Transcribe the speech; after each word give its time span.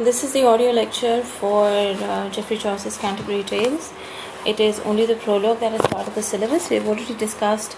This 0.00 0.22
is 0.22 0.32
the 0.32 0.46
audio 0.46 0.70
lecture 0.70 1.24
for 1.24 1.64
uh, 1.66 2.30
Geoffrey 2.30 2.56
Chaucer's 2.56 2.96
Canterbury 2.96 3.42
Tales. 3.42 3.92
It 4.46 4.60
is 4.60 4.78
only 4.90 5.06
the 5.06 5.16
prologue 5.16 5.58
that 5.58 5.72
is 5.72 5.80
part 5.80 6.06
of 6.06 6.14
the 6.14 6.22
syllabus. 6.22 6.70
We've 6.70 6.86
already 6.86 7.14
discussed 7.14 7.76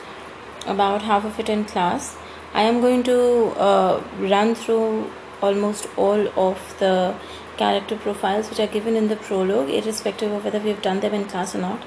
about 0.66 1.00
half 1.00 1.24
of 1.24 1.40
it 1.40 1.48
in 1.48 1.64
class. 1.64 2.18
I 2.52 2.64
am 2.64 2.82
going 2.82 3.04
to 3.04 3.18
uh, 3.58 4.04
run 4.18 4.54
through 4.54 5.10
almost 5.40 5.88
all 5.96 6.28
of 6.38 6.76
the 6.78 7.14
character 7.56 7.96
profiles 7.96 8.50
which 8.50 8.60
are 8.60 8.66
given 8.66 8.96
in 8.96 9.08
the 9.08 9.16
prologue, 9.16 9.70
irrespective 9.70 10.30
of 10.30 10.44
whether 10.44 10.58
we 10.58 10.68
have 10.68 10.82
done 10.82 11.00
them 11.00 11.14
in 11.14 11.24
class 11.24 11.54
or 11.54 11.62
not. 11.62 11.82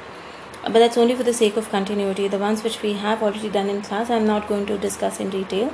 But 0.63 0.79
that's 0.79 0.97
only 0.97 1.13
for 1.13 1.21
the 1.21 1.33
sake 1.35 1.57
of 1.57 1.69
continuity. 1.69 2.27
The 2.27 2.39
ones 2.39 2.63
which 2.63 2.81
we 2.81 2.93
have 2.93 3.21
already 3.21 3.49
done 3.49 3.69
in 3.69 3.83
class, 3.83 4.09
I'm 4.09 4.25
not 4.25 4.47
going 4.47 4.65
to 4.65 4.79
discuss 4.79 5.19
in 5.19 5.29
detail. 5.29 5.71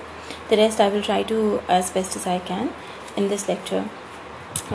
The 0.50 0.57
rest 0.57 0.82
I 0.82 0.89
will 0.89 1.02
try 1.02 1.23
to 1.23 1.62
as 1.70 1.91
best 1.91 2.18
as 2.18 2.28
I 2.28 2.39
can 2.39 2.73
in 3.16 3.30
this 3.30 3.48
lecture 3.48 3.89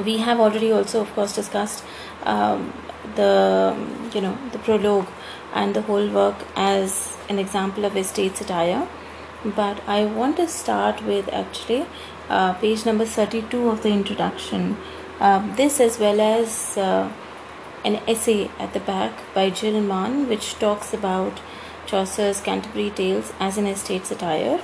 we 0.05 0.19
have 0.19 0.41
already 0.41 0.73
also 0.73 1.01
of 1.01 1.13
course 1.15 1.35
discussed 1.35 1.85
um, 2.25 2.73
the 3.15 3.77
you 4.13 4.21
know 4.21 4.37
the 4.53 4.59
prologue 4.59 5.07
and 5.53 5.75
the 5.75 5.83
whole 5.83 6.09
work 6.09 6.37
as 6.57 7.17
an 7.29 7.39
example 7.39 7.85
of 7.85 7.97
estate 7.97 8.37
satire. 8.37 8.87
But 9.57 9.81
i 9.87 10.05
want 10.07 10.39
to 10.39 10.49
start 10.49 11.03
with 11.05 11.29
actually 11.29 11.87
uh, 12.29 12.55
page 12.55 12.87
number 12.87 13.05
32 13.05 13.69
of 13.69 13.83
the 13.83 13.91
introduction. 13.91 14.77
Uh, 15.21 15.55
this 15.57 15.81
as 15.81 15.99
well 15.99 16.21
as 16.21 16.77
uh, 16.77 17.13
an 17.85 17.97
essay 18.09 18.51
at 18.59 18.73
the 18.73 18.81
back 18.81 19.13
by 19.35 19.51
Jill 19.51 19.81
Mann 19.81 20.29
which 20.29 20.55
talks 20.55 20.95
about 20.95 21.41
Chaucer's 21.87 22.41
Canterbury 22.41 22.91
Tales 22.91 23.33
as 23.39 23.59
an 23.59 23.67
estate 23.67 24.07
satire. 24.07 24.61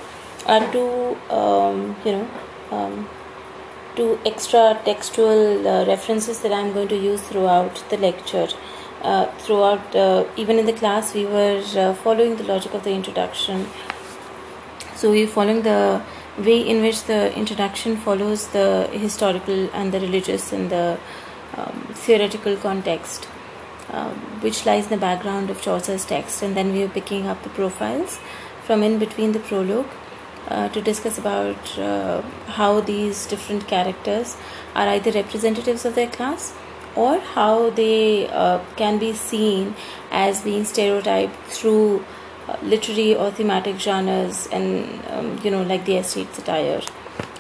Are 0.47 0.73
two 0.73 1.17
um, 1.29 1.97
you 2.05 2.13
know 2.13 2.29
um, 2.71 3.09
two 3.97 4.19
extra 4.25 4.81
textual 4.85 5.67
uh, 5.67 5.87
references 5.87 6.41
that 6.41 6.53
I'm 6.53 6.73
going 6.73 6.89
to 6.89 6.97
use 6.97 7.21
throughout 7.23 7.83
the 7.91 7.97
lecture. 7.97 8.49
Uh, 9.03 9.27
throughout, 9.39 9.97
uh, 9.97 10.25
even 10.37 10.59
in 10.59 10.67
the 10.67 10.75
class, 10.75 11.15
we 11.15 11.25
were 11.25 11.63
uh, 11.77 11.95
following 11.95 12.37
the 12.37 12.45
logic 12.45 12.75
of 12.75 12.85
the 12.85 12.91
introduction. 12.91 13.67
So 14.95 15.11
we're 15.11 15.27
following 15.27 15.63
the 15.63 16.03
way 16.39 16.61
in 16.61 16.83
which 16.83 17.05
the 17.05 17.35
introduction 17.35 17.97
follows 17.97 18.49
the 18.49 18.89
historical 18.93 19.71
and 19.73 19.93
the 19.93 20.01
religious 20.01 20.53
and 20.53 20.71
the 20.71 20.99
um, 21.57 21.89
theoretical 21.95 22.57
context, 22.57 23.27
um, 23.91 24.15
which 24.43 24.67
lies 24.67 24.85
in 24.85 24.91
the 24.91 24.99
background 24.99 25.51
of 25.51 25.63
Chaucer's 25.63 26.05
text, 26.05 26.43
and 26.43 26.57
then 26.57 26.73
we 26.73 26.83
are 26.83 26.89
picking 26.89 27.27
up 27.27 27.43
the 27.43 27.49
profiles 27.49 28.21
from 28.65 28.83
in 28.83 28.99
between 28.99 29.33
the 29.33 29.41
prologue 29.41 29.89
uh, 30.49 30.69
to 30.71 30.81
discuss 30.81 31.19
about 31.19 31.79
uh, 31.79 32.23
how 32.59 32.81
these 32.81 33.27
different 33.27 33.67
characters 33.69 34.37
are 34.75 34.89
either 34.89 35.11
representatives 35.13 35.85
of 35.85 35.95
their 35.95 36.09
class 36.09 36.53
or 36.97 37.19
how 37.19 37.71
they 37.71 38.29
uh, 38.29 38.59
can 38.77 38.99
be 38.99 39.13
seen 39.13 39.75
as 40.11 40.43
being 40.43 40.65
stereotyped 40.65 41.37
through 41.47 42.05
uh, 42.49 42.57
literary 42.63 43.15
or 43.15 43.31
thematic 43.31 43.79
genres 43.79 44.49
and 44.51 45.01
um, 45.11 45.39
you 45.45 45.51
know 45.51 45.63
like 45.63 45.85
the 45.85 45.97
estate 45.97 46.35
satire 46.35 46.81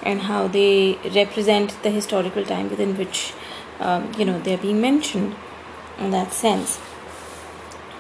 and 0.03 0.23
how 0.23 0.47
they 0.47 0.99
represent 1.15 1.83
the 1.83 1.91
historical 1.91 2.45
time 2.45 2.71
within 2.71 2.97
which 2.97 3.33
um, 3.81 4.13
you 4.17 4.25
know 4.25 4.39
they're 4.41 4.59
being 4.59 4.81
mentioned 4.81 5.35
in 5.99 6.11
that 6.11 6.33
sense. 6.33 6.81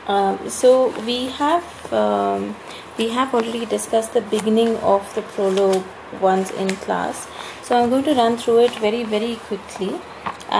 Um, 0.06 0.48
so 0.48 0.89
we 1.05 1.27
have 1.28 1.93
um, 1.93 2.56
we 3.01 3.09
have 3.17 3.34
already 3.34 3.65
discussed 3.65 4.12
the 4.12 4.20
beginning 4.33 4.77
of 4.95 5.15
the 5.15 5.23
prologue 5.34 5.84
once 6.20 6.51
in 6.62 6.70
class. 6.87 7.27
So 7.62 7.77
i'm 7.77 7.91
going 7.91 8.05
to 8.09 8.15
run 8.15 8.37
through 8.37 8.59
it 8.65 8.81
very 8.87 9.05
very 9.05 9.37
quickly. 9.48 9.93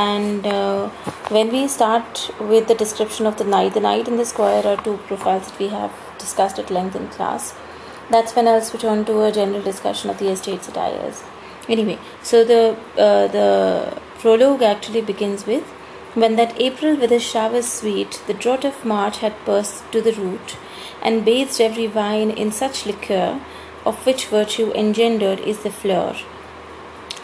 And 0.03 0.47
uh, 0.47 0.89
when 1.37 1.51
we 1.55 1.63
start 1.67 2.31
with 2.53 2.69
the 2.69 2.77
description 2.83 3.27
of 3.31 3.39
the 3.39 3.49
knight 3.53 3.75
the 3.75 3.85
knight 3.89 4.09
and 4.13 4.19
the 4.19 4.29
squire 4.35 4.63
are 4.73 4.77
two 4.85 4.97
profiles 5.09 5.51
that 5.51 5.59
we 5.65 5.69
have 5.69 5.93
discussed 6.19 6.63
at 6.65 6.71
length 6.79 6.97
in 7.03 7.09
class. 7.19 7.53
That's 8.15 8.35
when 8.37 8.49
i'll 8.53 8.65
switch 8.69 8.85
on 8.93 9.05
to 9.09 9.19
a 9.25 9.33
general 9.41 9.63
discussion 9.67 10.11
of 10.11 10.19
the 10.23 10.31
estate 10.31 10.65
satires 10.69 11.23
anyway 11.75 11.99
so 12.31 12.45
the 12.45 12.63
uh, 13.07 13.27
the 13.35 13.49
prologue 14.23 14.63
actually 14.71 15.03
begins 15.11 15.47
with 15.51 15.69
when 16.15 16.37
that 16.37 16.61
April 16.61 16.97
with 16.97 17.11
his 17.11 17.23
showers 17.23 17.73
sweet, 17.73 18.21
the 18.27 18.35
drought 18.35 18.65
of 18.65 18.85
March 18.85 19.19
had 19.19 19.45
burst 19.45 19.91
to 19.93 20.03
the 20.03 20.13
root, 20.13 20.57
and 21.03 21.25
bathed 21.25 21.61
every 21.61 21.87
vine 21.87 22.31
in 22.31 22.53
such 22.53 22.87
liquor, 22.87 23.41
of 23.87 24.05
which 24.05 24.27
virtue 24.27 24.73
engendered 24.73 25.41
is 25.41 25.61
the 25.61 25.71
flower. 25.71 26.17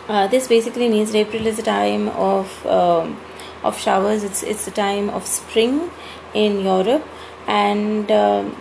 Uh, 0.08 0.26
this 0.28 0.46
basically 0.46 0.88
means 0.88 1.12
that 1.12 1.18
April 1.18 1.46
is 1.46 1.58
a 1.58 1.62
time 1.62 2.08
of 2.10 2.64
um, 2.66 3.20
of 3.64 3.78
showers. 3.78 4.22
It's 4.22 4.42
it's 4.42 4.68
a 4.68 4.70
time 4.70 5.10
of 5.10 5.26
spring 5.26 5.90
in 6.32 6.60
Europe, 6.60 7.04
and 7.48 8.10
um, 8.10 8.56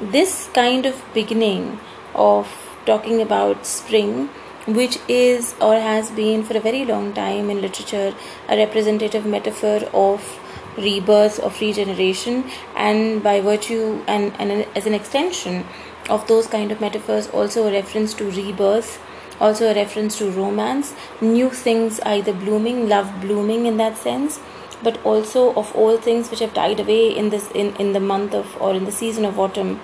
this 0.00 0.48
kind 0.52 0.86
of 0.86 1.00
beginning 1.14 1.78
of 2.14 2.48
talking 2.86 3.20
about 3.20 3.66
spring 3.66 4.30
which 4.66 4.98
is 5.08 5.54
or 5.60 5.74
has 5.74 6.10
been 6.10 6.44
for 6.44 6.56
a 6.56 6.60
very 6.60 6.84
long 6.84 7.12
time 7.12 7.50
in 7.50 7.60
literature 7.60 8.14
a 8.48 8.56
representative 8.56 9.24
metaphor 9.24 9.80
of 9.92 10.38
rebirth 10.76 11.38
of 11.40 11.60
regeneration 11.60 12.44
and 12.76 13.22
by 13.22 13.40
virtue 13.40 14.02
and, 14.06 14.32
and 14.38 14.66
as 14.76 14.86
an 14.86 14.94
extension 14.94 15.64
of 16.08 16.26
those 16.28 16.46
kind 16.46 16.70
of 16.70 16.80
metaphors 16.80 17.28
also 17.28 17.66
a 17.68 17.72
reference 17.72 18.14
to 18.14 18.30
rebirth 18.30 19.00
also 19.40 19.70
a 19.70 19.74
reference 19.74 20.18
to 20.18 20.30
romance 20.30 20.94
new 21.20 21.50
things 21.50 21.98
either 22.00 22.32
blooming 22.32 22.88
love 22.88 23.20
blooming 23.20 23.66
in 23.66 23.76
that 23.78 23.96
sense 23.96 24.38
but 24.82 25.02
also 25.04 25.52
of 25.54 25.74
all 25.74 25.96
things 25.96 26.30
which 26.30 26.40
have 26.40 26.54
died 26.54 26.80
away 26.80 27.14
in 27.16 27.30
this 27.30 27.50
in, 27.52 27.74
in 27.76 27.92
the 27.92 28.00
month 28.00 28.34
of 28.34 28.60
or 28.60 28.74
in 28.74 28.84
the 28.84 28.92
season 28.92 29.24
of 29.24 29.38
autumn 29.38 29.80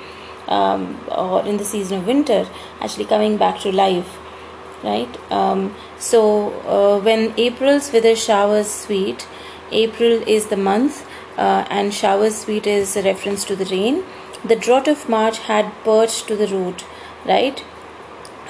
um, 0.48 1.00
or 1.10 1.44
in 1.44 1.56
the 1.56 1.64
season 1.64 1.98
of 1.98 2.06
winter 2.06 2.46
actually 2.80 3.04
coming 3.04 3.36
back 3.36 3.58
to 3.60 3.72
life 3.72 4.18
right? 4.86 5.20
Um, 5.30 5.74
so 5.98 6.22
uh, 6.76 6.98
when 7.00 7.34
april's 7.36 7.92
with 7.92 8.04
a 8.04 8.14
showers 8.14 8.70
sweet 8.70 9.26
april 9.70 10.22
is 10.36 10.46
the 10.46 10.56
month 10.56 11.06
uh, 11.36 11.64
and 11.68 11.92
showers 11.92 12.42
sweet 12.42 12.66
is 12.66 12.96
a 12.96 13.02
reference 13.02 13.44
to 13.46 13.56
the 13.56 13.66
rain. 13.66 14.04
The 14.44 14.56
drought 14.56 14.88
of 14.88 15.08
march 15.08 15.38
had 15.38 15.72
perched 15.84 16.28
to 16.28 16.36
the 16.36 16.46
root 16.46 16.84
right? 17.26 17.64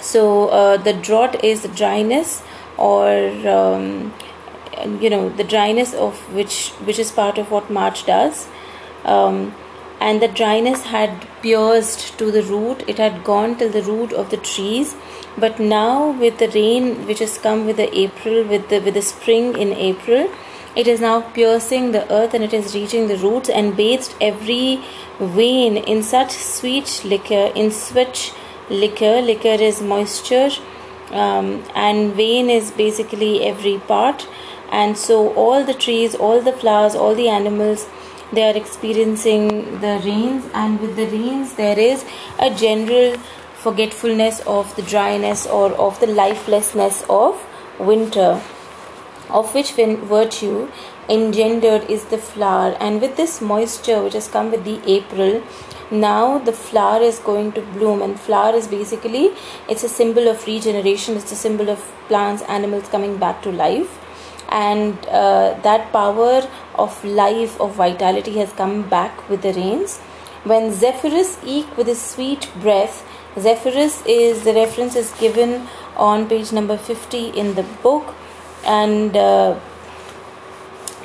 So 0.01 0.49
uh, 0.49 0.77
the 0.77 0.93
drought 0.93 1.43
is 1.45 1.63
the 1.63 1.69
dryness 1.69 2.43
or 2.77 3.09
um, 3.49 4.13
you 5.01 5.11
know 5.11 5.29
the 5.31 5.45
dryness 5.45 5.95
of 5.95 6.19
which 6.35 6.69
which 6.89 6.99
is 6.99 7.11
part 7.11 7.39
of 7.39 7.51
what 7.51 7.71
march 7.71 8.05
does. 8.07 8.49
Um, 9.05 9.55
and 10.01 10.21
the 10.21 10.29
dryness 10.29 10.83
had 10.85 11.27
pierced 11.43 12.19
to 12.19 12.31
the 12.31 12.43
root. 12.43 12.85
It 12.87 12.99
had 12.99 13.25
gone 13.25 13.57
till 13.57 13.71
the 13.71 13.83
root 13.83 14.13
of 14.13 14.31
the 14.31 14.37
trees. 14.37 14.95
But 15.39 15.59
now 15.59 16.11
with 16.11 16.39
the 16.39 16.49
rain 16.49 17.07
which 17.07 17.19
has 17.21 17.39
come 17.39 17.67
with 17.67 17.77
the 17.77 17.89
april 17.99 18.45
with 18.45 18.69
the 18.69 18.79
with 18.81 18.95
the 18.95 19.03
spring 19.03 19.57
in 19.57 19.73
april 19.73 20.31
it 20.77 20.87
is 20.87 21.01
now 21.01 21.23
piercing 21.37 21.93
the 21.93 22.05
earth 22.13 22.35
and 22.35 22.45
it 22.45 22.53
is 22.53 22.75
reaching 22.75 23.09
the 23.09 23.17
roots 23.17 23.49
and 23.49 23.75
bathed 23.75 24.15
every 24.21 24.83
vein 25.19 25.79
in 25.79 26.03
such 26.03 26.33
sweet 26.33 27.01
liquor 27.03 27.51
in 27.55 27.71
switch 27.71 28.33
liquor. 28.69 29.23
Liquor 29.23 29.57
is 29.69 29.81
moisture 29.81 30.51
um, 31.13 31.65
and 31.75 32.13
vein 32.13 32.51
is 32.51 32.71
basically 32.73 33.45
every 33.45 33.79
part. 33.79 34.29
And 34.71 34.99
so 34.99 35.33
all 35.33 35.65
the 35.65 35.73
trees 35.73 36.15
all 36.15 36.43
the 36.43 36.53
flowers 36.53 36.95
all 36.95 37.15
the 37.15 37.31
animals 37.31 37.89
they 38.33 38.43
are 38.51 38.57
experiencing 38.57 39.49
the 39.81 40.01
rains 40.05 40.45
and 40.55 40.81
with 40.81 40.97
the 40.97 41.07
rains 41.07 41.55
there 41.55 41.79
is 41.79 42.05
a 42.39 42.51
general 42.55 43.17
forgetfulness 43.55 44.41
of 44.47 44.75
the 44.77 44.83
dryness 44.83 45.47
or 45.47 45.73
of 45.73 45.99
the 46.01 46.07
lifelessness 46.07 47.05
of 47.09 47.47
winter 47.79 48.41
of 49.31 49.55
which 49.55 49.73
virtue 49.73 50.69
engendered 51.09 51.89
is 51.91 52.05
the 52.07 52.19
flower. 52.19 52.77
And 52.81 53.01
with 53.01 53.17
this 53.17 53.41
moisture 53.41 54.03
which 54.03 54.15
has 54.15 54.29
come 54.29 54.51
with 54.51 54.65
the 54.65 54.81
april 54.91 55.43
now 55.91 56.39
the 56.39 56.53
flower 56.53 57.01
is 57.01 57.19
going 57.21 57.53
to 57.53 57.61
bloom. 57.61 58.03
And 58.03 58.19
flower 58.19 58.55
is 58.55 58.67
basically 58.67 59.33
it's 59.69 59.85
a 59.85 59.89
symbol 59.89 60.29
of 60.29 60.47
regeneration 60.47 61.17
it's 61.17 61.33
a 61.33 61.37
symbol 61.37 61.71
of 61.71 61.79
plants 62.09 62.43
animals 62.43 62.89
coming 62.89 63.17
back 63.19 63.43
to 63.43 63.53
life. 63.53 63.99
And 64.49 64.97
uh, 65.09 65.59
that 65.63 65.93
power 65.93 66.49
of 66.79 67.05
life 67.05 67.61
of 67.61 67.75
vitality 67.75 68.39
has 68.39 68.53
come 68.53 68.89
back 68.89 69.29
with 69.29 69.43
the 69.43 69.53
rains. 69.53 69.99
When 70.45 70.73
zephyrus 70.73 71.39
eke 71.45 71.77
with 71.77 71.87
his 71.89 72.01
sweet 72.01 72.49
breath 72.61 73.05
zephyrus 73.39 74.03
is 74.07 74.45
the 74.45 74.55
reference 74.55 74.97
is 74.97 75.13
given 75.21 75.67
on 75.97 76.29
page 76.29 76.53
number 76.53 76.77
50 76.77 77.29
in 77.31 77.55
the 77.55 77.65
book. 77.83 78.15
And 78.65 79.17
uh, 79.17 79.59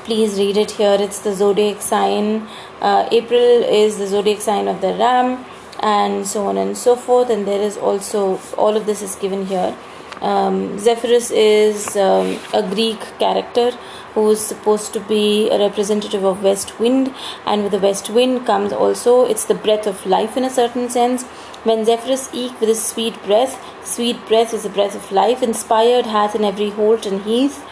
please 0.03 0.37
read 0.37 0.57
it 0.57 0.71
here. 0.71 0.97
It's 0.99 1.19
the 1.19 1.33
zodiac 1.33 1.81
sign. 1.81 2.47
Uh, 2.81 3.07
april 3.11 3.63
is 3.81 3.97
the 3.97 4.07
zodiac 4.07 4.41
sign 4.41 4.67
of 4.67 4.81
the 4.81 4.93
ram 4.93 5.45
and 5.79 6.27
so 6.27 6.47
on 6.47 6.57
and 6.57 6.77
so 6.77 6.95
forth. 6.95 7.29
And 7.29 7.47
there 7.47 7.61
is 7.61 7.77
also 7.77 8.39
all 8.57 8.77
of 8.77 8.85
this 8.85 9.01
is 9.01 9.15
given 9.15 9.45
here. 9.45 9.75
Um, 10.21 10.77
Zephyrus 10.77 11.31
is 11.31 11.97
um, 11.97 12.37
a 12.53 12.61
Greek 12.61 12.99
character 13.17 13.71
who 14.13 14.29
is 14.29 14.41
supposed 14.41 14.93
to 14.93 14.99
be 14.99 15.49
a 15.49 15.57
representative 15.59 16.23
of 16.23 16.43
west 16.43 16.79
wind. 16.79 17.13
And 17.45 17.63
with 17.63 17.71
the 17.71 17.79
west 17.79 18.09
wind 18.09 18.45
comes 18.45 18.73
also 18.73 19.25
it's 19.25 19.45
the 19.45 19.55
breath 19.55 19.87
of 19.87 20.05
life 20.05 20.37
in 20.37 20.43
a 20.43 20.49
certain 20.49 20.89
sense. 20.89 21.23
When 21.63 21.85
zephyrus 21.85 22.33
eke 22.33 22.59
with 22.59 22.69
his 22.69 22.83
sweet 22.83 23.21
breath 23.23 23.59
sweet 23.83 24.25
breath 24.27 24.53
is 24.53 24.63
the 24.63 24.69
breath 24.69 24.95
of 24.95 25.11
life 25.11 25.43
inspired 25.43 26.05
hath 26.05 26.35
in 26.35 26.43
every 26.43 26.69
holt 26.69 27.05
and 27.05 27.21
heath. 27.21 27.63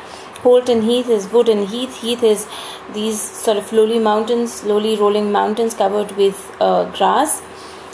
Holt 0.44 0.70
and 0.70 0.84
heath 0.84 1.10
is 1.10 1.28
wood 1.32 1.50
and 1.50 1.68
heath. 1.68 2.02
Heath 2.02 2.24
is 2.24 2.48
these 2.94 3.20
sort 3.22 3.58
of 3.58 3.72
lowly 3.74 4.00
mountains 4.00 4.64
lowly 4.64 4.96
rolling 4.96 5.32
mountains 5.32 5.74
covered 5.74 6.12
with 6.16 6.56
uh, 6.62 6.86
grass. 6.92 7.42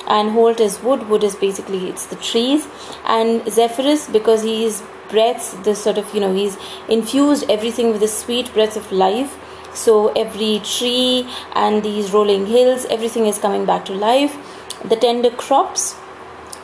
And 0.07 0.29
holt 0.31 0.59
is 0.59 0.83
wood. 0.83 1.09
Wood 1.09 1.23
is 1.23 1.35
basically 1.35 1.89
it's 1.89 2.05
the 2.05 2.15
trees. 2.17 2.67
And 3.05 3.51
zephyrus 3.51 4.07
because 4.07 4.43
he 4.43 4.65
is 4.65 4.83
breaths 5.09 5.53
this 5.63 5.83
sort 5.83 5.97
of 5.97 6.13
you 6.13 6.19
know 6.19 6.33
he's 6.33 6.57
infused 6.89 7.49
everything 7.49 7.91
with 7.91 8.01
the 8.01 8.07
sweet 8.07 8.53
breath 8.53 8.77
of 8.77 8.91
life. 8.91 9.37
So 9.73 10.09
every 10.13 10.61
tree 10.63 11.27
and 11.53 11.83
these 11.83 12.11
rolling 12.11 12.45
hills 12.45 12.85
everything 12.85 13.25
is 13.25 13.37
coming 13.37 13.65
back 13.65 13.85
to 13.85 13.93
life. 13.93 14.37
The 14.83 14.95
tender 14.95 15.29
crops 15.29 15.95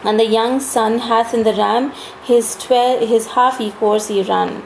and 0.04 0.20
the 0.20 0.26
young 0.26 0.60
son 0.60 1.00
hath 1.00 1.34
in 1.34 1.44
the 1.44 1.54
ram 1.54 1.92
his 2.24 2.56
twelve 2.56 3.08
his 3.08 3.28
half 3.28 3.60
equals 3.60 4.08
he 4.08 4.24
run 4.24 4.64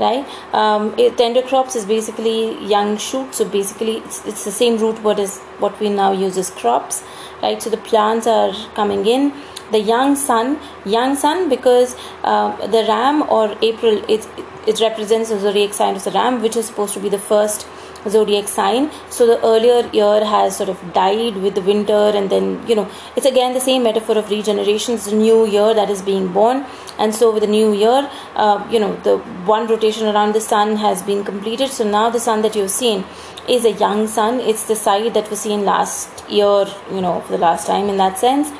right? 0.00 0.26
Um, 0.54 0.94
it, 0.98 1.18
tender 1.18 1.42
crops 1.42 1.76
is 1.76 1.84
basically 1.84 2.58
young 2.64 2.96
shoots. 2.96 3.36
So 3.36 3.44
basically 3.44 3.98
it's, 3.98 4.24
it's 4.24 4.44
the 4.44 4.50
same 4.50 4.78
root 4.78 5.02
word 5.02 5.20
as 5.20 5.38
what 5.58 5.78
we 5.78 5.90
now 5.90 6.12
use 6.12 6.38
as 6.38 6.50
crops 6.50 7.02
right? 7.42 7.62
So 7.62 7.70
the 7.70 7.76
plants 7.76 8.26
are 8.26 8.52
coming 8.74 9.06
in 9.06 9.32
the 9.72 9.80
young 9.80 10.16
sun 10.16 10.58
young 10.84 11.16
sun 11.16 11.48
because 11.48 11.96
uh, 12.24 12.66
the 12.66 12.84
ram 12.88 13.22
or 13.28 13.56
april 13.62 14.02
it, 14.08 14.28
it 14.66 14.80
represents 14.80 15.30
the 15.30 15.38
zodiac 15.38 15.72
sign 15.72 15.96
of 15.96 16.04
the 16.04 16.10
ram 16.10 16.42
which 16.42 16.56
is 16.56 16.66
supposed 16.66 16.94
to 16.94 17.00
be 17.00 17.08
the 17.08 17.18
first 17.18 17.66
zodiac 18.08 18.48
sign. 18.48 18.90
So 19.10 19.26
the 19.26 19.44
earlier 19.44 19.88
year 19.92 20.24
has 20.24 20.56
sort 20.56 20.68
of 20.68 20.78
died 20.92 21.36
with 21.36 21.54
the 21.54 21.60
winter 21.60 22.12
and 22.14 22.30
then 22.30 22.66
you 22.66 22.74
know 22.74 22.88
it's 23.16 23.26
again 23.26 23.52
the 23.52 23.60
same 23.60 23.82
metaphor 23.82 24.16
of 24.16 24.30
regeneration 24.30 24.94
it's 24.94 25.06
the 25.06 25.16
new 25.16 25.46
year 25.46 25.74
that 25.74 25.90
is 25.90 26.02
being 26.02 26.28
born. 26.28 26.64
And 26.98 27.14
so 27.14 27.32
with 27.32 27.42
the 27.42 27.48
new 27.48 27.72
year 27.72 28.10
uh, 28.36 28.66
you 28.70 28.80
know 28.80 28.94
the 28.96 29.18
one 29.44 29.66
rotation 29.66 30.06
around 30.06 30.34
the 30.34 30.40
sun 30.40 30.76
has 30.76 31.02
been 31.02 31.24
completed. 31.24 31.70
So 31.70 31.84
now 31.84 32.10
the 32.10 32.20
sun 32.20 32.42
that 32.42 32.56
you've 32.56 32.70
seen 32.70 33.04
is 33.48 33.64
a 33.64 33.72
young 33.72 34.06
sun. 34.06 34.40
It's 34.40 34.64
the 34.64 34.76
side 34.76 35.14
that 35.14 35.28
was 35.30 35.40
seen 35.40 35.64
last 35.64 36.28
year 36.28 36.66
you 36.90 37.00
know 37.00 37.20
for 37.22 37.32
the 37.32 37.38
last 37.38 37.66
time 37.66 37.88
in 37.88 37.96
that 37.96 38.18
sense 38.18 38.50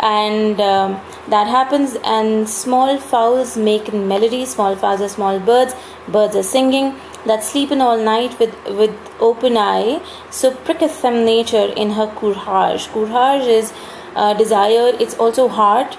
and 0.00 0.60
um, 0.60 1.00
that 1.28 1.46
happens 1.46 1.96
and 2.04 2.48
small 2.48 2.98
fowls 2.98 3.56
make 3.56 3.92
melody 3.92 4.44
small 4.44 4.76
fowls 4.76 5.00
are 5.00 5.08
small 5.08 5.38
birds. 5.38 5.74
Birds 6.08 6.34
are 6.34 6.42
singing 6.42 6.94
that 7.26 7.44
sleeping 7.44 7.80
all 7.80 7.98
night 7.98 8.38
with 8.38 8.54
with 8.66 8.94
open 9.20 9.56
eye. 9.56 10.02
So 10.30 10.54
pricketh 10.54 11.02
them 11.02 11.24
nature 11.24 11.72
in 11.76 11.90
her 11.90 12.06
courage 12.16 12.88
courage 12.88 13.46
is 13.46 13.72
uh, 14.16 14.34
desire. 14.34 14.92
It's 14.98 15.14
also 15.14 15.48
heart. 15.48 15.96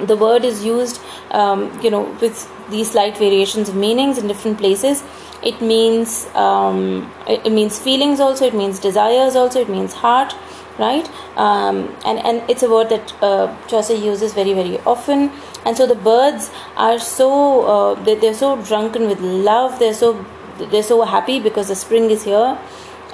The 0.00 0.16
word 0.16 0.44
is 0.44 0.64
used 0.64 1.00
um, 1.32 1.70
you 1.82 1.90
know 1.90 2.02
with 2.20 2.48
these 2.70 2.90
slight 2.92 3.16
variations 3.18 3.68
of 3.68 3.76
meanings 3.76 4.18
in 4.18 4.28
different 4.28 4.58
places. 4.58 5.02
It 5.42 5.60
means 5.60 6.26
um, 6.34 7.12
it, 7.28 7.46
it 7.46 7.52
means 7.52 7.78
feelings 7.78 8.20
also. 8.20 8.46
It 8.46 8.54
means 8.54 8.78
desires 8.78 9.36
also. 9.36 9.60
It 9.60 9.68
means 9.68 9.92
heart 9.92 10.34
right? 10.78 11.08
Um, 11.36 11.94
and 12.04 12.18
and 12.20 12.42
it's 12.48 12.62
a 12.62 12.70
word 12.70 12.88
that 12.88 13.14
uh, 13.22 13.54
Chaucer 13.66 13.94
uses 13.94 14.34
very 14.34 14.52
very 14.52 14.78
often. 14.80 15.30
And 15.64 15.76
so 15.76 15.86
the 15.86 15.94
birds 15.94 16.50
are 16.76 16.98
so 16.98 17.28
uh, 17.74 17.94
they, 18.04 18.14
they're 18.14 18.34
so 18.34 18.56
drunken 18.62 19.08
with 19.08 19.20
love. 19.20 19.78
They're 19.78 19.94
so 19.94 20.24
they're 20.58 20.82
so 20.82 21.02
happy 21.02 21.40
because 21.40 21.68
the 21.68 21.74
spring 21.74 22.10
is 22.10 22.24
here 22.24 22.58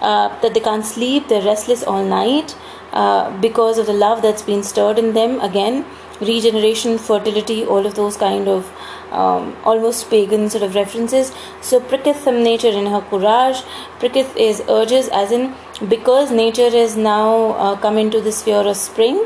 uh, 0.01 0.41
that 0.41 0.55
they 0.55 0.61
can't 0.61 0.85
sleep. 0.85 1.29
They're 1.29 1.43
restless 1.43 1.83
all 1.83 2.05
night 2.05 2.57
uh, 2.93 3.37
because 3.41 3.79
of 3.79 3.87
the 3.87 3.93
love 3.93 4.23
that's 4.23 4.43
been 4.43 4.63
stirred 4.63 4.99
in 4.99 5.15
them. 5.15 5.41
Again 5.41 5.85
regeneration 6.21 6.97
fertility 6.97 7.65
all 7.65 7.87
of 7.87 7.95
those 7.95 8.17
kind 8.17 8.49
of 8.49 8.71
um, 9.15 9.57
almost 9.65 10.11
pagan 10.11 10.51
sort 10.51 10.65
of 10.65 10.75
references. 10.75 11.33
So 11.61 11.81
pricketh 11.81 12.25
them 12.25 12.43
nature 12.43 12.75
in 12.81 12.87
her 12.87 13.01
courage. 13.03 13.63
Pricketh 13.99 14.37
is 14.37 14.63
urges, 14.69 15.09
as 15.09 15.33
in 15.33 15.55
because 15.89 16.31
nature 16.31 16.73
is 16.85 16.97
now 16.97 17.53
uh, 17.53 17.77
come 17.77 17.99
into 17.99 18.21
the 18.21 18.33
sphere 18.33 18.67
of 18.75 18.77
spring. 18.77 19.25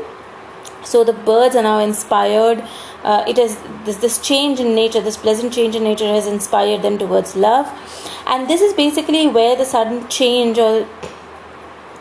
So 0.83 1.03
the 1.03 1.13
birds 1.13 1.55
are 1.55 1.63
now 1.63 1.79
inspired. 1.79 2.63
Uh, 3.03 3.23
it 3.27 3.37
has 3.37 3.57
this, 3.85 3.97
this 3.97 4.19
change 4.19 4.59
in 4.59 4.75
nature, 4.75 5.01
this 5.01 5.17
pleasant 5.17 5.53
change 5.53 5.75
in 5.75 5.83
nature 5.83 6.07
has 6.07 6.27
inspired 6.27 6.81
them 6.81 6.97
towards 6.97 7.35
love, 7.35 7.67
and 8.27 8.49
this 8.49 8.61
is 8.61 8.73
basically 8.73 9.27
where 9.27 9.55
the 9.55 9.63
sudden 9.63 10.07
change 10.09 10.59
or 10.59 10.85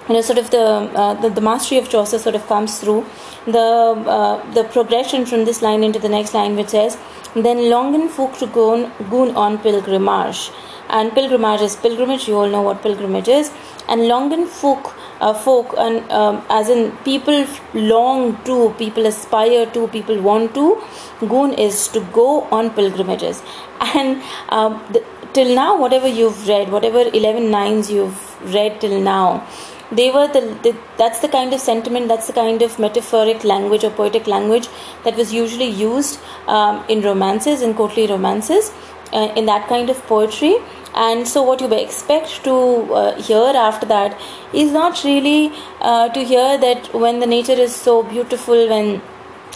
you 0.08 0.14
know 0.14 0.20
sort 0.22 0.38
of 0.38 0.50
the, 0.50 0.58
uh, 0.58 1.14
the, 1.14 1.28
the 1.28 1.40
mastery 1.40 1.78
of 1.78 1.88
Chaucer 1.88 2.18
sort 2.18 2.34
of 2.34 2.46
comes 2.46 2.78
through. 2.80 3.04
The 3.46 3.58
uh, 3.58 4.52
the 4.52 4.64
progression 4.64 5.26
from 5.26 5.44
this 5.44 5.62
line 5.62 5.82
into 5.82 5.98
the 5.98 6.08
next 6.08 6.34
line 6.34 6.56
which 6.56 6.68
says 6.68 6.98
then 7.34 7.58
longen 7.72 8.08
folk 8.08 8.36
to 8.38 8.46
goon, 8.46 8.90
goon 9.10 9.34
on 9.36 9.58
pilgrimage. 9.58 10.50
And 10.88 11.12
pilgrimage 11.12 11.60
is 11.60 11.76
pilgrimage. 11.76 12.26
You 12.26 12.36
all 12.36 12.48
know 12.48 12.62
what 12.62 12.82
pilgrimage 12.82 13.28
is. 13.28 13.52
And 13.88 14.02
longen 14.02 14.46
folk 14.46 14.94
uh, 15.20 15.34
folk 15.34 15.74
and 15.76 16.10
um, 16.10 16.44
as 16.48 16.70
in 16.70 16.92
people 17.04 17.46
long 17.74 18.42
to 18.44 18.74
people 18.78 19.06
aspire 19.06 19.66
to 19.66 19.88
people 19.88 20.20
want 20.22 20.54
to 20.54 20.82
goon 21.20 21.52
is 21.52 21.88
to 21.88 22.00
go 22.12 22.42
on 22.44 22.70
pilgrimages. 22.70 23.42
And 23.80 24.22
um, 24.48 24.82
the, 24.92 25.04
till 25.32 25.54
now 25.54 25.78
whatever 25.78 26.08
you've 26.08 26.48
read 26.48 26.70
whatever 26.72 27.00
11 27.12 27.50
nines 27.50 27.90
you've 27.90 28.54
read 28.54 28.80
till 28.80 29.00
now 29.00 29.46
they 29.90 30.10
were 30.10 30.26
the, 30.28 30.40
the, 30.62 30.76
that's 30.96 31.20
the 31.20 31.28
kind 31.28 31.52
of 31.54 31.60
sentiment 31.60 32.08
that's 32.08 32.26
the 32.26 32.32
kind 32.32 32.60
of 32.62 32.78
metaphoric 32.78 33.42
language 33.44 33.84
or 33.84 33.90
poetic 33.90 34.26
language 34.26 34.68
that 35.04 35.16
was 35.16 35.32
usually 35.32 35.68
used 35.68 36.20
um, 36.46 36.84
in 36.88 37.00
romances 37.00 37.62
in 37.62 37.74
courtly 37.74 38.06
romances 38.06 38.70
uh, 39.12 39.32
in 39.36 39.46
that 39.46 39.66
kind 39.68 39.88
of 39.90 39.96
poetry. 40.06 40.56
And 40.94 41.28
so 41.28 41.42
what 41.42 41.60
you 41.60 41.72
expect 41.72 42.44
to 42.44 42.54
uh, 42.92 43.22
hear 43.22 43.52
after 43.54 43.86
that 43.86 44.20
is 44.52 44.72
not 44.72 45.04
really 45.04 45.52
uh, 45.80 46.08
to 46.08 46.24
hear 46.24 46.58
that 46.58 46.92
when 46.92 47.20
the 47.20 47.26
nature 47.26 47.52
is 47.52 47.74
so 47.74 48.02
beautiful 48.02 48.68
when 48.68 49.00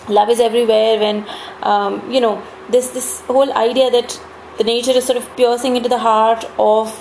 love 0.09 0.29
is 0.31 0.41
everywhere 0.41 0.99
when 0.99 1.25
um, 1.63 2.11
you 2.11 2.21
know 2.21 2.43
this 2.71 2.91
this 2.91 3.21
whole 3.23 3.53
idea 3.53 3.91
that 3.91 4.21
the 4.59 4.65
nature 4.65 4.93
is 4.93 5.05
sort 5.05 5.17
of 5.17 5.37
piercing 5.37 5.77
into 5.77 5.89
the 5.89 5.99
heart 5.99 6.45
of 6.59 6.93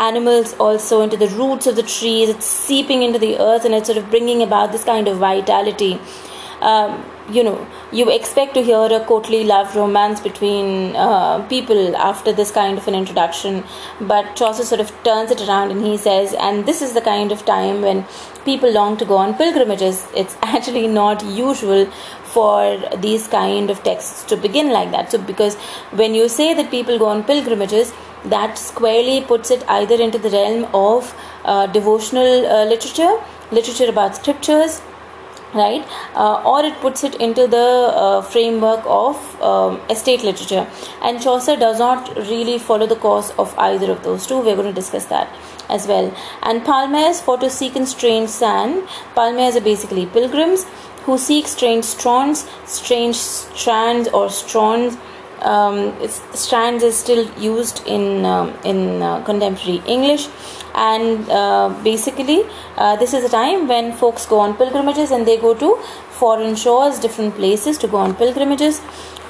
animals 0.00 0.54
also 0.54 1.02
into 1.02 1.16
the 1.16 1.28
roots 1.28 1.66
of 1.66 1.76
the 1.76 1.82
trees. 1.82 2.28
It's 2.28 2.46
seeping 2.46 3.02
into 3.02 3.18
the 3.18 3.38
earth 3.38 3.64
and 3.64 3.74
it's 3.74 3.86
sort 3.86 3.98
of 3.98 4.10
bringing 4.10 4.42
about 4.42 4.72
this 4.72 4.84
kind 4.84 5.06
of 5.06 5.18
vitality. 5.18 6.00
Um, 6.60 7.04
you 7.30 7.42
know 7.44 7.66
you 7.92 8.10
expect 8.10 8.54
to 8.54 8.62
hear 8.62 8.86
a 8.92 9.04
courtly 9.06 9.44
love 9.44 9.74
romance 9.74 10.20
between 10.20 10.96
uh, 10.96 11.46
people 11.48 11.96
after 11.96 12.32
this 12.32 12.50
kind 12.50 12.76
of 12.76 12.86
an 12.88 12.94
introduction 12.94 13.64
but 14.00 14.34
chaucer 14.36 14.64
sort 14.64 14.80
of 14.80 14.90
turns 15.04 15.30
it 15.30 15.40
around 15.46 15.70
and 15.70 15.82
he 15.82 15.96
says 15.96 16.34
and 16.34 16.66
this 16.66 16.82
is 16.82 16.92
the 16.92 17.00
kind 17.00 17.32
of 17.32 17.44
time 17.46 17.80
when 17.82 18.04
people 18.44 18.72
long 18.72 18.96
to 18.96 19.04
go 19.04 19.16
on 19.16 19.34
pilgrimages. 19.34 20.06
It's 20.14 20.36
actually 20.42 20.86
not 20.86 21.24
usual 21.24 21.90
for 22.34 22.78
these 22.98 23.26
kind 23.28 23.70
of 23.70 23.82
texts 23.82 24.24
to 24.24 24.36
begin 24.36 24.70
like 24.72 24.90
that. 24.92 25.10
So 25.10 25.18
because 25.18 25.56
when 26.02 26.14
you 26.14 26.28
say 26.28 26.52
that 26.54 26.70
people 26.70 26.98
go 26.98 27.06
on 27.06 27.24
pilgrimages 27.24 27.92
that 28.24 28.58
squarely 28.58 29.22
puts 29.22 29.50
it 29.50 29.64
either 29.68 30.00
into 30.00 30.18
the 30.18 30.30
realm 30.30 30.68
of 30.74 31.14
uh, 31.44 31.66
devotional 31.66 32.46
uh, 32.46 32.64
literature, 32.66 33.18
literature 33.50 33.88
about 33.88 34.16
scriptures, 34.16 34.82
right 35.54 35.84
uh, 36.14 36.42
or 36.44 36.64
it 36.64 36.74
puts 36.80 37.02
it 37.02 37.16
into 37.16 37.46
the 37.46 37.56
uh, 37.56 38.22
framework 38.22 38.82
of 38.86 39.42
um, 39.42 39.80
estate 39.90 40.22
literature. 40.22 40.66
And 41.02 41.20
chaucer 41.20 41.56
does 41.56 41.78
not 41.78 42.16
really 42.16 42.58
follow 42.58 42.86
the 42.86 42.96
course 42.96 43.30
of 43.38 43.56
either 43.58 43.90
of 43.90 44.02
those 44.04 44.26
two. 44.26 44.38
We're 44.38 44.56
going 44.56 44.68
to 44.68 44.72
discuss 44.72 45.06
that 45.06 45.28
as 45.68 45.86
well. 45.86 46.14
And 46.42 46.62
palmares 46.62 47.20
for 47.20 47.38
to 47.38 47.50
seek 47.50 47.76
in 47.76 47.86
strange 47.86 48.28
sand 48.28 48.88
palmares 49.16 49.56
are 49.56 49.60
basically 49.60 50.06
pilgrims 50.06 50.66
who 51.04 51.18
seek 51.18 51.46
strange 51.46 51.84
strands 51.84 52.46
strange 52.66 53.16
strands 53.16 54.08
or 54.08 54.28
strands 54.30 54.96
um, 55.42 55.94
strands 56.34 56.82
is 56.82 56.96
still 56.96 57.26
used 57.38 57.86
in 57.86 58.24
um, 58.24 58.52
in 58.64 59.02
uh, 59.02 59.22
contemporary 59.24 59.82
English, 59.86 60.28
and 60.74 61.28
uh, 61.30 61.74
basically 61.82 62.44
uh, 62.76 62.96
this 62.96 63.14
is 63.14 63.24
a 63.24 63.28
time 63.28 63.66
when 63.66 63.92
folks 63.92 64.26
go 64.26 64.38
on 64.38 64.54
pilgrimages 64.54 65.10
and 65.10 65.26
they 65.26 65.36
go 65.38 65.54
to 65.54 65.76
foreign 66.10 66.54
shores, 66.54 66.98
different 66.98 67.34
places 67.34 67.78
to 67.78 67.88
go 67.88 67.96
on 67.96 68.14
pilgrimages. 68.14 68.80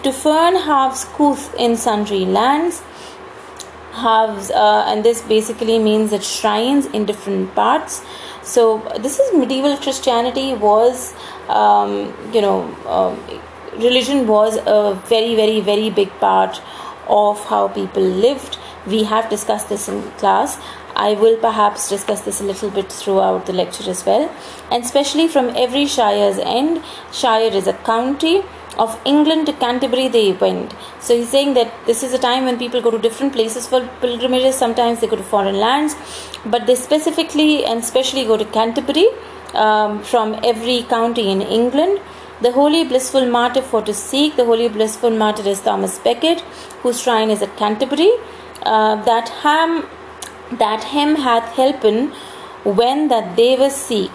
To 0.03 0.13
fern 0.13 0.57
halves 0.57 1.05
couth 1.17 1.55
in 1.55 1.77
sundry 1.77 2.25
lands. 2.25 2.83
Halves, 3.93 4.51
uh, 4.51 4.85
and 4.89 5.05
this 5.05 5.21
basically 5.21 5.79
means 5.79 6.11
that 6.11 6.25
shrines 6.25 6.87
in 6.87 7.05
different 7.05 7.55
parts. 7.55 8.03
So 8.43 8.79
this 8.99 9.19
is 9.19 9.37
medieval 9.37 9.77
Christianity 9.77 10.55
was, 10.55 11.13
um, 11.51 12.15
you 12.33 12.41
know 12.41 12.63
um, 12.87 13.19
religion 13.79 14.27
was 14.27 14.57
a 14.67 14.95
very, 15.07 15.35
very, 15.35 15.61
very 15.61 15.91
big 15.91 16.11
part 16.21 16.61
of 17.09 17.45
how 17.47 17.69
people 17.69 18.03
lived. 18.03 18.59
We 18.87 19.05
have 19.05 19.29
discussed 19.29 19.69
this 19.69 19.89
in 19.89 20.03
class. 20.13 20.59
I 20.97 21.15
will 21.15 21.37
perhaps 21.37 21.89
discuss 21.89 22.23
this 22.23 22.41
a 22.41 22.45
little 22.45 22.71
bit 22.71 22.91
throughout 22.93 23.47
the 23.47 23.53
lecture 23.53 23.89
as 23.89 24.05
well. 24.05 24.31
And 24.71 24.85
especially 24.85 25.29
from 25.29 25.51
every 25.57 25.87
shire's 25.87 26.39
end, 26.39 26.83
shire 27.13 27.53
is 27.53 27.67
a 27.67 27.75
county. 27.75 28.43
Of 28.79 28.99
England 29.05 29.47
to 29.47 29.53
Canterbury, 29.53 30.09
they 30.09 30.33
went. 30.33 30.75
So 31.01 31.15
he's 31.15 31.29
saying 31.29 31.55
that 31.55 31.71
this 31.87 32.03
is 32.03 32.15
a 32.15 32.19
time 32.19 32.45
when 32.45 32.57
people 32.57 32.81
go 32.81 32.91
to 32.91 32.99
different 32.99 33.33
places 33.35 33.67
for 33.67 33.87
pilgrimages. 34.01 34.55
Sometimes 34.55 35.01
they 35.01 35.07
go 35.09 35.17
to 35.17 35.23
foreign 35.23 35.59
lands, 35.59 35.97
but 36.47 36.67
they 36.67 36.77
specifically 36.77 37.65
and 37.65 37.81
especially 37.81 38.25
go 38.25 38.39
to 38.39 38.45
Canterbury 38.45 39.09
um, 39.55 40.03
from 40.03 40.39
every 40.45 40.83
county 40.83 41.31
in 41.31 41.43
England. 41.43 42.01
The 42.41 42.53
holy 42.53 42.85
blissful 42.85 43.27
martyr 43.27 43.61
for 43.61 43.83
to 43.83 43.93
seek. 43.93 44.37
The 44.37 44.45
holy 44.45 44.69
blissful 44.69 45.11
martyr 45.11 45.47
is 45.47 45.61
Thomas 45.61 45.99
Becket, 45.99 46.41
whose 46.83 47.01
shrine 47.01 47.31
is 47.31 47.43
at 47.43 47.57
Canterbury. 47.57 48.13
Uh, 48.63 49.03
that 49.05 49.29
ham, 49.29 49.87
that 50.53 50.85
him 50.85 51.17
hath 51.17 51.55
helpen 51.55 52.13
when 52.65 53.09
that 53.09 53.37
they 53.37 53.57
were 53.57 53.71
seek. 53.71 54.13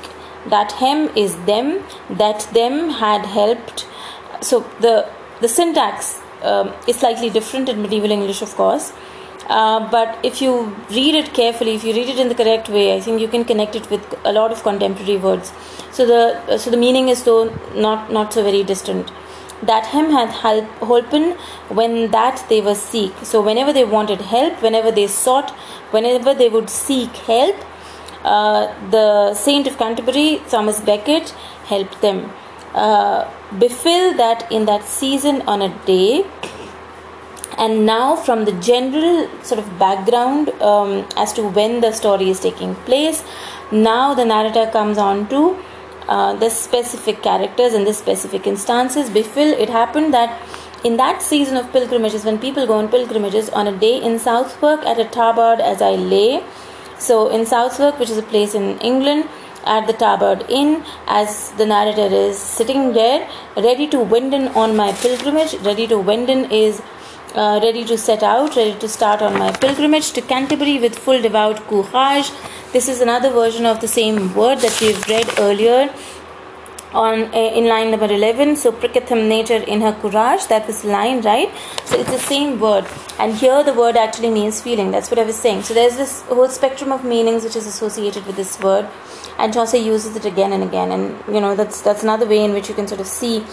That 0.48 0.72
him 0.74 1.10
is 1.16 1.36
them, 1.46 1.84
that 2.10 2.48
them 2.54 2.90
had 2.90 3.26
helped. 3.26 3.88
So 4.42 4.62
the 4.80 5.08
the 5.42 5.48
syntax 5.48 6.20
um, 6.44 6.74
is 6.88 6.98
slightly 6.98 7.30
different 7.30 7.70
in 7.70 7.82
medieval 7.82 8.12
English, 8.12 8.42
of 8.42 8.56
course. 8.56 8.94
Uh, 9.48 9.90
but 9.92 10.18
if 10.24 10.42
you 10.42 10.76
read 10.90 11.14
it 11.16 11.34
carefully, 11.34 11.76
if 11.76 11.84
you 11.84 11.94
read 11.94 12.10
it 12.10 12.18
in 12.18 12.30
the 12.30 12.36
correct 12.36 12.68
way, 12.70 12.96
I 12.96 13.00
think 13.00 13.22
you 13.22 13.28
can 13.28 13.46
connect 13.46 13.76
it 13.76 13.90
with 13.92 14.02
a 14.24 14.32
lot 14.32 14.52
of 14.52 14.64
contemporary 14.64 15.18
words. 15.18 15.54
So 15.92 16.06
the 16.06 16.58
so 16.58 16.72
the 16.72 16.78
meaning 16.78 17.10
is 17.10 17.24
though 17.24 17.54
not 17.76 18.12
not 18.12 18.34
so 18.34 18.44
very 18.44 18.64
distant. 18.64 19.12
That 19.62 19.86
him 19.88 20.10
had 20.12 20.30
help, 20.30 20.66
holpen 20.80 21.38
when 21.70 22.12
that 22.12 22.44
they 22.50 22.60
were 22.62 22.76
seek. 22.76 23.14
So 23.24 23.42
whenever 23.42 23.72
they 23.72 23.86
wanted 23.86 24.22
help, 24.22 24.62
whenever 24.62 24.92
they 24.92 25.08
sought, 25.08 25.52
whenever 25.92 26.34
they 26.34 26.50
would 26.50 26.70
seek 26.70 27.16
help, 27.16 27.56
uh, 28.24 28.74
the 28.90 29.34
Saint 29.34 29.68
of 29.68 29.78
Canterbury, 29.78 30.42
Thomas 30.50 30.82
Becket, 30.82 31.30
helped 31.68 32.02
them. 32.02 32.32
Uh, 32.74 33.32
befill 33.58 34.18
that 34.18 34.52
in 34.52 34.66
that 34.66 34.84
season 34.84 35.42
on 35.44 35.62
a 35.62 35.70
day 35.86 36.26
and 37.58 37.86
now 37.86 38.16
from 38.16 38.46
the 38.46 38.52
general 38.54 39.30
sort 39.44 39.60
of 39.60 39.80
background 39.80 40.50
um, 40.62 41.08
as 41.18 41.34
to 41.34 41.48
when 41.48 41.82
the 41.82 41.92
story 41.92 42.30
is 42.30 42.40
taking 42.40 42.76
place 42.90 43.24
now 43.72 44.14
the 44.14 44.26
narrator 44.26 44.70
comes 44.72 44.98
on 44.98 45.28
to 45.30 45.58
uh, 46.08 46.36
the 46.36 46.50
specific 46.50 47.24
characters 47.24 47.74
and 47.74 47.88
the 47.88 47.94
specific 47.94 48.46
instances. 48.46 49.10
Before 49.10 49.42
it 49.42 49.70
happened 49.70 50.14
that 50.14 50.40
in 50.84 50.98
that 50.98 51.22
season 51.22 51.58
of 51.58 51.72
pilgrimages 51.72 52.24
when 52.24 52.38
people 52.38 52.68
go 52.68 52.76
on 52.76 52.88
pilgrimages 52.90 53.50
on 53.50 53.68
a 53.68 53.76
day 53.76 54.00
in 54.00 54.20
southwark 54.20 54.86
at 54.86 55.00
a 55.00 55.06
tabard 55.06 55.60
as 55.60 55.82
i 55.82 55.94
lay 55.96 56.44
so 57.00 57.28
in 57.30 57.44
southwark 57.44 57.98
which 57.98 58.12
is 58.12 58.20
a 58.20 58.28
place 58.34 58.54
in 58.54 58.78
england 58.90 59.28
at 59.66 59.88
the 59.88 59.94
tabard 59.94 60.46
inn 60.48 60.84
as 61.08 61.50
the 61.54 61.66
narrator 61.66 62.06
is 62.16 62.38
sitting 62.38 62.94
there 62.94 63.28
ready 63.58 63.88
to 63.88 64.00
wend 64.00 64.32
in 64.32 64.48
on 64.50 64.78
my 64.78 64.92
pilgrimage 65.06 65.56
ready 65.70 65.88
to 65.88 65.98
wend 65.98 66.30
in 66.30 66.46
is 66.52 66.84
uh, 67.34 67.60
ready 67.64 67.84
to 67.86 67.98
set 67.98 68.24
out, 68.24 68.56
ready 68.56 68.78
to 68.80 68.88
start 68.88 69.22
on 69.22 69.38
my 69.38 69.52
pilgrimage 69.52 70.12
to 70.12 70.22
Canterbury 70.22 70.80
with 70.80 70.98
full 70.98 71.22
devout 71.22 71.58
courage. 71.68 72.32
This 72.74 72.88
is 72.88 73.02
another 73.02 73.30
version 73.30 73.66
of 73.66 73.82
the 73.82 73.88
same 73.88 74.34
word 74.36 74.60
that 74.60 74.80
we've 74.82 75.08
read 75.08 75.28
earlier 75.40 75.94
on 76.94 77.24
uh, 77.34 77.38
in 77.60 77.68
line 77.68 77.92
number 77.92 78.06
11 78.06 78.56
so 78.56 78.72
pricketham 78.72 79.28
nature 79.28 79.62
in 79.74 79.82
her 79.82 79.94
courage. 79.94 80.48
That 80.48 80.68
was 80.68 80.84
line 80.86 81.22
right? 81.22 81.52
So 81.86 82.00
it's 82.00 82.12
the 82.12 82.20
same 82.20 82.60
word. 82.60 82.86
And 83.20 83.36
here 83.36 83.64
the 83.64 83.74
word 83.74 83.98
actually 83.98 84.30
means 84.30 84.62
feeling. 84.62 84.92
That's 84.92 85.10
what 85.10 85.20
i 85.20 85.24
was 85.24 85.36
saying. 85.36 85.64
So 85.64 85.74
there's 85.74 85.98
this 85.98 86.22
whole 86.24 86.50
spectrum 86.50 86.92
of 86.92 87.04
meanings 87.04 87.44
which 87.44 87.56
is 87.56 87.68
associated 87.68 88.26
with 88.26 88.36
this 88.36 88.60
word 88.60 88.88
and 89.38 89.54
Chaucer 89.54 89.78
uses 89.78 90.16
it 90.16 90.26
again 90.26 90.54
and 90.54 90.64
again 90.64 90.92
and 90.92 91.34
you 91.34 91.42
know 91.42 91.56
that's 91.56 91.82
that's 91.82 92.04
another 92.04 92.26
way 92.26 92.44
in 92.44 92.54
which 92.54 92.70
you 92.70 92.76
can 92.76 92.88
sort 92.88 93.02
of 93.02 93.08
see 93.08 93.44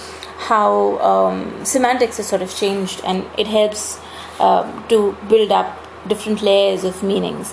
how 0.49 0.99
um, 0.99 1.65
semantics 1.65 2.19
is 2.19 2.27
sort 2.27 2.43
of 2.43 2.55
changed 2.55 3.01
and 3.05 3.25
it 3.39 3.47
helps 3.47 4.01
uh, 4.41 4.65
to 4.89 5.17
build 5.29 5.53
up 5.53 5.79
different 6.09 6.43
layers 6.43 6.85
of 6.85 7.03
meanings. 7.03 7.53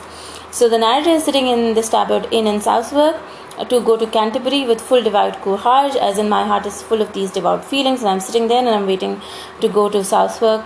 So 0.51 0.67
the 0.67 0.79
narrator 0.79 1.11
is 1.11 1.23
sitting 1.23 1.47
in 1.47 1.75
this 1.75 1.89
tabard 1.89 2.27
inn 2.31 2.47
in 2.47 2.61
Southwark 2.61 3.17
to 3.69 3.81
go 3.81 3.97
to 3.97 4.07
Canterbury 4.07 4.65
with 4.65 4.81
full 4.81 5.03
devout 5.03 5.41
courage, 5.41 5.95
as 5.95 6.17
in 6.17 6.29
my 6.29 6.45
heart 6.45 6.65
is 6.65 6.81
full 6.81 7.01
of 7.01 7.13
these 7.13 7.29
devout 7.29 7.63
feelings, 7.63 7.99
and 7.99 8.09
I'm 8.09 8.19
sitting 8.19 8.47
there 8.47 8.57
and 8.57 8.69
I'm 8.69 8.87
waiting 8.87 9.21
to 9.61 9.69
go 9.69 9.89
to 9.89 10.03
Southwark 10.03 10.65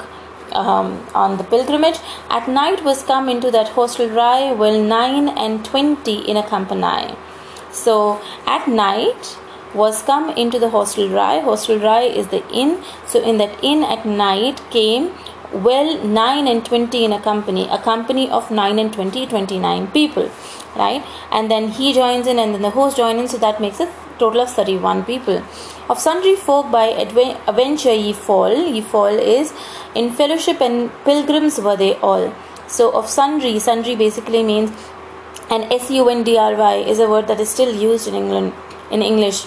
um, 0.54 1.06
on 1.14 1.38
the 1.38 1.44
pilgrimage. 1.44 2.00
At 2.30 2.48
night 2.48 2.84
was 2.84 3.04
come 3.04 3.28
into 3.28 3.52
that 3.52 3.70
hostelry, 3.70 4.56
well 4.56 4.82
nine 4.82 5.30
and 5.30 5.66
twenty 5.66 6.20
in 6.20 6.38
a 6.38 6.48
company. 6.48 7.16
So 7.74 8.22
at 8.46 8.68
night 8.68 9.38
was 9.74 10.02
come 10.04 10.30
into 10.32 10.60
the 10.60 10.70
hostelry. 10.70 11.42
Hostelry 11.42 12.16
is 12.16 12.28
the 12.28 12.48
inn. 12.50 12.84
So 13.06 13.22
in 13.22 13.38
that 13.40 13.64
inn 13.64 13.84
at 13.84 14.06
night 14.06 14.62
came 14.70 15.12
well 15.52 16.04
9 16.04 16.48
and 16.48 16.66
20 16.66 17.06
in 17.06 17.14
a 17.14 17.22
company 17.22 17.68
a 17.70 17.78
company 17.78 18.28
of 18.28 18.50
9 18.50 18.80
and 18.80 18.92
20 18.92 19.28
29 19.28 19.86
people 19.88 20.32
right? 20.76 21.04
And 21.32 21.50
then 21.50 21.70
he 21.70 21.94
joins 21.94 22.28
in 22.28 22.40
and 22.40 22.54
then 22.54 22.62
the 22.62 22.70
host 22.70 22.98
joins 22.98 23.20
in. 23.20 23.28
So 23.28 23.38
that 23.38 23.62
makes 23.62 23.80
a 23.80 23.92
total 24.20 24.42
of 24.42 24.50
31 24.50 25.06
people. 25.06 25.44
Of 25.90 26.00
sundry 26.00 26.36
folk 26.36 26.72
by 26.72 26.86
adventure 26.86 27.94
ye 27.94 28.14
fall. 28.14 28.56
Ye 28.56 28.82
fall 28.82 29.20
is 29.38 29.54
in 29.96 30.12
fellowship 30.12 30.62
and 30.62 30.92
pilgrims 31.04 31.60
were 31.60 31.78
they 31.78 31.96
all. 31.96 32.34
So 32.68 32.92
of 32.92 33.08
sundry 33.08 33.60
sundry 33.60 33.96
basically 33.96 34.44
means 34.44 34.72
and 35.54 35.72
s-u-n-d-r-y 35.74 36.76
is 36.94 37.00
a 37.00 37.10
word 37.14 37.28
that 37.28 37.40
is 37.46 37.50
still 37.56 37.74
used 37.90 38.08
in 38.08 38.16
england 38.16 38.54
in 38.92 39.02
english. 39.02 39.46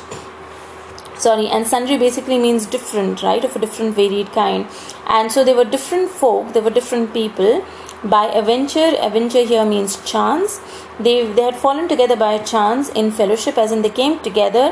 Sorry 1.24 1.46
and 1.56 1.66
sundry 1.66 1.96
basically 1.96 2.38
means 2.38 2.66
different 2.66 3.22
right 3.22 3.44
of 3.44 3.56
a 3.56 3.58
different 3.58 3.94
varied 3.94 4.32
kind. 4.32 4.66
And 5.06 5.32
so 5.32 5.44
there 5.44 5.56
were 5.56 5.64
different 5.64 6.10
folk 6.10 6.52
there 6.52 6.62
were 6.62 6.74
different 6.78 7.14
people. 7.14 7.64
By 8.04 8.24
adventure 8.40 8.90
adventure 9.06 9.44
here 9.52 9.64
means 9.64 9.96
chance. 10.10 10.60
They 11.06 11.14
they 11.38 11.46
had 11.46 11.56
fallen 11.62 11.88
together 11.92 12.16
by 12.24 12.32
chance 12.50 12.90
in 12.90 13.10
fellowship 13.20 13.62
as 13.64 13.72
in 13.76 13.80
they 13.86 13.94
came 14.00 14.18
together 14.28 14.66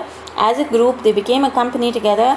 as 0.49 0.59
a 0.59 0.69
group 0.75 1.03
they 1.07 1.15
became 1.21 1.45
a 1.45 1.51
company 1.61 1.91
together 1.93 2.29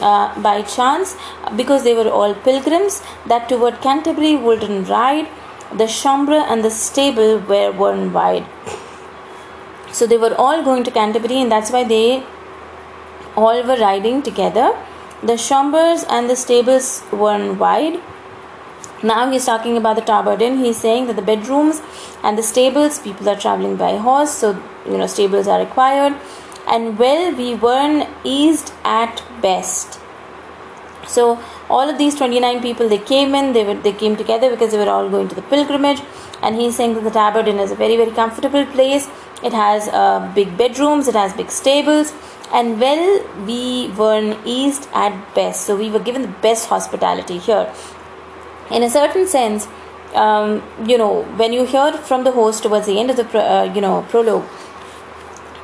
uh, 0.00 0.40
by 0.46 0.62
chance 0.76 1.16
because 1.62 1.82
they 1.82 1.94
were 1.94 2.08
all 2.20 2.34
pilgrims. 2.46 3.02
That 3.34 3.48
toward 3.48 3.82
canterbury 3.88 4.36
wouldn't 4.36 4.88
ride 4.88 5.28
the 5.72 5.86
chambre 5.86 6.44
and 6.48 6.64
the 6.64 6.70
stable 6.70 7.38
were 7.38 7.70
one 7.72 8.12
wide 8.12 8.46
so 9.96 10.06
they 10.06 10.18
were 10.18 10.34
all 10.34 10.62
going 10.62 10.84
to 10.84 10.90
canterbury 10.90 11.36
and 11.40 11.50
that's 11.50 11.70
why 11.70 11.82
they 11.82 12.22
all 13.34 13.62
were 13.62 13.76
riding 13.76 14.22
together. 14.22 14.76
The 15.22 15.36
chambers 15.36 16.04
and 16.04 16.28
the 16.28 16.36
stables 16.36 17.02
were 17.10 17.54
wide. 17.54 18.00
Now 19.02 19.30
he's 19.30 19.46
talking 19.46 19.76
about 19.78 19.96
the 19.96 20.02
tabard 20.02 20.42
inn. 20.42 20.58
He's 20.58 20.76
saying 20.76 21.06
that 21.06 21.16
the 21.16 21.22
bedrooms 21.22 21.80
and 22.22 22.36
the 22.36 22.42
stables, 22.42 22.98
people 22.98 23.28
are 23.28 23.36
traveling 23.36 23.76
by 23.76 23.96
horse, 23.96 24.32
so 24.32 24.62
you 24.84 24.98
know 24.98 25.06
stables 25.06 25.48
are 25.48 25.60
required. 25.60 26.14
And 26.68 26.98
well, 26.98 27.34
we 27.34 27.54
weren't 27.54 28.08
eased 28.24 28.72
at 28.84 29.22
best. 29.40 30.00
So 31.06 31.42
all 31.68 31.88
of 31.88 31.98
these 31.98 32.14
29 32.14 32.62
people 32.62 32.88
they 32.88 32.98
came 32.98 33.34
in 33.34 33.52
they 33.52 33.64
were 33.64 33.74
they 33.74 33.92
came 33.92 34.16
together 34.16 34.50
because 34.50 34.70
they 34.72 34.78
were 34.78 34.90
all 34.90 35.08
going 35.08 35.28
to 35.28 35.34
the 35.34 35.42
pilgrimage. 35.42 36.00
And 36.42 36.54
he's 36.54 36.76
saying 36.76 36.94
that 36.94 37.04
the 37.04 37.10
tabard 37.10 37.48
inn 37.48 37.58
is 37.58 37.70
a 37.70 37.74
very 37.74 37.96
very 37.96 38.10
comfortable 38.10 38.66
place. 38.66 39.08
It 39.42 39.52
has 39.52 39.88
uh, 39.88 40.30
big 40.34 40.56
bedrooms 40.56 41.08
it 41.08 41.14
has 41.14 41.32
big 41.32 41.50
stables. 41.50 42.12
And 42.52 42.80
well 42.80 43.24
we 43.46 43.88
were 43.96 44.36
eased 44.44 44.88
at 44.92 45.34
best. 45.34 45.66
So 45.66 45.76
we 45.76 45.90
were 45.90 45.98
given 46.00 46.22
the 46.22 46.34
best 46.48 46.68
hospitality 46.68 47.38
here. 47.38 47.72
In 48.70 48.82
a 48.82 48.90
certain 48.90 49.26
sense 49.26 49.66
um, 50.14 50.62
you 50.86 50.98
know 50.98 51.22
when 51.40 51.52
you 51.52 51.64
hear 51.64 51.92
from 51.92 52.24
the 52.24 52.32
host 52.32 52.62
towards 52.62 52.86
the 52.86 52.98
end 52.98 53.10
of 53.10 53.16
the 53.16 53.24
pro- 53.24 53.40
uh, 53.40 53.72
you 53.74 53.80
know 53.80 54.02
prologue 54.08 54.46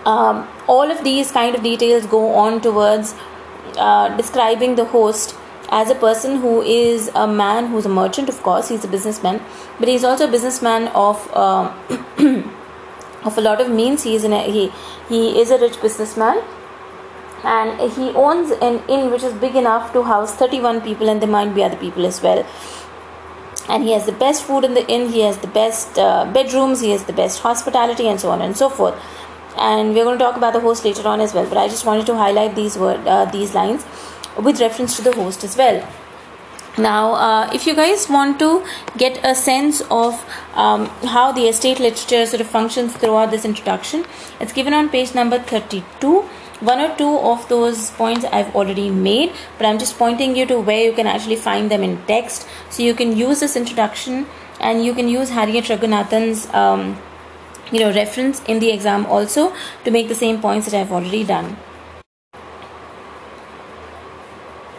um, 0.04 0.48
all 0.66 0.90
of 0.90 1.04
these 1.04 1.30
kind 1.30 1.54
of 1.54 1.62
details 1.62 2.06
go 2.06 2.34
on 2.34 2.60
towards 2.60 3.14
uh, 3.76 4.14
describing 4.16 4.74
the 4.74 4.84
host 4.84 5.36
as 5.80 5.90
a 5.90 5.94
person 5.94 6.38
who 6.40 6.60
is 6.62 7.10
a 7.14 7.26
man 7.26 7.68
who's 7.68 7.86
a 7.86 7.94
merchant 7.98 8.28
of 8.28 8.42
course 8.42 8.68
he's 8.68 8.84
a 8.84 8.88
businessman 8.88 9.40
but 9.78 9.88
he's 9.88 10.04
also 10.04 10.28
a 10.28 10.30
businessman 10.30 10.88
of 10.88 11.30
uh, 11.34 11.72
of 13.24 13.38
a 13.38 13.40
lot 13.40 13.60
of 13.60 13.70
means. 13.70 14.02
He 14.02 14.14
is 14.14 14.24
a, 14.24 14.42
he 14.50 14.72
he 15.08 15.40
is 15.40 15.50
a 15.50 15.58
rich 15.58 15.80
businessman 15.80 16.42
and 17.44 17.92
he 17.92 18.10
owns 18.10 18.50
an 18.50 18.82
inn 18.88 19.10
which 19.10 19.22
is 19.22 19.32
big 19.34 19.56
enough 19.56 19.92
to 19.94 20.02
house 20.04 20.34
31 20.34 20.80
people 20.82 21.08
and 21.08 21.20
there 21.20 21.28
might 21.28 21.54
be 21.54 21.64
other 21.64 21.76
people 21.76 22.06
as 22.06 22.22
well. 22.22 22.46
And 23.68 23.84
he 23.84 23.92
has 23.92 24.06
the 24.06 24.12
best 24.12 24.44
food 24.44 24.64
in 24.64 24.74
the 24.74 24.86
inn 24.88 25.08
he 25.10 25.20
has 25.20 25.38
the 25.38 25.48
best 25.48 25.98
uh, 25.98 26.30
bedrooms 26.32 26.80
he 26.80 26.90
has 26.90 27.04
the 27.04 27.12
best 27.12 27.40
hospitality 27.40 28.08
and 28.08 28.20
so 28.20 28.30
on 28.30 28.42
and 28.42 28.56
so 28.56 28.68
forth. 28.68 28.94
And 29.56 29.94
we're 29.94 30.04
going 30.04 30.18
to 30.18 30.24
talk 30.24 30.36
about 30.36 30.54
the 30.54 30.60
host 30.60 30.84
later 30.84 31.06
on 31.06 31.20
as 31.20 31.34
well 31.34 31.46
but 31.46 31.58
i 31.58 31.68
just 31.68 31.84
wanted 31.84 32.06
to 32.06 32.14
highlight 32.16 32.54
these 32.56 32.78
word 32.78 33.06
uh, 33.06 33.26
these 33.26 33.54
lines 33.54 33.84
with 34.36 34.60
reference 34.60 34.96
to 34.96 35.02
the 35.02 35.12
host 35.12 35.44
as 35.44 35.56
well 35.56 35.86
now 36.78 37.12
uh, 37.14 37.50
if 37.52 37.66
you 37.66 37.74
guys 37.74 38.08
want 38.08 38.38
to 38.38 38.64
get 38.96 39.18
a 39.24 39.34
sense 39.34 39.82
of 39.90 40.14
um, 40.54 40.86
how 41.14 41.30
the 41.32 41.48
estate 41.48 41.78
literature 41.78 42.24
sort 42.26 42.40
of 42.40 42.46
functions 42.46 42.94
throughout 42.94 43.30
this 43.30 43.44
introduction 43.44 44.04
it's 44.40 44.52
given 44.52 44.72
on 44.72 44.88
page 44.88 45.14
number 45.14 45.38
32 45.38 46.28
one 46.62 46.80
or 46.80 46.96
two 46.96 47.18
of 47.18 47.48
those 47.48 47.90
points 47.90 48.24
I've 48.24 48.54
already 48.54 48.88
made, 48.88 49.32
but 49.58 49.66
I'm 49.66 49.80
just 49.80 49.98
pointing 49.98 50.36
you 50.36 50.46
to 50.46 50.60
where 50.60 50.84
you 50.84 50.92
can 50.92 51.08
actually 51.08 51.34
find 51.34 51.68
them 51.68 51.82
in 51.82 52.00
text. 52.06 52.46
So 52.70 52.84
you 52.84 52.94
can 52.94 53.16
use 53.16 53.40
this 53.40 53.56
introduction 53.56 54.26
and 54.60 54.84
you 54.84 54.94
can 54.94 55.08
use 55.08 55.30
Harriet 55.30 55.64
Raghunathan's 55.64 56.46
um, 56.54 57.02
you 57.72 57.80
know 57.80 57.92
reference 57.92 58.42
in 58.44 58.60
the 58.60 58.70
exam 58.70 59.06
also 59.06 59.52
to 59.84 59.90
make 59.90 60.08
the 60.08 60.14
same 60.14 60.40
points 60.40 60.70
that 60.70 60.80
I've 60.80 60.92
already 60.92 61.24
done. 61.24 61.56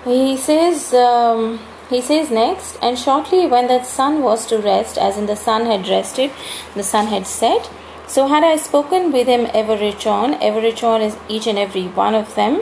He 0.06 0.38
says. 0.38 0.94
Um, 0.94 1.60
he 1.90 2.02
says 2.02 2.32
next, 2.32 2.78
and 2.82 2.98
shortly 2.98 3.46
when 3.46 3.68
the 3.68 3.84
sun 3.84 4.24
was 4.24 4.48
to 4.48 4.58
rest, 4.58 4.98
as 4.98 5.16
in 5.16 5.28
the 5.28 5.36
sun 5.36 5.68
had 5.68 5.88
rested, 5.88 6.32
the 6.74 6.82
sun 6.82 7.08
had 7.08 7.28
set, 7.28 7.70
so 8.08 8.28
had 8.28 8.44
I 8.44 8.56
spoken 8.58 9.12
with 9.12 9.28
him 9.28 9.48
ever 9.54 9.74
on, 10.10 10.34
ever 10.42 10.60
on 10.88 11.02
is 11.02 11.18
each 11.28 11.48
and 11.48 11.58
every 11.58 11.88
one 11.88 12.16
of 12.16 12.36
them. 12.36 12.62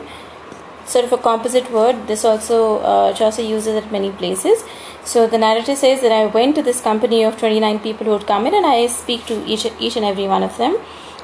Sort 0.86 1.05
of 1.05 1.13
a 1.13 1.17
composite 1.17 1.71
word. 1.71 2.07
This 2.07 2.25
also 2.25 2.79
uh, 2.79 3.13
Chaucer 3.13 3.41
uses 3.41 3.75
at 3.75 3.91
many 3.91 4.12
places. 4.12 4.63
So 5.03 5.27
the 5.27 5.38
narrator 5.38 5.75
says 5.75 6.01
that 6.01 6.12
I 6.12 6.25
went 6.25 6.55
to 6.55 6.62
this 6.62 6.81
company 6.81 7.24
of 7.24 7.38
29 7.38 7.79
people 7.79 8.05
who 8.05 8.13
had 8.13 8.27
come 8.27 8.45
in 8.48 8.53
and 8.53 8.65
I 8.65 8.88
speak 8.88 9.25
to 9.27 9.45
each, 9.45 9.65
each 9.79 9.95
and 9.95 10.05
every 10.05 10.27
one 10.27 10.43
of 10.43 10.57
them 10.57 10.77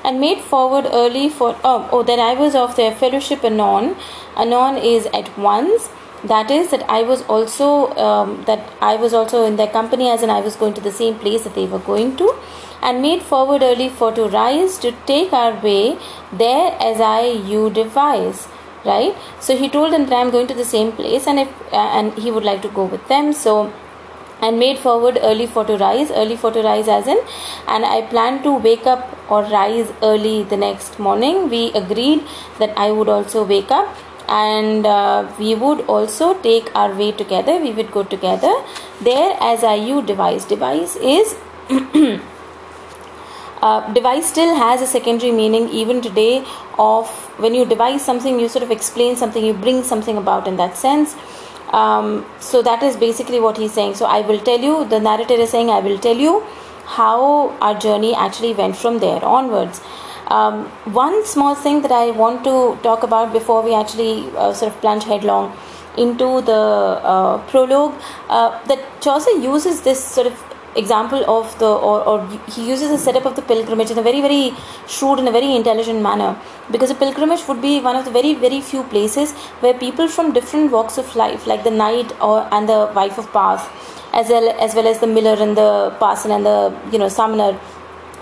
and 0.04 0.20
made 0.20 0.40
forward 0.40 0.86
early 0.92 1.28
for, 1.28 1.58
oh, 1.64 1.90
oh, 1.92 2.04
that 2.04 2.20
I 2.20 2.34
was 2.34 2.56
of 2.56 2.76
their 2.76 2.94
fellowship 2.94 3.44
anon. 3.44 3.96
Anon 4.38 4.78
is 4.78 5.08
at 5.08 5.38
once 5.38 5.90
that 6.28 6.52
is 6.52 6.70
that 6.72 6.84
i 6.90 7.02
was 7.02 7.22
also 7.24 7.68
um, 8.08 8.44
that 8.46 8.72
i 8.82 8.96
was 8.96 9.14
also 9.14 9.44
in 9.46 9.56
their 9.56 9.72
company 9.80 10.10
as 10.10 10.22
and 10.22 10.32
i 10.32 10.40
was 10.40 10.56
going 10.56 10.74
to 10.74 10.82
the 10.82 10.92
same 10.92 11.16
place 11.26 11.44
that 11.44 11.56
they 11.56 11.66
were 11.66 11.84
going 11.92 12.16
to 12.16 12.34
and 12.82 13.02
made 13.02 13.22
forward 13.22 13.64
early 13.64 13.90
for 13.90 14.12
to 14.12 14.28
rise 14.28 14.78
to 14.78 14.92
take 15.06 15.34
our 15.34 15.54
way 15.62 15.98
there 16.32 16.78
as 16.80 17.02
I 17.02 17.22
you 17.52 17.70
devise 17.70 18.48
right? 18.86 19.16
So 19.42 19.58
he 19.58 19.68
told 19.68 19.92
them 19.92 20.06
that 20.06 20.14
I 20.14 20.22
am 20.22 20.30
going 20.30 20.48
to 20.48 20.54
the 20.54 20.66
same 20.66 20.92
place 20.94 21.28
and 21.28 21.40
if 21.40 21.50
uh, 21.74 21.90
and 21.98 22.14
he 22.14 22.32
would 22.32 22.46
like 22.46 22.62
to 22.62 22.70
go 22.70 22.86
with 22.86 23.06
them. 23.08 23.34
So 23.34 23.74
and 24.40 24.60
made 24.60 24.78
forward 24.78 25.18
early 25.22 25.48
for 25.48 25.66
to 25.66 25.78
rise 25.78 26.12
early 26.12 26.36
for 26.38 26.52
to 26.52 26.62
rise 26.62 26.88
as 26.88 27.08
in 27.08 27.20
and 27.68 27.84
I 27.86 28.04
plan 28.04 28.44
to 28.44 28.52
wake 28.54 28.86
up 28.86 29.18
or 29.32 29.42
rise 29.44 29.92
early 30.04 30.44
the 30.44 30.58
next 30.58 31.00
morning. 31.00 31.50
We 31.50 31.72
agreed 31.74 32.24
that 32.60 32.78
I 32.78 32.92
would 32.92 33.10
also 33.10 33.44
wake 33.44 33.72
up 33.72 33.98
and 34.28 34.86
uh, 34.86 35.32
we 35.40 35.56
would 35.56 35.82
also 35.82 36.34
take 36.42 36.74
our 36.76 36.94
way 36.94 37.12
together. 37.12 37.58
We 37.60 37.72
would 37.72 37.92
go 37.92 38.04
together. 38.04 38.54
There 39.02 39.38
as 39.40 39.64
I 39.64 39.76
you 39.76 40.02
device. 40.02 40.46
Devise 40.46 40.96
is 40.98 41.36
uh, 43.62 43.94
devise 43.94 44.26
still 44.26 44.56
has 44.56 44.82
a 44.82 44.88
secondary 44.88 45.32
meaning 45.32 45.70
even 45.70 46.02
today 46.02 46.44
of 46.78 47.10
when 47.40 47.54
you 47.54 47.66
devise 47.66 48.04
something 48.04 48.40
you 48.40 48.48
sort 48.50 48.64
of 48.64 48.72
explain 48.72 49.16
something 49.16 49.44
you 49.46 49.54
bring 49.54 49.84
something 49.84 50.18
about 50.18 50.48
in 50.48 50.58
that 50.58 50.76
sense. 50.78 51.16
Um, 51.72 52.26
so 52.40 52.62
that 52.62 52.82
is 52.82 52.96
basically 52.96 53.40
what 53.42 53.58
he's 53.58 53.74
saying. 53.74 53.96
So 53.96 54.06
i 54.06 54.22
will 54.22 54.40
tell 54.40 54.60
you 54.60 54.86
the 54.86 55.00
narrator 55.00 55.34
is 55.34 55.50
saying 55.50 55.70
i 55.70 55.80
will 55.80 56.00
tell 56.00 56.16
you 56.16 56.44
how 56.86 57.50
our 57.62 57.78
journey 57.78 58.16
actually 58.16 58.54
went 58.54 58.78
from 58.78 59.00
there 59.00 59.24
onwards 59.26 59.82
um, 60.30 60.66
one 61.04 61.26
small 61.26 61.56
thing 61.56 61.82
that 61.82 61.92
i 61.92 62.12
want 62.12 62.44
to 62.44 62.76
talk 62.84 63.04
about 63.04 63.32
before 63.34 63.62
we 63.62 63.74
actually 63.74 64.30
uh, 64.36 64.54
sort 64.54 64.72
of 64.72 64.80
plunge 64.82 65.04
headlong 65.04 65.56
into 65.98 66.42
the 66.42 66.62
uh, 67.14 67.38
prologue 67.50 67.94
uh, 68.30 68.50
that 68.68 68.80
chaucer 69.02 69.32
uses 69.40 69.82
this 69.82 70.04
sort 70.04 70.28
of 70.28 70.44
example 70.78 71.24
of 71.28 71.58
the 71.60 71.66
or, 71.66 72.02
or 72.10 72.18
he 72.56 72.68
uses 72.70 72.90
the 72.90 72.98
setup 72.98 73.26
of 73.26 73.36
the 73.36 73.42
pilgrimage 73.42 73.92
in 73.92 73.98
a 73.98 74.02
very 74.02 74.22
very 74.22 74.54
shrewd 74.88 75.20
and 75.20 75.28
a 75.28 75.32
very 75.32 75.56
intelligent 75.56 76.02
manner. 76.02 76.40
Because 76.72 76.92
a 76.92 76.96
pilgrimage 76.96 77.48
would 77.48 77.62
be 77.62 77.80
one 77.82 77.96
of 77.96 78.06
the 78.06 78.12
very 78.12 78.34
very 78.36 78.62
few 78.62 78.84
places 78.84 79.32
where 79.62 79.74
people 79.74 80.08
from 80.08 80.34
different 80.34 80.72
walks 80.72 80.98
of 80.98 81.16
life 81.16 81.48
like 81.48 81.64
the 81.64 81.72
knight 81.72 82.14
or 82.22 82.48
and 82.52 82.70
the 82.70 82.92
wife 82.94 83.18
of 83.18 83.32
Bath 83.34 83.70
as 84.14 84.30
well 84.30 84.50
as 84.60 84.76
well 84.76 84.88
as 84.88 85.00
the 85.00 85.08
miller 85.08 85.36
and 85.46 85.58
the 85.58 85.96
parson 86.00 86.32
and 86.32 86.46
the 86.46 86.76
you 86.92 87.00
know 87.00 87.10
summoner 87.10 87.60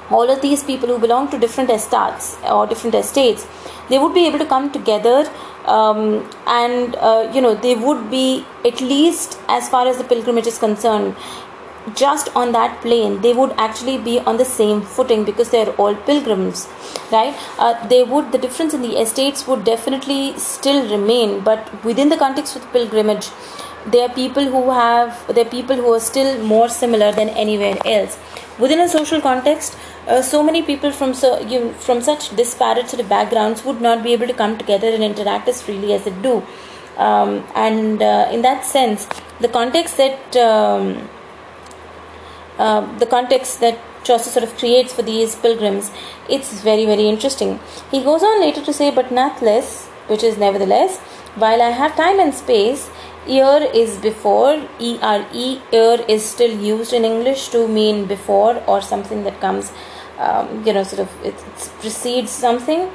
all 0.09 0.29
of 0.29 0.41
these 0.41 0.63
people 0.63 0.87
who 0.87 0.99
belong 0.99 1.29
to 1.29 1.37
different 1.37 1.69
estates 1.69 2.37
or 2.51 2.67
different 2.67 2.95
estates 2.95 3.47
they 3.89 3.97
would 3.97 4.13
be 4.13 4.25
able 4.27 4.39
to 4.39 4.45
come 4.45 4.71
together 4.71 5.29
um, 5.65 6.29
and 6.47 6.95
uh, 6.97 7.29
you 7.33 7.41
know 7.41 7.55
they 7.55 7.75
would 7.75 8.09
be 8.09 8.45
at 8.63 8.81
least 8.81 9.39
as 9.47 9.67
far 9.69 9.87
as 9.87 9.97
the 9.97 10.03
pilgrimage 10.03 10.47
is 10.47 10.57
concerned 10.57 11.15
just 11.93 12.29
on 12.35 12.51
that 12.51 12.81
plane 12.81 13.21
they 13.21 13.33
would 13.33 13.51
actually 13.57 13.97
be 13.97 14.19
on 14.21 14.37
the 14.37 14.45
same 14.45 14.81
footing 14.81 15.23
because 15.23 15.49
they're 15.51 15.69
all 15.73 15.95
pilgrims 15.95 16.67
right? 17.11 17.35
Uh, 17.59 17.87
they 17.87 18.03
would 18.03 18.31
the 18.31 18.37
difference 18.37 18.73
in 18.73 18.81
the 18.81 18.99
estates 18.99 19.47
would 19.47 19.63
definitely 19.63 20.37
still 20.37 20.89
remain 20.89 21.39
but 21.41 21.83
within 21.83 22.09
the 22.09 22.17
context 22.17 22.55
of 22.55 22.61
the 22.63 22.67
pilgrimage 22.69 23.29
there 23.85 24.09
are 24.09 24.13
people 24.13 24.45
who 24.45 24.71
have 24.71 25.27
there 25.35 25.45
are 25.45 25.49
people 25.49 25.75
who 25.75 25.93
are 25.93 25.99
still 25.99 26.43
more 26.43 26.67
similar 26.67 27.11
than 27.11 27.29
anywhere 27.29 27.77
else 27.85 28.17
within 28.59 28.79
a 28.79 28.87
social 28.87 29.21
context 29.21 29.77
uh, 30.07 30.21
so 30.21 30.43
many 30.43 30.61
people 30.61 30.91
from 30.91 31.13
so 31.13 31.39
you 31.41 31.73
from 31.73 32.01
such 32.01 32.35
disparate 32.35 32.87
sort 32.89 33.01
of 33.01 33.09
backgrounds 33.09 33.65
would 33.65 33.81
not 33.81 34.03
be 34.03 34.13
able 34.13 34.27
to 34.27 34.33
come 34.33 34.57
together 34.57 34.87
and 34.87 35.03
interact 35.03 35.47
as 35.47 35.61
freely 35.61 35.93
as 35.93 36.03
they 36.05 36.15
do 36.21 36.35
um, 36.97 37.43
and 37.55 38.01
uh, 38.01 38.29
in 38.31 38.41
that 38.41 38.65
sense 38.65 39.07
the 39.39 39.47
context 39.49 39.97
that 39.97 40.37
um, 40.37 41.09
uh, 42.57 42.81
the 42.99 43.05
context 43.05 43.59
that 43.59 43.77
Chaucer 44.05 44.29
sort 44.29 44.43
of 44.43 44.55
creates 44.57 44.93
for 44.93 45.01
these 45.01 45.35
pilgrims, 45.35 45.91
it's 46.29 46.61
very, 46.61 46.85
very 46.85 47.09
interesting. 47.09 47.59
He 47.91 48.03
goes 48.03 48.23
on 48.23 48.39
later 48.39 48.61
to 48.61 48.71
say, 48.71 48.91
but 48.91 49.09
nathless, 49.09 49.87
which 50.07 50.23
is 50.23 50.37
nevertheless, 50.37 50.99
while 51.35 51.61
I 51.61 51.71
have 51.71 51.95
time 51.95 52.19
and 52.19 52.33
space, 52.33 52.89
ere 53.27 53.63
is 53.73 53.97
before, 53.97 54.61
ere, 54.79 55.25
ere 55.71 56.05
is 56.07 56.23
still 56.25 56.55
used 56.59 56.93
in 56.93 57.05
English 57.05 57.49
to 57.49 57.67
mean 57.67 58.05
before 58.05 58.61
or 58.67 58.81
something 58.81 59.23
that 59.23 59.39
comes, 59.39 59.71
um, 60.17 60.63
you 60.65 60.73
know, 60.73 60.83
sort 60.83 61.01
of, 61.01 61.25
it, 61.25 61.33
it 61.33 61.71
precedes 61.79 62.31
something. 62.31 62.89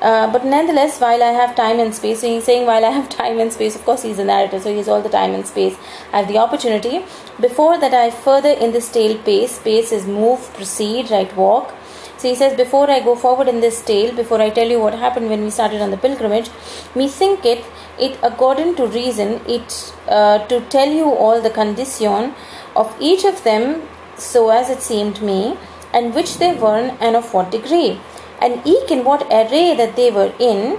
Uh, 0.00 0.30
but 0.30 0.44
nonetheless, 0.44 1.00
while 1.00 1.22
I 1.22 1.32
have 1.32 1.56
time 1.56 1.80
and 1.80 1.94
space, 1.94 2.20
so 2.20 2.26
he's 2.26 2.44
saying, 2.44 2.66
while 2.66 2.84
I 2.84 2.90
have 2.90 3.08
time 3.22 3.38
and 3.38 3.52
space, 3.52 3.74
of 3.74 3.84
course, 3.84 4.02
he's 4.02 4.18
a 4.18 4.24
narrator, 4.24 4.60
so 4.60 4.74
he's 4.74 4.88
all 4.88 5.00
the 5.00 5.08
time 5.08 5.32
and 5.32 5.46
space. 5.46 5.76
I 6.12 6.18
have 6.18 6.28
the 6.28 6.38
opportunity. 6.38 7.04
Before 7.40 7.78
that, 7.78 7.94
I 7.94 8.10
further 8.10 8.50
in 8.50 8.72
this 8.72 8.90
tale 8.90 9.16
pace. 9.18 9.58
Pace 9.58 9.92
is 9.92 10.06
move, 10.06 10.52
proceed, 10.54 11.10
right, 11.10 11.34
walk. 11.36 11.74
So 12.18 12.28
he 12.28 12.34
says, 12.34 12.56
before 12.56 12.90
I 12.90 13.00
go 13.00 13.14
forward 13.14 13.46
in 13.48 13.60
this 13.60 13.82
tale, 13.82 14.14
before 14.14 14.40
I 14.40 14.50
tell 14.50 14.68
you 14.68 14.80
what 14.80 14.94
happened 14.94 15.28
when 15.28 15.42
we 15.42 15.50
started 15.50 15.82
on 15.82 15.90
the 15.90 15.98
pilgrimage, 15.98 16.50
me 16.94 17.08
thinketh 17.08 17.66
it 17.98 18.18
according 18.22 18.76
to 18.76 18.86
reason, 18.86 19.40
it 19.46 19.94
uh, 20.08 20.38
to 20.46 20.60
tell 20.68 20.88
you 20.88 21.10
all 21.10 21.40
the 21.40 21.50
condition 21.50 22.34
of 22.74 22.94
each 23.00 23.24
of 23.24 23.42
them, 23.44 23.82
so 24.16 24.50
as 24.50 24.70
it 24.70 24.82
seemed 24.82 25.22
me, 25.22 25.56
and 25.92 26.14
which 26.14 26.38
they 26.38 26.54
were, 26.54 26.96
and 27.00 27.16
of 27.16 27.32
what 27.32 27.50
degree 27.50 27.98
and 28.40 28.66
eke 28.66 28.90
in 28.90 29.04
what 29.04 29.22
array 29.30 29.74
that 29.76 29.96
they 29.96 30.10
were 30.10 30.32
in, 30.38 30.78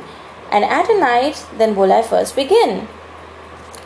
and 0.51 0.63
at 0.63 0.89
a 0.89 0.99
knight, 0.99 1.45
then 1.57 1.75
will 1.75 1.91
I 1.91 2.01
first 2.01 2.35
begin. 2.35 2.87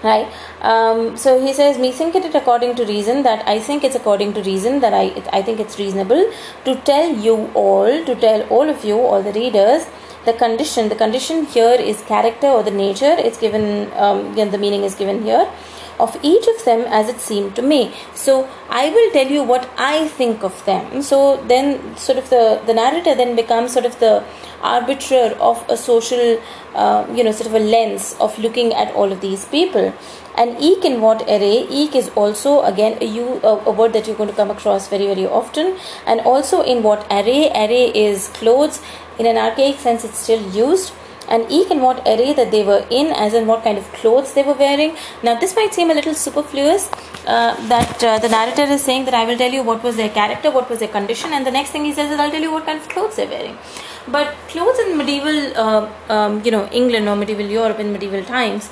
Right? 0.03 0.31
Um, 0.61 1.15
so 1.15 1.39
he 1.39 1.53
says, 1.53 1.77
Me 1.77 1.91
think 1.91 2.15
it 2.15 2.33
according 2.33 2.75
to 2.75 2.85
reason, 2.85 3.21
that 3.23 3.47
I 3.47 3.59
think 3.59 3.83
it's 3.83 3.95
according 3.95 4.33
to 4.33 4.41
reason, 4.41 4.79
that 4.79 4.93
I, 4.93 5.23
I 5.31 5.41
think 5.43 5.59
it's 5.59 5.77
reasonable 5.77 6.31
to 6.65 6.75
tell 6.75 7.09
you 7.09 7.51
all, 7.53 8.05
to 8.05 8.15
tell 8.15 8.41
all 8.49 8.67
of 8.67 8.83
you, 8.83 8.97
all 8.97 9.21
the 9.21 9.33
readers, 9.33 9.85
the 10.25 10.33
condition. 10.33 10.89
The 10.89 10.95
condition 10.95 11.45
here 11.45 11.77
is 11.79 12.01
character 12.03 12.47
or 12.47 12.63
the 12.63 12.71
nature. 12.71 13.15
It's 13.17 13.37
given, 13.37 13.91
um, 13.93 14.35
the 14.35 14.57
meaning 14.57 14.83
is 14.83 14.95
given 14.95 15.23
here 15.23 15.47
of 15.99 16.17
each 16.23 16.47
of 16.47 16.63
them 16.65 16.81
as 16.99 17.09
it 17.09 17.19
seemed 17.19 17.55
to 17.55 17.61
me. 17.61 17.93
So 18.13 18.49
I 18.69 18.89
will 18.89 19.11
tell 19.11 19.27
you 19.27 19.43
what 19.43 19.69
I 19.77 20.07
think 20.07 20.43
of 20.43 20.63
them. 20.65 21.01
So 21.01 21.37
then, 21.51 21.95
sort 21.95 22.17
of 22.17 22.29
the 22.29 22.61
the 22.65 22.73
narrator 22.73 23.15
then 23.15 23.35
becomes 23.35 23.73
sort 23.73 23.85
of 23.85 23.99
the 23.99 24.23
arbiter 24.61 25.35
of 25.49 25.63
a 25.69 25.77
social, 25.77 26.41
uh, 26.75 27.05
you 27.13 27.23
know, 27.23 27.31
sort 27.31 27.47
of 27.47 27.55
a 27.55 27.59
lens 27.59 28.15
of 28.19 28.37
looking 28.39 28.73
at 28.73 28.93
all 28.95 29.11
of 29.11 29.21
these 29.21 29.45
people. 29.45 29.93
And 30.37 30.57
eke 30.61 30.85
in 30.85 31.01
what 31.01 31.23
array? 31.23 31.67
Eke 31.69 31.95
is 31.95 32.09
also 32.15 32.61
again 32.63 32.97
a, 33.01 33.05
you, 33.05 33.41
a, 33.43 33.53
a 33.71 33.71
word 33.71 33.93
that 33.93 34.07
you're 34.07 34.15
going 34.15 34.29
to 34.29 34.35
come 34.35 34.49
across 34.49 34.87
very 34.87 35.07
very 35.13 35.25
often. 35.25 35.77
And 36.05 36.21
also 36.21 36.61
in 36.61 36.83
what 36.83 37.05
array? 37.11 37.51
Array 37.51 37.85
is 38.07 38.29
clothes. 38.29 38.81
In 39.21 39.27
an 39.31 39.37
archaic 39.37 39.77
sense, 39.85 40.03
it's 40.07 40.19
still 40.25 40.43
used 40.51 40.93
and 41.33 41.45
eke 41.57 41.71
in 41.73 41.81
what 41.81 41.99
array 42.11 42.33
that 42.39 42.49
they 42.53 42.63
were 42.69 42.83
in, 42.99 43.07
as 43.25 43.35
in 43.39 43.45
what 43.49 43.63
kind 43.65 43.77
of 43.81 43.85
clothes 43.99 44.33
they 44.33 44.43
were 44.47 44.57
wearing. 44.61 44.95
Now, 45.27 45.33
this 45.43 45.55
might 45.55 45.75
seem 45.75 45.91
a 45.91 45.93
little 45.99 46.15
superfluous 46.15 46.89
uh, 47.27 47.51
that 47.67 48.03
uh, 48.03 48.17
the 48.23 48.29
narrator 48.29 48.63
is 48.63 48.83
saying 48.83 49.05
that 49.05 49.13
I 49.13 49.25
will 49.25 49.37
tell 49.37 49.51
you 49.57 49.61
what 49.61 49.83
was 49.83 49.95
their 49.95 50.09
character, 50.09 50.49
what 50.57 50.69
was 50.71 50.79
their 50.79 50.93
condition, 50.97 51.33
and 51.33 51.45
the 51.45 51.55
next 51.59 51.69
thing 51.69 51.85
he 51.85 51.93
says 51.93 52.11
is 52.11 52.19
I'll 52.19 52.31
tell 52.31 52.47
you 52.47 52.51
what 52.51 52.65
kind 52.65 52.79
of 52.81 52.89
clothes 52.89 53.15
they're 53.17 53.33
wearing. 53.35 53.57
But 54.07 54.33
clothes 54.47 54.79
in 54.79 54.97
medieval, 54.97 55.39
uh, 55.65 55.89
um, 56.09 56.41
you 56.43 56.51
know, 56.55 56.67
England 56.71 57.07
or 57.07 57.15
medieval 57.15 57.45
Europe 57.45 57.79
in 57.79 57.93
medieval 57.93 58.23
times 58.23 58.71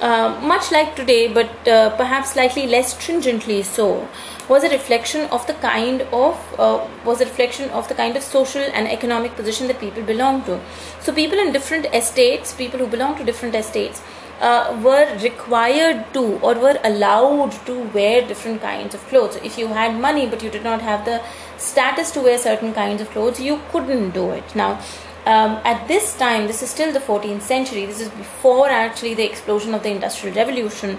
uh, 0.00 0.40
much 0.42 0.70
like 0.70 0.94
today, 0.96 1.32
but 1.32 1.68
uh, 1.68 1.90
perhaps 1.96 2.32
slightly 2.32 2.66
less 2.66 2.96
stringently 2.96 3.62
so, 3.62 4.08
was 4.48 4.64
a 4.64 4.70
reflection 4.70 5.28
of 5.30 5.46
the 5.46 5.54
kind 5.54 6.02
of 6.12 6.36
uh, 6.58 6.86
was 7.04 7.20
a 7.20 7.24
reflection 7.24 7.68
of 7.70 7.88
the 7.88 7.94
kind 7.94 8.16
of 8.16 8.22
social 8.22 8.62
and 8.62 8.88
economic 8.88 9.34
position 9.36 9.66
that 9.66 9.78
people 9.78 10.02
belong 10.02 10.42
to. 10.44 10.60
So 11.00 11.12
people 11.12 11.38
in 11.38 11.52
different 11.52 11.86
estates, 11.94 12.54
people 12.54 12.78
who 12.78 12.86
belong 12.86 13.16
to 13.16 13.24
different 13.24 13.54
estates, 13.54 14.00
uh, 14.40 14.80
were 14.82 15.06
required 15.22 16.04
to 16.14 16.38
or 16.38 16.54
were 16.54 16.78
allowed 16.84 17.52
to 17.66 17.80
wear 17.88 18.26
different 18.26 18.62
kinds 18.62 18.94
of 18.94 19.04
clothes. 19.08 19.36
If 19.36 19.58
you 19.58 19.68
had 19.68 20.00
money 20.00 20.26
but 20.26 20.42
you 20.42 20.50
did 20.50 20.64
not 20.64 20.80
have 20.80 21.04
the 21.04 21.20
status 21.56 22.10
to 22.12 22.20
wear 22.20 22.38
certain 22.38 22.72
kinds 22.72 23.02
of 23.02 23.10
clothes, 23.10 23.40
you 23.40 23.60
couldn't 23.72 24.10
do 24.10 24.30
it. 24.30 24.54
Now 24.54 24.80
um, 25.28 25.60
at 25.62 25.86
this 25.88 26.16
time, 26.16 26.46
this 26.46 26.62
is 26.62 26.70
still 26.70 26.90
the 26.90 27.00
14th 27.00 27.42
century, 27.42 27.84
this 27.84 28.00
is 28.00 28.08
before 28.08 28.70
actually 28.70 29.12
the 29.12 29.24
explosion 29.24 29.74
of 29.74 29.82
the 29.82 29.90
Industrial 29.90 30.34
Revolution, 30.34 30.98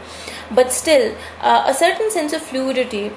but 0.52 0.72
still, 0.72 1.16
uh, 1.42 1.64
a 1.66 1.74
certain 1.74 2.12
sense 2.12 2.32
of 2.32 2.42
fluidity 2.44 3.12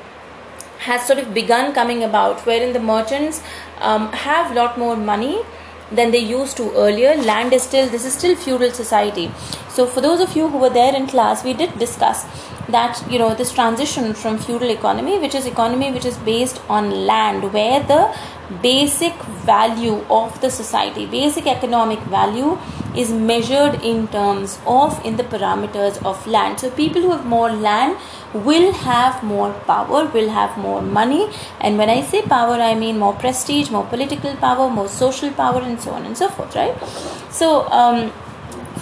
has 0.78 1.06
sort 1.06 1.18
of 1.18 1.34
begun 1.34 1.74
coming 1.74 2.02
about 2.02 2.40
wherein 2.46 2.72
the 2.72 2.80
merchants 2.80 3.42
um, 3.80 4.10
have 4.12 4.52
a 4.52 4.54
lot 4.54 4.78
more 4.78 4.96
money 4.96 5.42
than 5.90 6.10
they 6.10 6.18
used 6.18 6.56
to 6.56 6.70
earlier. 6.72 7.14
Land 7.16 7.52
is 7.52 7.62
still 7.62 7.88
this 7.88 8.04
is 8.04 8.12
still 8.12 8.36
feudal 8.36 8.70
society. 8.70 9.30
So 9.68 9.86
for 9.86 10.00
those 10.00 10.20
of 10.20 10.36
you 10.36 10.48
who 10.48 10.58
were 10.58 10.70
there 10.70 10.94
in 10.94 11.06
class 11.06 11.44
we 11.44 11.54
did 11.54 11.78
discuss 11.78 12.24
that 12.68 13.02
you 13.10 13.18
know 13.18 13.34
this 13.34 13.52
transition 13.52 14.14
from 14.14 14.38
feudal 14.38 14.70
economy 14.70 15.18
which 15.18 15.34
is 15.34 15.46
economy 15.46 15.90
which 15.90 16.04
is 16.04 16.16
based 16.18 16.60
on 16.68 16.90
land 17.06 17.52
where 17.52 17.82
the 17.82 18.14
basic 18.62 19.14
value 19.50 20.04
of 20.10 20.40
the 20.40 20.50
society 20.50 21.06
basic 21.06 21.46
economic 21.46 21.98
value 22.00 22.56
is 22.96 23.10
measured 23.10 23.82
in 23.82 24.06
terms 24.08 24.58
of 24.66 25.04
in 25.04 25.16
the 25.16 25.24
parameters 25.24 26.02
of 26.04 26.26
land. 26.26 26.60
So 26.60 26.70
people 26.70 27.02
who 27.02 27.10
have 27.10 27.24
more 27.24 27.50
land 27.50 27.96
will 28.34 28.72
have 28.72 29.22
more 29.22 29.52
power 29.66 30.04
will 30.06 30.30
have 30.30 30.56
more 30.56 30.80
money 30.80 31.28
and 31.60 31.76
when 31.76 31.90
i 31.90 32.00
say 32.02 32.22
power 32.22 32.54
i 32.70 32.74
mean 32.74 32.98
more 32.98 33.14
prestige 33.14 33.70
more 33.70 33.84
political 33.86 34.34
power 34.36 34.68
more 34.70 34.88
social 34.88 35.30
power 35.30 35.60
and 35.60 35.80
so 35.80 35.90
on 35.90 36.06
and 36.06 36.16
so 36.16 36.28
forth 36.28 36.54
right 36.56 36.76
so 37.30 37.68
um, 37.70 38.12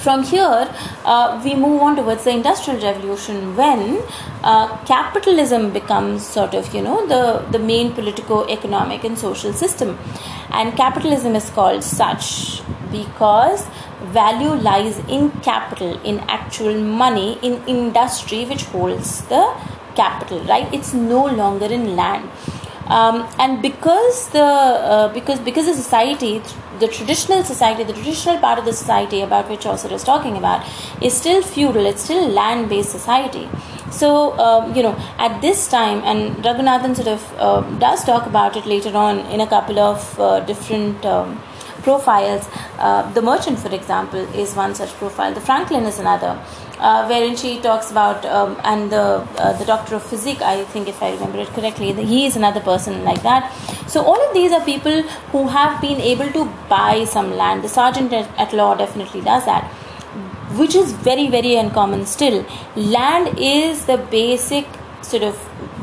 from 0.01 0.23
here, 0.23 0.75
uh, 1.05 1.41
we 1.45 1.55
move 1.55 1.83
on 1.83 1.97
towards 1.97 2.25
the 2.25 2.31
Industrial 2.31 2.81
Revolution 2.81 3.55
when 3.55 4.03
uh, 4.43 4.75
capitalism 4.85 5.73
becomes 5.73 6.27
sort 6.27 6.55
of, 6.55 6.75
you 6.75 6.81
know, 6.81 7.07
the, 7.07 7.45
the 7.51 7.59
main 7.59 7.93
political, 7.93 8.49
economic, 8.49 9.05
and 9.05 9.19
social 9.19 9.53
system. 9.53 9.99
And 10.51 10.77
capitalism 10.77 11.37
is 11.37 11.51
called 11.51 11.85
such 11.85 12.63
because 12.91 13.67
value 14.07 14.55
lies 14.55 14.99
in 15.09 15.31
capital, 15.43 16.01
in 16.03 16.21
actual 16.21 16.81
money, 16.81 17.39
in 17.43 17.63
industry 17.67 18.45
which 18.45 18.65
holds 18.65 19.23
the 19.27 19.55
capital, 19.95 20.41
right? 20.45 20.73
It's 20.73 20.93
no 20.95 21.27
longer 21.27 21.67
in 21.67 21.97
land. 21.97 22.29
Um, 22.87 23.29
and 23.39 23.63
because 23.63 24.31
the 24.31 24.43
uh, 24.43 25.13
because 25.13 25.39
because 25.39 25.67
the 25.67 25.75
society 25.75 26.43
the 26.81 26.89
traditional 26.89 27.45
society, 27.45 27.85
the 27.85 27.93
traditional 27.93 28.39
part 28.39 28.59
of 28.59 28.65
the 28.65 28.73
society 28.73 29.21
about 29.21 29.49
which 29.49 29.61
Chaucer 29.61 29.93
is 29.93 30.03
talking 30.03 30.37
about, 30.37 30.67
is 31.03 31.15
still 31.15 31.43
feudal, 31.43 31.87
it's 31.87 32.03
still 32.03 32.27
land 32.29 32.69
based 32.69 32.91
society. 32.91 33.49
So, 33.91 34.39
um, 34.39 34.75
you 34.75 34.83
know, 34.83 34.97
at 35.19 35.41
this 35.43 35.69
time, 35.69 36.03
and 36.05 36.37
Raghunathan 36.45 36.97
sort 36.97 37.09
of 37.09 37.35
uh, 37.39 37.61
does 37.79 38.05
talk 38.05 38.27
about 38.27 38.57
it 38.57 38.67
later 38.67 38.97
on 38.97 39.19
in 39.27 39.41
a 39.41 39.47
couple 39.47 39.79
of 39.79 40.19
uh, 40.19 40.41
different. 40.41 41.05
Um, 41.05 41.41
profiles. 41.83 42.49
Uh, 42.79 43.11
the 43.13 43.23
merchant, 43.23 43.59
for 43.59 43.75
example, 43.75 44.21
is 44.35 44.55
one 44.55 44.75
such 44.75 44.91
profile. 44.95 45.33
The 45.35 45.41
Franklin 45.41 45.85
is 45.85 45.99
another 45.99 46.39
uh, 46.81 47.07
wherein 47.07 47.37
she 47.37 47.61
talks 47.61 47.91
about 47.91 48.25
um, 48.25 48.57
and 48.65 48.91
the 48.91 49.05
uh, 49.39 49.53
the 49.59 49.65
doctor 49.65 49.97
of 49.97 50.03
physics 50.03 50.41
i 50.43 50.65
think 50.75 50.89
if 50.89 51.03
i 51.03 51.11
remember 51.13 51.39
it 51.45 51.49
correctly 51.59 51.93
he 52.13 52.25
is 52.27 52.37
another 52.37 52.61
person 52.61 53.05
like 53.05 53.23
that. 53.23 53.53
So 53.87 54.03
all 54.03 54.21
of 54.29 54.33
these 54.35 54.53
are 54.53 54.65
people 54.65 55.03
who 55.33 55.47
have 55.49 55.81
been 55.81 56.01
able 56.01 56.31
to 56.33 56.45
buy 56.69 57.05
some 57.05 57.37
land. 57.37 57.65
The 57.65 57.69
sergeant 57.69 58.13
at, 58.13 58.29
at 58.39 58.53
law 58.53 58.75
definitely 58.75 59.21
does 59.21 59.45
that 59.45 59.65
which 60.59 60.75
is 60.75 60.93
very 60.93 61.29
very 61.29 61.55
uncommon 61.57 62.07
still. 62.07 62.45
Land 62.77 63.39
is 63.39 63.85
the 63.87 63.99
basic 63.99 64.67
sort 65.03 65.23
of 65.23 65.37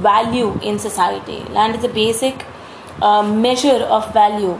value 0.07 0.59
in 0.61 0.79
society. 0.79 1.39
Land 1.59 1.75
is 1.75 1.81
the 1.81 1.89
basic 1.89 2.45
uh, 3.01 3.21
measure 3.21 3.83
of 3.97 4.11
value 4.13 4.59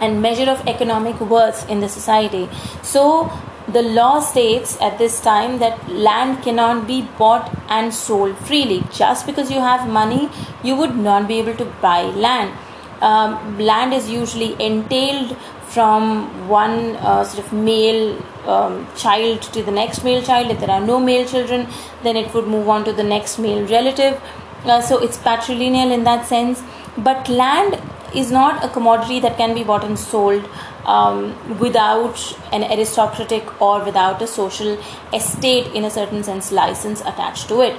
and 0.00 0.20
measure 0.20 0.50
of 0.50 0.66
economic 0.66 1.20
worth 1.20 1.68
in 1.68 1.80
the 1.80 1.88
society 1.88 2.48
so 2.82 3.30
the 3.68 3.82
law 3.82 4.20
states 4.20 4.76
at 4.80 4.98
this 4.98 5.20
time 5.20 5.58
that 5.58 5.88
land 5.88 6.42
cannot 6.42 6.86
be 6.86 7.02
bought 7.18 7.50
and 7.68 7.94
sold 7.94 8.36
freely. 8.38 8.84
Just 8.92 9.26
because 9.26 9.50
you 9.50 9.60
have 9.60 9.88
money, 9.88 10.28
you 10.62 10.76
would 10.76 10.96
not 10.96 11.26
be 11.26 11.38
able 11.38 11.56
to 11.56 11.64
buy 11.80 12.02
land. 12.02 12.52
Um, 13.00 13.58
land 13.58 13.94
is 13.94 14.08
usually 14.10 14.52
entailed 14.62 15.36
from 15.68 16.48
one 16.48 16.96
uh, 16.96 17.24
sort 17.24 17.44
of 17.44 17.52
male 17.52 18.22
um, 18.46 18.86
child 18.96 19.42
to 19.42 19.62
the 19.62 19.72
next 19.72 20.04
male 20.04 20.22
child. 20.22 20.50
If 20.50 20.60
there 20.60 20.70
are 20.70 20.80
no 20.80 21.00
male 21.00 21.26
children, 21.26 21.66
then 22.02 22.16
it 22.16 22.32
would 22.34 22.46
move 22.46 22.68
on 22.68 22.84
to 22.84 22.92
the 22.92 23.02
next 23.02 23.38
male 23.38 23.66
relative. 23.66 24.20
Uh, 24.64 24.80
so 24.80 24.98
it's 24.98 25.16
patrilineal 25.18 25.90
in 25.90 26.04
that 26.04 26.26
sense. 26.26 26.62
But 26.96 27.28
land 27.28 27.80
is 28.14 28.30
not 28.30 28.64
a 28.64 28.68
commodity 28.68 29.20
that 29.20 29.36
can 29.36 29.54
be 29.54 29.64
bought 29.64 29.84
and 29.84 29.98
sold 29.98 30.48
um, 30.86 31.34
without 31.58 32.38
an 32.52 32.62
aristocratic 32.64 33.60
or 33.60 33.84
without 33.84 34.22
a 34.22 34.26
social 34.26 34.78
estate 35.12 35.66
in 35.74 35.84
a 35.84 35.90
certain 35.90 36.22
sense 36.22 36.52
license 36.52 37.00
attached 37.00 37.48
to 37.48 37.60
it. 37.60 37.76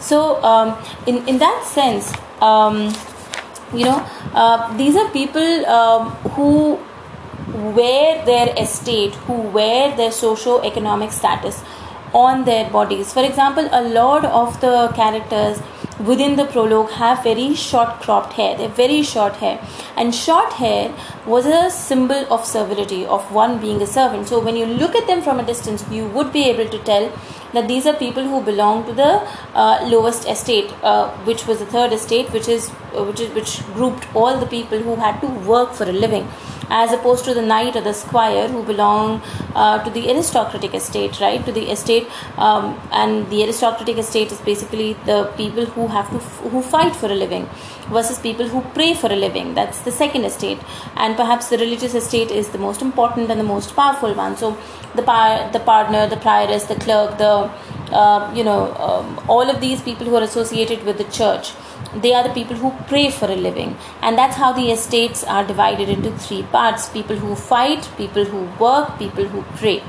So 0.00 0.42
um, 0.42 0.76
in, 1.06 1.26
in 1.28 1.38
that 1.38 1.64
sense 1.64 2.12
um, 2.40 2.94
you 3.72 3.84
know 3.84 3.98
uh, 4.34 4.76
these 4.76 4.96
are 4.96 5.08
people 5.10 5.66
um, 5.66 6.10
who 6.34 6.78
wear 7.74 8.24
their 8.24 8.54
estate 8.58 9.14
who 9.26 9.34
wear 9.34 9.96
their 9.96 10.12
socio-economic 10.12 11.12
status 11.12 11.62
on 12.12 12.44
their 12.44 12.70
bodies. 12.70 13.12
For 13.12 13.24
example 13.24 13.68
a 13.72 13.82
lot 13.82 14.24
of 14.24 14.60
the 14.60 14.92
characters 14.94 15.58
within 15.98 16.36
the 16.36 16.44
prologue 16.44 16.90
have 16.90 17.22
very 17.22 17.54
short 17.54 18.00
cropped 18.00 18.34
hair. 18.34 18.56
They're 18.56 18.68
very 18.68 19.02
short 19.02 19.34
hair. 19.36 19.60
And 19.96 20.14
short 20.14 20.52
hair 20.54 20.94
was 21.26 21.46
a 21.46 21.70
symbol 21.70 22.26
of 22.32 22.44
servility 22.44 23.06
of 23.06 23.32
one 23.32 23.58
being 23.58 23.80
a 23.82 23.86
servant. 23.86 24.28
So 24.28 24.40
when 24.40 24.56
you 24.56 24.66
look 24.66 24.94
at 24.94 25.06
them 25.06 25.22
from 25.22 25.40
a 25.40 25.46
distance 25.46 25.84
you 25.90 26.06
would 26.08 26.32
be 26.32 26.44
able 26.44 26.68
to 26.68 26.78
tell 26.84 27.12
that 27.52 27.68
these 27.68 27.86
are 27.86 27.94
people 27.94 28.24
who 28.24 28.42
belong 28.42 28.84
to 28.86 28.92
the 28.92 29.26
uh, 29.54 29.88
lowest 29.90 30.28
estate 30.28 30.72
uh, 30.82 31.10
which 31.28 31.46
was 31.46 31.58
the 31.60 31.66
third 31.66 31.92
estate 31.92 32.32
which 32.32 32.48
is 32.48 32.68
uh, 32.94 33.04
which 33.04 33.20
is 33.20 33.32
which 33.34 33.62
grouped 33.74 34.06
all 34.14 34.38
the 34.38 34.46
people 34.46 34.78
who 34.78 34.96
had 34.96 35.20
to 35.20 35.28
work 35.52 35.72
for 35.72 35.84
a 35.84 35.92
living 35.92 36.28
as 36.68 36.92
opposed 36.92 37.24
to 37.24 37.34
the 37.34 37.42
knight 37.42 37.76
or 37.76 37.80
the 37.80 37.92
squire 37.92 38.48
who 38.48 38.62
belong 38.64 39.22
uh, 39.54 39.82
to 39.84 39.90
the 39.90 40.10
aristocratic 40.10 40.74
estate, 40.74 41.20
right? 41.20 41.44
To 41.44 41.52
the 41.52 41.70
estate, 41.70 42.08
um, 42.36 42.80
and 42.92 43.28
the 43.30 43.44
aristocratic 43.44 43.98
estate 43.98 44.32
is 44.32 44.40
basically 44.40 44.94
the 45.04 45.32
people 45.36 45.66
who 45.66 45.85
have 45.88 46.10
to 46.10 46.16
f- 46.16 46.40
who 46.52 46.62
fight 46.62 46.94
for 46.94 47.06
a 47.06 47.14
living, 47.14 47.48
versus 47.88 48.18
people 48.18 48.48
who 48.48 48.60
pray 48.78 48.94
for 48.94 49.12
a 49.12 49.16
living. 49.16 49.54
That's 49.54 49.80
the 49.80 49.92
second 49.92 50.24
estate, 50.24 50.58
and 50.96 51.16
perhaps 51.16 51.48
the 51.48 51.58
religious 51.58 51.94
estate 51.94 52.30
is 52.30 52.48
the 52.50 52.58
most 52.58 52.82
important 52.82 53.30
and 53.30 53.40
the 53.40 53.50
most 53.52 53.74
powerful 53.76 54.14
one. 54.14 54.36
So, 54.36 54.56
the 54.94 55.02
par- 55.02 55.50
the 55.52 55.60
pardoner, 55.60 56.08
the 56.08 56.16
prioress, 56.16 56.68
the 56.68 56.76
clerk, 56.76 57.18
the 57.18 57.50
uh, 57.92 58.32
you 58.34 58.42
know, 58.42 58.74
um, 58.74 59.20
all 59.28 59.48
of 59.48 59.60
these 59.60 59.80
people 59.80 60.06
who 60.06 60.16
are 60.16 60.22
associated 60.22 60.82
with 60.84 60.98
the 60.98 61.04
church 61.04 61.52
they 62.02 62.12
are 62.12 62.22
the 62.26 62.34
people 62.34 62.56
who 62.56 62.70
pray 62.88 63.10
for 63.10 63.26
a 63.26 63.36
living 63.36 63.76
and 64.02 64.18
that's 64.18 64.36
how 64.36 64.52
the 64.52 64.70
estates 64.70 65.22
are 65.24 65.46
divided 65.46 65.88
into 65.88 66.10
three 66.18 66.42
parts 66.54 66.88
people 66.88 67.16
who 67.16 67.34
fight 67.34 67.88
people 67.96 68.24
who 68.24 68.42
work 68.62 68.98
people 68.98 69.24
who 69.24 69.42
pray 69.56 69.82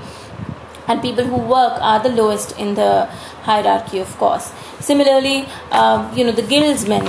and 0.88 1.02
people 1.02 1.26
who 1.26 1.38
work 1.38 1.74
are 1.82 2.00
the 2.02 2.10
lowest 2.10 2.58
in 2.58 2.76
the 2.76 3.10
hierarchy 3.50 4.00
of 4.00 4.18
course. 4.24 4.52
Similarly 4.80 5.38
uh, 5.72 5.98
you 6.16 6.24
know 6.26 6.36
the 6.42 6.48
guildsmen 6.54 7.06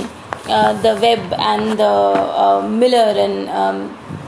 uh, 0.57 0.73
the 0.81 0.93
webb 1.05 1.33
and 1.37 1.77
the 1.77 1.93
uh, 2.43 2.67
miller 2.67 3.09
and 3.25 3.49
um, 3.49 3.79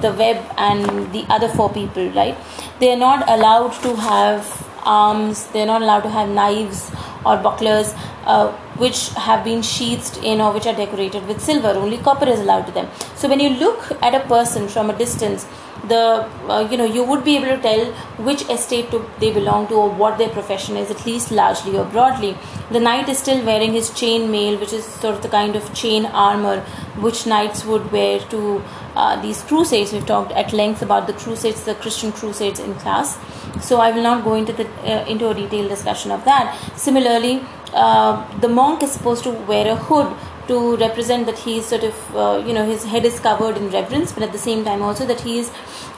the 0.01 0.11
webb 0.13 0.39
and 0.57 1.11
the 1.13 1.25
other 1.29 1.47
four 1.59 1.69
people 1.69 2.09
right? 2.11 2.37
They 2.79 2.91
are 2.93 3.01
not 3.09 3.29
allowed 3.29 3.73
to 3.85 3.95
have 3.95 4.45
arms. 4.83 5.47
They're 5.47 5.65
not 5.65 5.81
allowed 5.81 6.01
to 6.01 6.09
have 6.09 6.29
knives 6.29 6.91
or 7.25 7.37
bucklers. 7.37 7.93
Uh, 8.25 8.51
which 8.83 9.09
have 9.25 9.43
been 9.43 9.61
sheathed 9.61 10.17
in 10.23 10.41
or 10.41 10.51
which 10.53 10.65
are 10.65 10.75
decorated 10.75 11.27
with 11.27 11.41
silver. 11.41 11.69
Only 11.69 11.97
copper 11.97 12.27
is 12.27 12.39
allowed 12.39 12.65
to 12.67 12.71
them. 12.71 12.87
So 13.15 13.27
when 13.29 13.39
you 13.39 13.49
look 13.49 13.91
at 14.01 14.15
a 14.15 14.21
person 14.27 14.67
from 14.67 14.89
a 14.89 14.97
distance, 14.97 15.45
the 15.87 16.27
uh, 16.47 16.67
you 16.71 16.77
know 16.77 16.85
you 16.85 17.03
would 17.03 17.23
be 17.23 17.35
able 17.37 17.47
to 17.47 17.61
tell 17.61 17.85
which 18.27 18.41
estate 18.49 18.91
to, 18.91 19.03
they 19.19 19.31
belong 19.31 19.67
to 19.67 19.75
or 19.75 19.89
what 19.89 20.17
their 20.17 20.29
profession 20.29 20.77
is 20.77 20.91
at 20.91 21.05
least 21.05 21.31
largely 21.31 21.75
or 21.75 21.85
broadly 21.85 22.37
the 22.69 22.79
knight 22.79 23.09
is 23.09 23.17
still 23.17 23.43
wearing 23.43 23.73
his 23.73 23.89
chain 24.01 24.29
mail 24.29 24.59
which 24.59 24.73
is 24.73 24.85
sort 24.85 25.15
of 25.15 25.23
the 25.23 25.27
kind 25.29 25.55
of 25.55 25.73
chain 25.73 26.05
armor 26.05 26.59
which 27.07 27.25
knights 27.25 27.65
would 27.65 27.91
wear 27.91 28.19
to 28.19 28.63
uh, 28.95 29.19
these 29.23 29.41
crusades 29.41 29.91
we've 29.91 30.05
talked 30.05 30.31
at 30.33 30.53
length 30.53 30.83
about 30.83 31.07
the 31.07 31.13
crusades 31.13 31.63
the 31.63 31.73
christian 31.75 32.11
crusades 32.11 32.59
in 32.59 32.75
class 32.75 33.17
so 33.59 33.79
I 33.79 33.91
will 33.91 34.03
not 34.03 34.23
go 34.23 34.35
into 34.35 34.53
the 34.53 34.67
uh, 34.83 35.05
into 35.05 35.29
a 35.29 35.33
detailed 35.33 35.69
discussion 35.69 36.11
of 36.11 36.23
that. 36.25 36.57
Similarly, 36.75 37.43
uh, 37.73 38.39
the 38.39 38.47
monk 38.47 38.83
is 38.83 38.91
supposed 38.91 39.23
to 39.23 39.31
wear 39.31 39.67
a 39.67 39.75
hood 39.75 40.13
to 40.47 40.75
represent 40.77 41.25
that 41.25 41.37
he 41.37 41.57
is 41.59 41.65
sort 41.65 41.83
of 41.83 42.15
uh, 42.15 42.43
you 42.45 42.53
know 42.53 42.65
his 42.65 42.83
head 42.83 43.05
is 43.05 43.19
covered 43.19 43.57
in 43.57 43.69
reverence, 43.69 44.11
but 44.11 44.23
at 44.23 44.31
the 44.31 44.43
same 44.49 44.63
time 44.65 44.81
also 44.81 45.05
that 45.05 45.21
he 45.21 45.39
is 45.39 45.51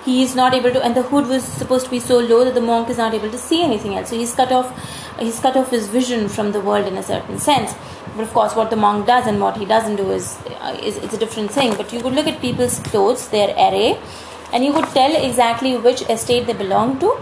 he 0.06 0.22
is 0.24 0.36
not 0.36 0.54
able 0.54 0.72
to 0.72 0.84
and 0.84 0.96
the 0.96 1.04
hood 1.04 1.28
was 1.28 1.44
supposed 1.44 1.86
to 1.86 1.92
be 1.92 2.00
so 2.00 2.20
low 2.20 2.44
that 2.44 2.54
the 2.54 2.62
monk 2.62 2.90
is 2.90 2.98
not 2.98 3.14
able 3.14 3.32
to 3.32 3.38
see 3.38 3.64
anything 3.64 3.96
else. 3.96 4.10
So 4.10 4.18
he's 4.18 4.34
cut 4.34 4.52
off 4.52 4.70
he's 5.20 5.40
cut 5.40 5.56
off 5.56 5.72
his 5.72 5.88
vision 5.88 6.28
from 6.28 6.52
the 6.52 6.62
world 6.62 6.88
in 6.88 6.98
a 6.98 7.04
certain 7.04 7.40
sense. 7.40 7.74
But 8.16 8.24
of 8.24 8.34
course, 8.34 8.56
what 8.56 8.70
the 8.70 8.76
monk 8.76 9.08
does 9.08 9.26
and 9.26 9.42
what 9.42 9.58
he 9.58 9.66
doesn't 9.66 9.96
do 9.96 10.12
is, 10.12 10.38
uh, 10.62 10.78
is 10.84 10.98
it's 10.98 11.14
a 11.16 11.18
different 11.18 11.52
thing. 11.52 11.76
But 11.76 11.92
you 11.92 12.02
could 12.02 12.14
look 12.14 12.28
at 12.28 12.40
people's 12.42 12.80
clothes, 12.80 13.28
their 13.30 13.50
array, 13.50 14.00
and 14.52 14.64
you 14.64 14.72
would 14.74 14.86
tell 14.90 15.16
exactly 15.16 15.76
which 15.78 16.04
estate 16.10 16.46
they 16.46 16.54
belong 16.54 17.00
to. 17.00 17.18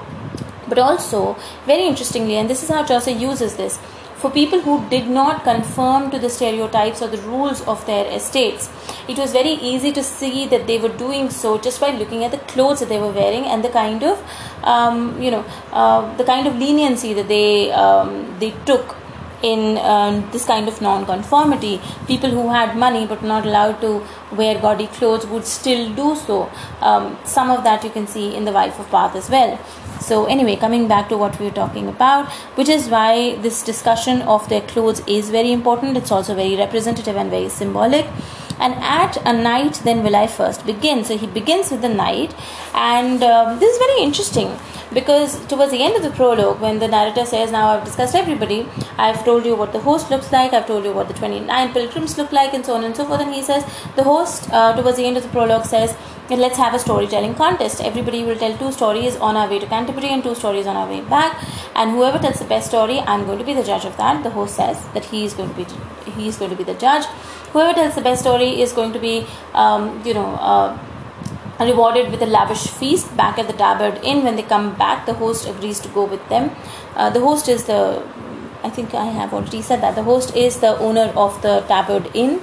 But 0.67 0.79
also, 0.79 1.37
very 1.65 1.85
interestingly, 1.85 2.35
and 2.35 2.49
this 2.49 2.63
is 2.63 2.69
how 2.69 2.83
Chaucer 2.85 3.11
uses 3.11 3.55
this, 3.55 3.79
for 4.21 4.29
people 4.29 4.61
who 4.61 4.87
did 4.89 5.07
not 5.07 5.43
conform 5.43 6.11
to 6.11 6.19
the 6.19 6.29
stereotypes 6.29 7.01
or 7.01 7.07
the 7.07 7.21
rules 7.23 7.61
of 7.61 7.83
their 7.87 8.05
estates, 8.15 8.69
it 9.07 9.17
was 9.17 9.31
very 9.31 9.53
easy 9.71 9.91
to 9.91 10.03
see 10.03 10.45
that 10.47 10.67
they 10.67 10.77
were 10.77 10.95
doing 11.05 11.29
so 11.31 11.57
just 11.57 11.81
by 11.81 11.89
looking 11.89 12.23
at 12.23 12.31
the 12.31 12.37
clothes 12.53 12.81
that 12.81 12.89
they 12.89 12.99
were 12.99 13.11
wearing 13.11 13.45
and 13.45 13.63
the 13.63 13.69
kind 13.69 14.03
of, 14.03 14.23
um, 14.63 15.19
you 15.19 15.31
know, 15.31 15.43
uh, 15.71 16.15
the 16.17 16.23
kind 16.23 16.45
of 16.47 16.55
leniency 16.55 17.13
that 17.13 17.27
they 17.27 17.71
um, 17.71 18.37
they 18.39 18.51
took 18.65 18.95
in 19.41 19.79
um, 19.79 20.29
this 20.31 20.45
kind 20.45 20.67
of 20.67 20.79
non-conformity. 20.81 21.81
People 22.05 22.29
who 22.29 22.49
had 22.49 22.77
money 22.77 23.07
but 23.07 23.23
not 23.23 23.43
allowed 23.43 23.81
to 23.81 24.05
wear 24.31 24.59
gaudy 24.59 24.85
clothes 24.85 25.25
would 25.25 25.45
still 25.45 25.91
do 25.95 26.15
so. 26.15 26.51
Um, 26.81 27.17
some 27.23 27.49
of 27.49 27.63
that 27.63 27.83
you 27.83 27.89
can 27.89 28.05
see 28.05 28.35
in 28.35 28.45
the 28.45 28.51
wife 28.51 28.79
of 28.79 28.91
bath 28.91 29.15
as 29.15 29.31
well 29.31 29.59
so 30.01 30.25
anyway 30.25 30.55
coming 30.55 30.87
back 30.87 31.07
to 31.09 31.17
what 31.17 31.39
we 31.39 31.45
were 31.45 31.57
talking 31.63 31.87
about 31.87 32.29
which 32.59 32.69
is 32.69 32.89
why 32.89 33.35
this 33.47 33.63
discussion 33.63 34.21
of 34.23 34.47
their 34.49 34.61
clothes 34.61 35.01
is 35.07 35.29
very 35.29 35.51
important. 35.51 35.97
It's 35.97 36.11
also 36.11 36.35
very 36.35 36.55
representative 36.55 37.15
and 37.15 37.29
very 37.29 37.49
symbolic 37.49 38.05
and 38.65 38.73
at 38.97 39.17
a 39.31 39.33
knight 39.45 39.81
then 39.87 40.03
will 40.03 40.15
i 40.15 40.27
first 40.27 40.65
begin. 40.65 41.03
So 41.03 41.17
he 41.17 41.27
begins 41.27 41.71
with 41.71 41.81
the 41.81 41.89
knight. 41.89 42.35
And 42.73 43.23
um, 43.23 43.59
this 43.59 43.71
is 43.73 43.79
very 43.85 44.03
interesting 44.03 44.51
because 44.93 45.39
towards 45.47 45.71
the 45.71 45.81
end 45.83 45.95
of 45.95 46.03
the 46.03 46.11
prologue 46.11 46.59
when 46.59 46.79
the 46.79 46.87
narrator 46.87 47.25
says 47.25 47.51
now 47.51 47.67
i've 47.69 47.83
discussed 47.85 48.15
everybody. 48.15 48.59
I've 48.97 49.23
told 49.25 49.45
you 49.45 49.55
what 49.55 49.73
the 49.73 49.83
host 49.89 50.09
looks 50.11 50.31
like. 50.31 50.53
I've 50.53 50.67
told 50.67 50.85
you 50.85 50.93
what 50.93 51.07
the 51.07 51.13
29 51.13 51.73
pilgrims 51.73 52.17
look 52.17 52.31
like 52.31 52.53
and 52.53 52.65
so 52.65 52.75
on 52.75 52.83
and 52.83 52.95
so 52.95 53.05
forth. 53.05 53.21
And 53.21 53.33
he 53.33 53.41
says 53.41 53.63
the 53.95 54.03
host 54.03 54.49
uh, 54.51 54.75
towards 54.75 54.97
the 54.97 55.05
end 55.05 55.17
of 55.17 55.23
the 55.23 55.29
prologue 55.29 55.65
says 55.65 55.95
let's 56.29 56.57
have 56.57 56.73
a 56.73 56.79
storytelling 56.79 57.35
contest. 57.35 57.81
Everybody 57.81 58.23
will 58.23 58.37
tell 58.37 58.57
two 58.57 58.71
stories 58.71 59.17
on 59.17 59.35
our 59.35 59.49
way 59.49 59.59
to 59.59 59.65
canterbury 59.65 60.09
and 60.09 60.23
two 60.23 60.35
stories 60.35 60.65
on 60.65 60.77
our 60.77 60.87
way 60.87 61.01
back. 61.01 61.43
And 61.75 61.91
whoever 61.91 62.19
tells 62.19 62.39
the 62.39 62.45
best 62.45 62.67
story 62.67 62.99
i'm 62.99 63.25
going 63.25 63.39
to 63.39 63.43
be 63.43 63.53
the 63.53 63.63
judge 63.63 63.85
of 63.85 63.97
that. 63.97 64.23
The 64.23 64.29
host 64.29 64.55
says 64.55 64.81
that 64.93 65.05
he 65.05 65.25
is 65.25 65.33
going 65.33 65.49
to 65.49 65.55
be 65.55 65.65
he 66.05 66.27
is 66.27 66.37
going 66.37 66.51
to 66.51 66.57
be 66.57 66.63
the 66.63 66.73
judge 66.75 67.05
whoever 67.53 67.73
tells 67.73 67.95
the 67.95 68.01
best 68.01 68.21
story 68.21 68.61
is 68.61 68.73
going 68.73 68.93
to 68.93 68.99
be 68.99 69.25
um, 69.53 70.01
you 70.05 70.13
know 70.13 70.35
uh, 70.35 70.77
rewarded 71.65 72.11
with 72.11 72.21
a 72.21 72.25
lavish 72.25 72.67
feast 72.67 73.15
back 73.15 73.37
at 73.37 73.47
the 73.47 73.53
Tabard 73.53 73.99
Inn. 74.03 74.23
When 74.23 74.35
they 74.35 74.43
come 74.43 74.75
back, 74.75 75.05
the 75.05 75.13
host 75.13 75.47
agrees 75.47 75.79
to 75.81 75.89
go 75.89 76.05
with 76.05 76.27
them. 76.29 76.51
Uh, 76.95 77.09
the 77.09 77.19
host 77.19 77.47
is 77.47 77.65
the, 77.65 78.03
I 78.63 78.69
think 78.69 78.93
I 78.93 79.05
have 79.05 79.33
already 79.33 79.61
said 79.61 79.81
that, 79.81 79.95
the 79.95 80.03
host 80.03 80.35
is 80.35 80.59
the 80.59 80.77
owner 80.77 81.11
of 81.15 81.41
the 81.41 81.61
Tabard 81.67 82.09
Inn, 82.13 82.41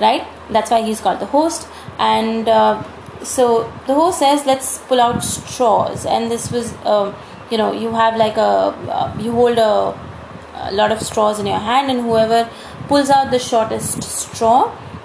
right? 0.00 0.26
That's 0.50 0.70
why 0.70 0.82
he's 0.82 1.00
called 1.00 1.20
the 1.20 1.26
host. 1.26 1.68
And 1.98 2.48
uh, 2.48 2.82
so 3.22 3.72
the 3.86 3.94
host 3.94 4.18
says, 4.18 4.46
let's 4.46 4.78
pull 4.78 5.00
out 5.00 5.22
straws. 5.22 6.06
And 6.06 6.30
this 6.30 6.50
was, 6.50 6.72
uh, 6.84 7.14
you 7.50 7.58
know, 7.58 7.72
you 7.72 7.92
have 7.92 8.16
like 8.16 8.36
a, 8.36 8.40
uh, 8.40 9.16
you 9.18 9.32
hold 9.32 9.58
a, 9.58 9.98
a 10.54 10.72
lot 10.72 10.92
of 10.92 11.00
straws 11.00 11.38
in 11.38 11.46
your 11.46 11.58
hand, 11.58 11.90
and 11.90 12.00
whoever 12.02 12.48
pulls 12.92 13.08
out 13.08 13.30
the 13.30 13.38
shortest 13.38 14.02
straw 14.02 14.56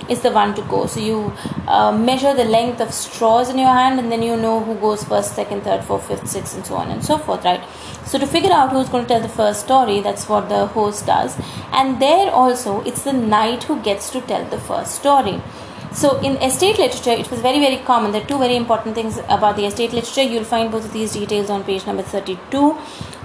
is 0.10 0.22
the 0.22 0.32
one 0.32 0.54
to 0.56 0.62
go. 0.64 0.86
So 0.88 1.00
you 1.00 1.32
uh, 1.68 1.92
measure 1.92 2.34
the 2.34 2.44
length 2.44 2.82
of 2.82 2.94
straws 2.94 3.50
in 3.50 3.58
your 3.58 3.70
hand, 3.70 4.00
and 4.00 4.12
then 4.12 4.22
you 4.22 4.36
know 4.36 4.60
who 4.62 4.76
goes 4.76 5.06
first, 5.06 5.36
second, 5.36 5.62
third, 5.62 5.84
fourth, 5.86 6.08
fifth, 6.08 6.28
sixth, 6.28 6.56
and 6.58 6.66
so 6.66 6.76
on 6.76 6.92
and 6.92 7.04
so 7.04 7.18
forth, 7.18 7.46
right? 7.46 7.64
So 8.06 8.20
to 8.20 8.28
figure 8.28 8.52
out 8.52 8.72
who's 8.72 8.90
going 8.90 9.06
to 9.06 9.08
tell 9.14 9.22
the 9.22 9.30
first 9.30 9.62
story, 9.62 10.02
that's 10.02 10.28
what 10.28 10.50
the 10.50 10.66
host 10.68 11.06
does. 11.06 11.38
And 11.72 12.02
there 12.02 12.30
also, 12.30 12.82
it's 12.82 13.04
the 13.04 13.14
knight 13.14 13.64
who 13.64 13.80
gets 13.82 14.10
to 14.12 14.22
tell 14.22 14.44
the 14.50 14.60
first 14.60 14.96
story. 14.96 15.42
So 15.94 16.20
in 16.20 16.38
estate 16.38 16.78
literature, 16.78 17.12
it 17.12 17.32
was 17.32 17.40
very, 17.42 17.60
very 17.60 17.78
common. 17.78 18.12
There 18.12 18.22
are 18.22 18.28
two 18.28 18.38
very 18.38 18.56
important 18.56 18.96
things 18.96 19.18
about 19.30 19.56
the 19.56 19.66
estate 19.66 19.94
literature. 19.94 20.24
You'll 20.24 20.44
find 20.44 20.72
both 20.72 20.86
of 20.86 20.94
these 20.94 21.14
details 21.14 21.50
on 21.50 21.64
page 21.64 21.86
number 21.86 22.04
32. 22.04 22.78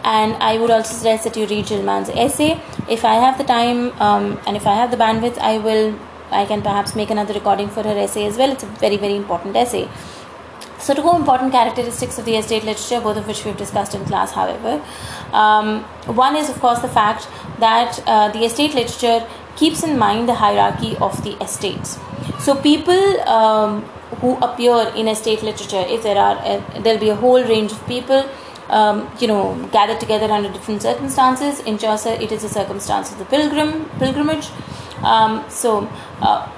And 0.05 0.35
I 0.35 0.59
would 0.59 0.71
also 0.71 0.95
suggest 0.95 1.25
that 1.25 1.37
you 1.37 1.47
read 1.47 1.67
Jill 1.67 1.83
Mann's 1.83 2.09
essay. 2.09 2.61
If 2.89 3.05
I 3.05 3.15
have 3.15 3.39
the 3.39 3.45
time 3.45 3.93
um, 4.01 4.41
and 4.47 4.57
if 4.57 4.67
I 4.67 4.75
have 4.75 4.91
the 4.91 4.97
bandwidth, 4.97 5.39
I 5.39 5.59
will 5.59 5.95
I 6.33 6.47
can 6.47 6.63
perhaps 6.63 6.95
make 6.97 7.11
another 7.11 7.35
recording 7.35 7.69
for 7.69 7.83
her 7.83 7.97
essay 7.97 8.27
as 8.27 8.39
well. 8.39 8.51
It's 8.51 8.63
a 8.63 8.67
very, 8.67 8.97
very 8.97 9.17
important 9.17 9.55
essay. 9.55 9.89
So, 10.79 10.95
two 10.95 11.15
important 11.15 11.53
characteristics 11.53 12.19
of 12.19 12.25
the 12.25 12.35
estate 12.37 12.65
literature, 12.65 13.01
both 13.01 13.17
of 13.17 13.29
which 13.29 13.45
we've 13.45 13.57
discussed 13.57 13.95
in 13.95 14.05
class, 14.05 14.33
however. 14.33 14.83
Um, 15.33 15.85
one 16.07 16.35
is, 16.35 16.49
of 16.51 16.59
course, 16.59 16.81
the 16.81 16.89
fact 16.89 17.29
that 17.61 18.03
uh, 18.07 18.33
the 18.33 18.45
estate 18.45 18.75
literature 18.75 19.25
keeps 19.57 19.83
in 19.83 19.99
mind 19.99 20.29
the 20.29 20.35
hierarchy 20.35 20.97
of 20.97 21.23
the 21.25 21.37
estates. 21.43 21.99
So, 22.41 22.55
people 22.55 23.21
um, 23.29 23.83
who 24.21 24.37
appear 24.39 24.93
in 24.97 25.09
estate 25.09 25.43
literature, 25.43 25.85
if 25.89 26.03
there 26.03 26.17
are, 26.17 26.37
uh, 26.39 26.81
there'll 26.81 27.01
be 27.01 27.11
a 27.11 27.17
whole 27.17 27.43
range 27.43 27.73
of 27.73 27.87
people. 27.87 28.29
Um, 28.69 29.11
you 29.21 29.27
know, 29.27 29.69
gathered 29.71 30.01
together 30.01 30.33
under 30.33 30.51
different 30.51 30.81
circumstances. 30.81 31.61
In 31.61 31.77
Chaucer, 31.77 32.11
it 32.11 32.33
is 32.33 32.41
the 32.41 32.49
circumstance 32.49 33.13
of 33.13 33.19
the 33.19 33.27
pilgrim 33.27 33.85
pilgrimage. 33.99 34.49
Um, 35.03 35.45
so 35.51 35.91
uh, 36.23 36.49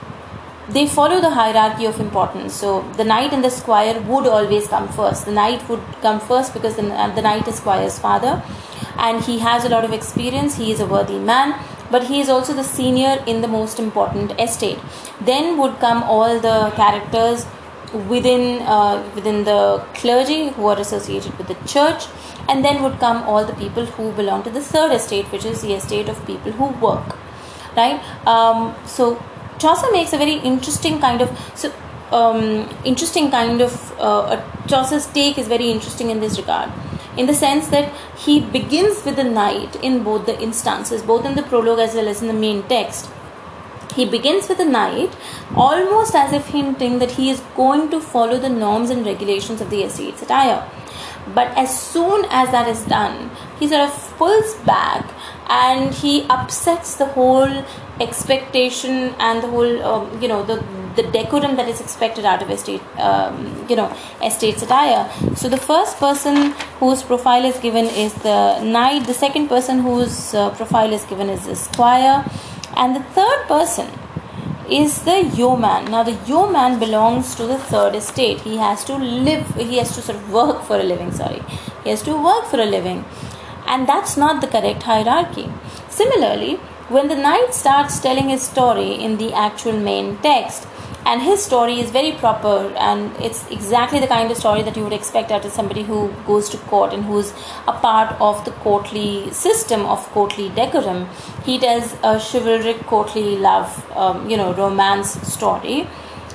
they 0.68 0.87
follow 0.87 1.20
the 1.20 1.30
hierarchy 1.30 1.87
of 1.87 2.00
importance. 2.00 2.54
So 2.54 2.83
the 2.92 3.04
knight 3.04 3.33
and 3.33 3.44
the 3.44 3.50
squire 3.50 4.00
would 4.00 4.26
always 4.26 4.66
come 4.68 4.88
first. 4.88 5.26
The 5.26 5.33
knight 5.33 5.68
would 5.68 5.83
come 6.00 6.20
first 6.20 6.54
because 6.54 6.76
the, 6.76 6.83
the 6.83 7.22
knight 7.22 7.46
is 7.48 7.57
squire's 7.57 7.98
father, 7.98 8.42
and 8.96 9.22
he 9.22 9.38
has 9.40 9.64
a 9.64 9.68
lot 9.68 9.85
of 9.85 9.92
experience. 9.92 10.57
He 10.57 10.72
is 10.72 10.80
a 10.80 10.87
worthy 10.87 11.18
man, 11.18 11.59
but 11.94 12.07
he 12.11 12.20
is 12.20 12.28
also 12.35 12.54
the 12.61 12.64
senior 12.64 13.12
in 13.33 13.40
the 13.40 13.48
most 13.57 13.78
important 13.78 14.33
estate. 14.44 14.78
Then 15.20 15.59
would 15.59 15.74
come 15.78 16.02
all 16.14 16.40
the 16.46 16.57
characters 16.76 17.46
within 18.12 18.62
uh, 18.76 18.94
within 19.14 19.44
the 19.48 19.59
clergy 19.98 20.38
who 20.57 20.66
are 20.72 20.78
associated 20.85 21.37
with 21.38 21.52
the 21.52 21.59
church. 21.74 22.07
And 22.48 22.64
then 22.64 22.83
would 22.83 22.98
come 23.04 23.22
all 23.35 23.44
the 23.50 23.54
people 23.61 23.87
who 23.98 24.11
belong 24.16 24.42
to 24.46 24.50
the 24.57 24.62
third 24.70 24.92
estate 24.96 25.30
which 25.35 25.46
is 25.50 25.62
the 25.62 25.72
estate 25.74 26.11
of 26.14 26.26
people 26.26 26.52
who 26.52 26.66
work. 26.87 27.16
Right? 27.76 28.02
Um, 28.33 28.74
so 28.87 29.22
chaucer 29.59 29.90
makes 29.92 30.12
a 30.12 30.18
very 30.18 30.35
interesting 30.52 31.00
kind 31.00 31.22
of 31.22 31.30
so 31.54 31.72
um, 32.12 32.68
interesting 32.85 33.30
kind 33.30 33.61
of 33.61 33.78
uh, 33.98 34.42
chaucer's 34.66 35.07
take 35.07 35.38
is 35.38 35.48
very 35.48 35.70
interesting 35.70 36.11
in 36.11 36.20
this 36.20 36.38
regard 36.38 36.70
in 37.16 37.27
the 37.27 37.35
sense 37.35 37.68
that 37.68 37.92
he 38.16 38.40
begins 38.40 39.05
with 39.05 39.16
the 39.16 39.24
knight 39.24 39.77
in 39.77 40.03
both 40.03 40.27
the 40.27 40.40
instances 40.40 41.03
both 41.03 41.24
in 41.24 41.35
the 41.35 41.42
prologue 41.42 41.79
as 41.79 41.94
well 41.94 42.09
as 42.09 42.22
in 42.22 42.29
the 42.29 42.35
main 42.35 42.62
text. 42.64 43.11
He 43.94 44.05
begins 44.05 44.48
with 44.48 44.59
the 44.59 44.64
knight 44.64 45.16
almost 45.55 46.14
as 46.14 46.33
if 46.33 46.46
hinting 46.46 46.98
that 46.98 47.12
he 47.12 47.31
is 47.31 47.40
going 47.55 47.90
to 47.90 48.00
follow 48.00 48.38
the 48.38 48.48
norms 48.48 48.90
and 48.90 49.07
regulations 49.07 49.61
of 49.61 49.70
the 49.70 49.83
estate 49.83 50.18
satire 50.18 50.68
but 51.33 51.57
as 51.57 51.79
soon 51.81 52.27
as 52.31 52.50
that 52.50 52.68
is 52.68 52.83
done 52.87 53.31
he 53.59 53.66
sort 53.66 53.83
of 53.83 54.14
pulls 54.18 54.55
back 54.66 55.11
and 55.48 55.94
he 55.94 56.27
upsets 56.29 56.96
the 56.96 57.07
whole 57.07 57.64
expectation 58.00 59.14
and 59.18 59.42
the 59.42 59.48
whole 59.48 59.83
um, 59.83 60.22
you 60.22 60.29
know 60.29 60.42
the 60.42 60.62
the 60.96 61.04
decorum 61.16 61.57
that 61.57 61.68
is 61.68 61.80
expected 61.80 62.24
out 62.24 62.42
of 62.42 62.50
estate 62.50 62.83
um, 62.98 63.66
you 63.68 63.76
know 63.76 63.88
estate 64.22 64.59
satire 64.59 65.04
so 65.35 65.48
the 65.48 65.62
first 65.70 65.98
person 65.98 66.52
whose 66.80 67.02
profile 67.02 67.44
is 67.44 67.59
given 67.59 67.87
is 67.87 68.14
the 68.28 68.61
knight 68.62 69.07
the 69.07 69.18
second 69.24 69.48
person 69.48 69.80
whose 69.80 70.35
uh, 70.35 70.50
profile 70.50 70.92
is 70.92 71.04
given 71.04 71.28
is 71.28 71.46
the 71.46 71.57
squire 71.57 72.24
and 72.76 72.96
the 72.96 73.04
third 73.18 73.46
person 73.46 73.88
is 74.68 75.02
the 75.02 75.24
yeoman. 75.37 75.90
Now, 75.90 76.02
the 76.02 76.18
yeoman 76.26 76.78
belongs 76.78 77.35
to 77.37 77.46
the 77.46 77.59
third 77.59 77.94
estate. 77.94 78.40
He 78.40 78.57
has 78.57 78.85
to 78.85 78.96
live, 78.96 79.46
he 79.57 79.76
has 79.78 79.94
to 79.94 80.02
sort 80.02 80.18
of 80.18 80.33
work 80.33 80.62
for 80.62 80.76
a 80.76 80.83
living, 80.83 81.12
sorry. 81.12 81.42
He 81.83 81.90
has 81.90 82.02
to 82.02 82.14
work 82.16 82.46
for 82.46 82.61
a 82.61 82.64
living. 82.64 83.04
And 83.66 83.87
that's 83.87 84.16
not 84.16 84.40
the 84.40 84.46
correct 84.46 84.83
hierarchy. 84.85 85.50
Similarly, 85.88 86.54
when 86.88 87.09
the 87.09 87.16
knight 87.16 87.54
starts 87.54 87.98
telling 87.98 88.28
his 88.28 88.42
story 88.42 88.92
in 88.92 89.16
the 89.16 89.33
actual 89.33 89.72
main 89.72 90.16
text, 90.18 90.66
and 91.06 91.20
his 91.20 91.44
story 91.44 91.80
is 91.80 91.90
very 91.90 92.12
proper 92.12 92.72
and 92.76 93.14
it's 93.20 93.48
exactly 93.50 94.00
the 94.00 94.06
kind 94.06 94.30
of 94.30 94.36
story 94.36 94.62
that 94.62 94.76
you 94.76 94.82
would 94.82 94.92
expect 94.92 95.30
out 95.30 95.44
of 95.44 95.52
somebody 95.52 95.82
who 95.82 96.10
goes 96.26 96.48
to 96.48 96.56
court 96.58 96.92
and 96.94 97.04
who's 97.04 97.32
a 97.68 97.72
part 97.72 98.18
of 98.20 98.44
the 98.44 98.50
courtly 98.62 99.30
system 99.30 99.84
of 99.86 99.98
courtly 100.12 100.48
decorum. 100.50 101.06
He 101.44 101.58
tells 101.58 101.92
a 102.02 102.18
chivalric 102.18 102.86
courtly 102.86 103.36
love 103.36 103.68
um, 103.96 104.28
you 104.30 104.36
know 104.36 104.54
romance 104.54 105.12
story. 105.30 105.88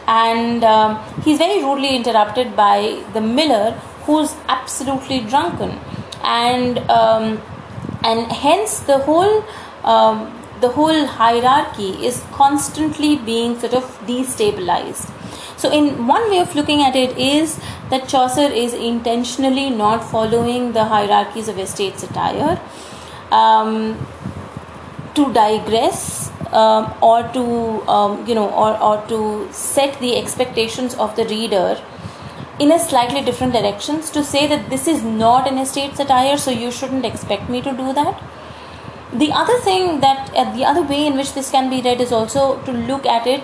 And 0.08 0.64
um, 0.64 1.00
he's 1.24 1.38
very 1.38 1.64
rudely 1.64 1.96
interrupted 1.96 2.56
by 2.56 3.04
the 3.14 3.22
miller 3.22 3.72
who's 4.06 4.36
absolutely 4.48 5.20
drunken. 5.22 5.80
And 6.24 6.80
um, 6.90 7.42
and 8.04 8.32
hence 8.32 8.80
the 8.82 9.00
whole 9.00 9.44
um, 9.84 10.39
the 10.62 10.70
whole 10.70 11.06
hierarchy 11.06 11.92
is 12.06 12.24
constantly 12.32 13.16
being 13.16 13.60
sort 13.60 13.74
of 13.74 13.84
destabilized. 14.08 15.12
So 15.58 15.70
in 15.72 16.08
one 16.08 16.30
way 16.30 16.40
of 16.40 16.56
looking 16.56 16.82
at 16.82 16.96
it 16.96 17.18
is 17.18 17.60
that 17.90 18.08
chaucer 18.08 18.50
is 18.64 18.74
intentionally 18.74 19.70
not 19.70 20.10
following 20.10 20.72
the 20.72 20.86
hierarchies 20.86 21.50
of 21.50 21.60
estate 21.60 22.00
satire 22.00 22.60
um, 23.32 23.98
to 25.16 25.34
digress 25.34 26.32
um, 26.54 26.94
or 27.02 27.24
to 27.34 27.44
um, 27.90 28.26
you 28.26 28.36
know 28.36 28.50
or, 28.50 28.82
or 28.82 29.06
to 29.08 29.52
set 29.52 30.00
the 30.00 30.18
expectations 30.18 30.96
of 30.96 31.16
the 31.16 31.26
reader 31.26 31.82
in 32.60 32.72
a 32.72 32.80
slightly 32.80 33.22
different 33.22 33.54
directions 33.54 34.10
to 34.10 34.24
say 34.24 34.48
that 34.48 34.70
this 34.70 34.88
is 34.88 35.04
not 35.04 35.48
an 35.48 35.58
estate 35.58 35.96
satire 35.96 36.38
so 36.38 36.52
you 36.52 36.72
shouldn't 36.72 37.06
expect 37.06 37.50
me 37.50 37.62
to 37.62 37.72
do 37.72 37.94
that 37.94 38.22
the 39.14 39.32
other 39.32 39.58
thing 39.60 40.00
that 40.02 40.32
uh, 40.36 40.54
the 40.56 40.66
other 40.66 40.84
way 40.84 41.06
in 41.06 41.16
which 41.18 41.34
this 41.34 41.50
can 41.52 41.70
be 41.70 41.82
read 41.82 42.02
is 42.02 42.12
also 42.12 42.62
to 42.64 42.72
look 42.72 43.06
at 43.06 43.26
it 43.28 43.44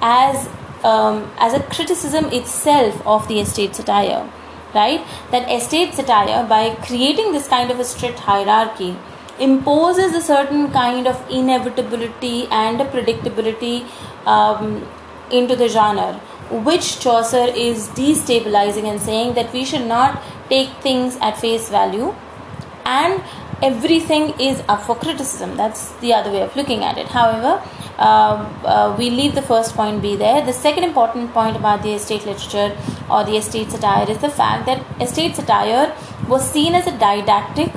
as 0.00 0.48
um, 0.84 1.30
as 1.38 1.54
a 1.54 1.60
criticism 1.74 2.26
itself 2.26 3.06
of 3.06 3.26
the 3.28 3.40
estate 3.40 3.74
satire 3.74 4.28
right? 4.74 5.04
That 5.30 5.50
estate 5.50 5.94
satire 5.94 6.46
by 6.46 6.74
creating 6.86 7.32
this 7.32 7.48
kind 7.48 7.70
of 7.70 7.80
a 7.80 7.84
strict 7.84 8.18
hierarchy 8.18 8.96
imposes 9.38 10.14
a 10.14 10.20
certain 10.20 10.70
kind 10.70 11.06
of 11.06 11.22
inevitability 11.30 12.46
and 12.50 12.80
a 12.80 12.84
predictability 12.84 13.86
um, 14.26 14.86
into 15.30 15.56
the 15.56 15.68
genre 15.68 16.20
which 16.68 17.00
chaucer 17.00 17.46
is 17.62 17.88
destabilizing 18.00 18.84
and 18.84 19.00
saying 19.00 19.34
that 19.34 19.52
we 19.52 19.64
should 19.64 19.84
not 19.84 20.22
take 20.48 20.68
things 20.80 21.16
at 21.20 21.36
face 21.36 21.68
value. 21.68 22.14
And 22.84 23.20
everything 23.62 24.38
is 24.38 24.62
up 24.68 24.82
for 24.82 24.96
criticism. 24.96 25.56
That's 25.56 25.92
the 25.96 26.12
other 26.14 26.30
way 26.30 26.42
of 26.42 26.54
looking 26.56 26.84
at 26.84 26.98
it. 26.98 27.08
However, 27.08 27.62
uh, 27.98 28.02
uh, 28.64 28.96
we 28.98 29.08
leave 29.10 29.34
the 29.34 29.42
first 29.42 29.74
point 29.74 30.02
be 30.02 30.16
there. 30.16 30.44
The 30.44 30.52
second 30.52 30.84
important 30.84 31.32
point 31.32 31.56
about 31.56 31.82
the 31.82 31.94
estate 31.94 32.26
literature 32.26 32.76
or 33.10 33.24
the 33.24 33.36
estate 33.36 33.70
satire 33.70 34.10
is 34.10 34.18
the 34.18 34.28
fact 34.28 34.66
that 34.66 34.84
estate 35.00 35.36
satire 35.36 35.94
was 36.28 36.48
seen 36.48 36.74
as 36.74 36.86
a 36.86 36.98
didactic 36.98 37.72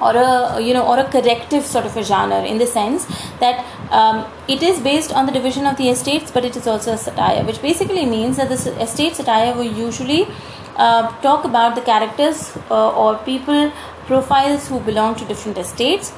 or 0.00 0.14
a 0.14 0.60
you 0.60 0.74
know 0.74 0.86
or 0.86 0.98
a 0.98 1.04
corrective 1.10 1.64
sort 1.64 1.86
of 1.86 1.96
a 1.96 2.02
genre 2.02 2.44
in 2.44 2.58
the 2.58 2.66
sense 2.66 3.06
that 3.40 3.64
um, 3.90 4.26
it 4.46 4.62
is 4.62 4.78
based 4.80 5.12
on 5.12 5.24
the 5.26 5.32
division 5.32 5.66
of 5.66 5.76
the 5.78 5.88
estates 5.88 6.30
but 6.30 6.44
it 6.44 6.54
is 6.54 6.66
also 6.66 6.92
a 6.92 6.98
satire 6.98 7.42
which 7.44 7.60
basically 7.62 8.04
means 8.04 8.36
that 8.36 8.48
the 8.50 8.82
estate 8.82 9.16
satire 9.16 9.54
will 9.54 9.72
usually 9.86 10.28
uh, 10.76 11.10
talk 11.22 11.44
about 11.44 11.74
the 11.74 11.80
characters 11.80 12.56
uh, 12.70 12.90
or 12.90 13.16
people 13.24 13.72
profiles 14.06 14.68
who 14.68 14.80
belong 14.80 15.14
to 15.16 15.24
different 15.24 15.58
estates 15.58 16.12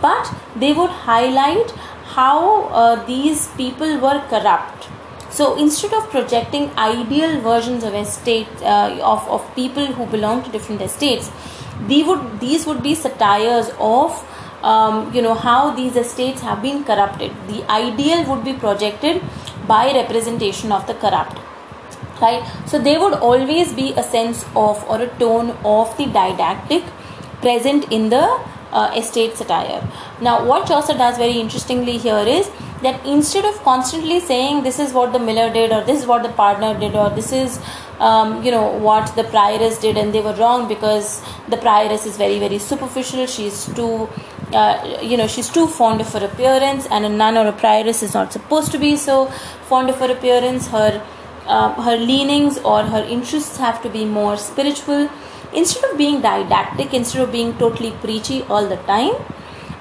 but 0.00 0.32
they 0.56 0.72
would 0.72 0.90
highlight 0.90 1.70
how 2.16 2.64
uh, 2.64 3.04
these 3.06 3.48
people 3.56 3.98
were 3.98 4.20
corrupt. 4.28 4.88
So 5.30 5.56
instead 5.56 5.94
of 5.94 6.10
projecting 6.10 6.70
ideal 6.76 7.40
versions 7.40 7.84
of 7.84 7.94
estate 7.94 8.48
uh, 8.62 8.98
of, 9.02 9.26
of 9.28 9.54
people 9.54 9.86
who 9.86 10.06
belong 10.06 10.42
to 10.44 10.50
different 10.50 10.82
estates 10.82 11.30
they 11.88 12.02
would 12.02 12.40
these 12.40 12.66
would 12.66 12.82
be 12.82 12.94
satires 12.94 13.70
of 13.78 14.24
um, 14.62 15.12
you 15.14 15.22
know 15.22 15.34
how 15.34 15.74
these 15.74 15.96
estates 15.96 16.40
have 16.42 16.62
been 16.62 16.84
corrupted. 16.84 17.32
The 17.48 17.64
ideal 17.70 18.24
would 18.30 18.44
be 18.44 18.52
projected 18.52 19.22
by 19.66 19.92
representation 19.92 20.70
of 20.70 20.86
the 20.86 20.94
corrupt 20.94 21.38
right? 22.22 22.48
So 22.66 22.78
there 22.78 23.00
would 23.00 23.14
always 23.14 23.72
be 23.72 23.92
a 23.94 24.02
sense 24.02 24.44
of 24.54 24.82
or 24.88 25.02
a 25.02 25.08
tone 25.18 25.50
of 25.64 25.96
the 25.98 26.06
didactic 26.06 26.84
present 27.42 27.92
in 27.92 28.08
the 28.08 28.26
uh, 28.72 28.90
estate 28.96 29.36
satire. 29.36 29.86
Now, 30.20 30.44
what 30.46 30.66
Chaucer 30.66 30.94
does 30.94 31.18
very 31.18 31.38
interestingly 31.38 31.98
here 31.98 32.24
is 32.26 32.50
that 32.82 33.04
instead 33.06 33.44
of 33.44 33.54
constantly 33.62 34.18
saying 34.20 34.62
this 34.64 34.78
is 34.78 34.92
what 34.92 35.12
the 35.12 35.18
miller 35.18 35.52
did 35.52 35.72
or 35.72 35.84
this 35.84 36.00
is 36.00 36.06
what 36.06 36.22
the 36.22 36.28
pardoner 36.30 36.78
did 36.78 36.96
or 36.96 37.10
this 37.10 37.32
is 37.32 37.60
um, 38.00 38.42
you 38.42 38.50
know 38.50 38.66
what 38.86 39.14
the 39.14 39.22
prioress 39.22 39.80
did 39.80 39.96
and 39.96 40.12
they 40.12 40.20
were 40.20 40.34
wrong 40.34 40.66
because 40.66 41.22
the 41.48 41.56
prioress 41.56 42.06
is 42.06 42.16
very 42.16 42.38
very 42.40 42.58
superficial 42.58 43.26
she's 43.26 43.66
too 43.74 44.08
uh, 44.52 44.98
you 45.00 45.16
know 45.16 45.26
she's 45.26 45.48
too 45.48 45.66
fond 45.66 46.00
of 46.00 46.12
her 46.12 46.24
appearance 46.24 46.86
and 46.90 47.04
a 47.04 47.08
nun 47.08 47.36
or 47.36 47.46
a 47.46 47.52
prioress 47.52 48.02
is 48.02 48.14
not 48.14 48.32
supposed 48.32 48.72
to 48.72 48.78
be 48.78 48.96
so 48.96 49.26
fond 49.70 49.88
of 49.88 49.96
her 49.98 50.10
appearance 50.10 50.66
her 50.68 51.04
uh, 51.46 51.72
her 51.82 51.96
leanings 51.96 52.58
or 52.58 52.82
her 52.84 53.04
interests 53.04 53.56
have 53.58 53.80
to 53.82 53.88
be 53.88 54.04
more 54.04 54.36
spiritual 54.36 55.08
instead 55.54 55.84
of 55.90 55.98
being 55.98 56.20
didactic, 56.20 56.94
instead 56.94 57.22
of 57.22 57.32
being 57.32 57.56
totally 57.58 57.92
preachy 58.02 58.42
all 58.44 58.68
the 58.68 58.76
time, 58.76 59.14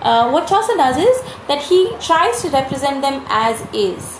uh, 0.01 0.29
what 0.31 0.47
Chaucer 0.47 0.75
does 0.75 0.97
is 0.97 1.21
that 1.47 1.61
he 1.61 1.95
tries 1.99 2.41
to 2.41 2.49
represent 2.49 3.01
them 3.01 3.23
as 3.27 3.61
is. 3.73 4.19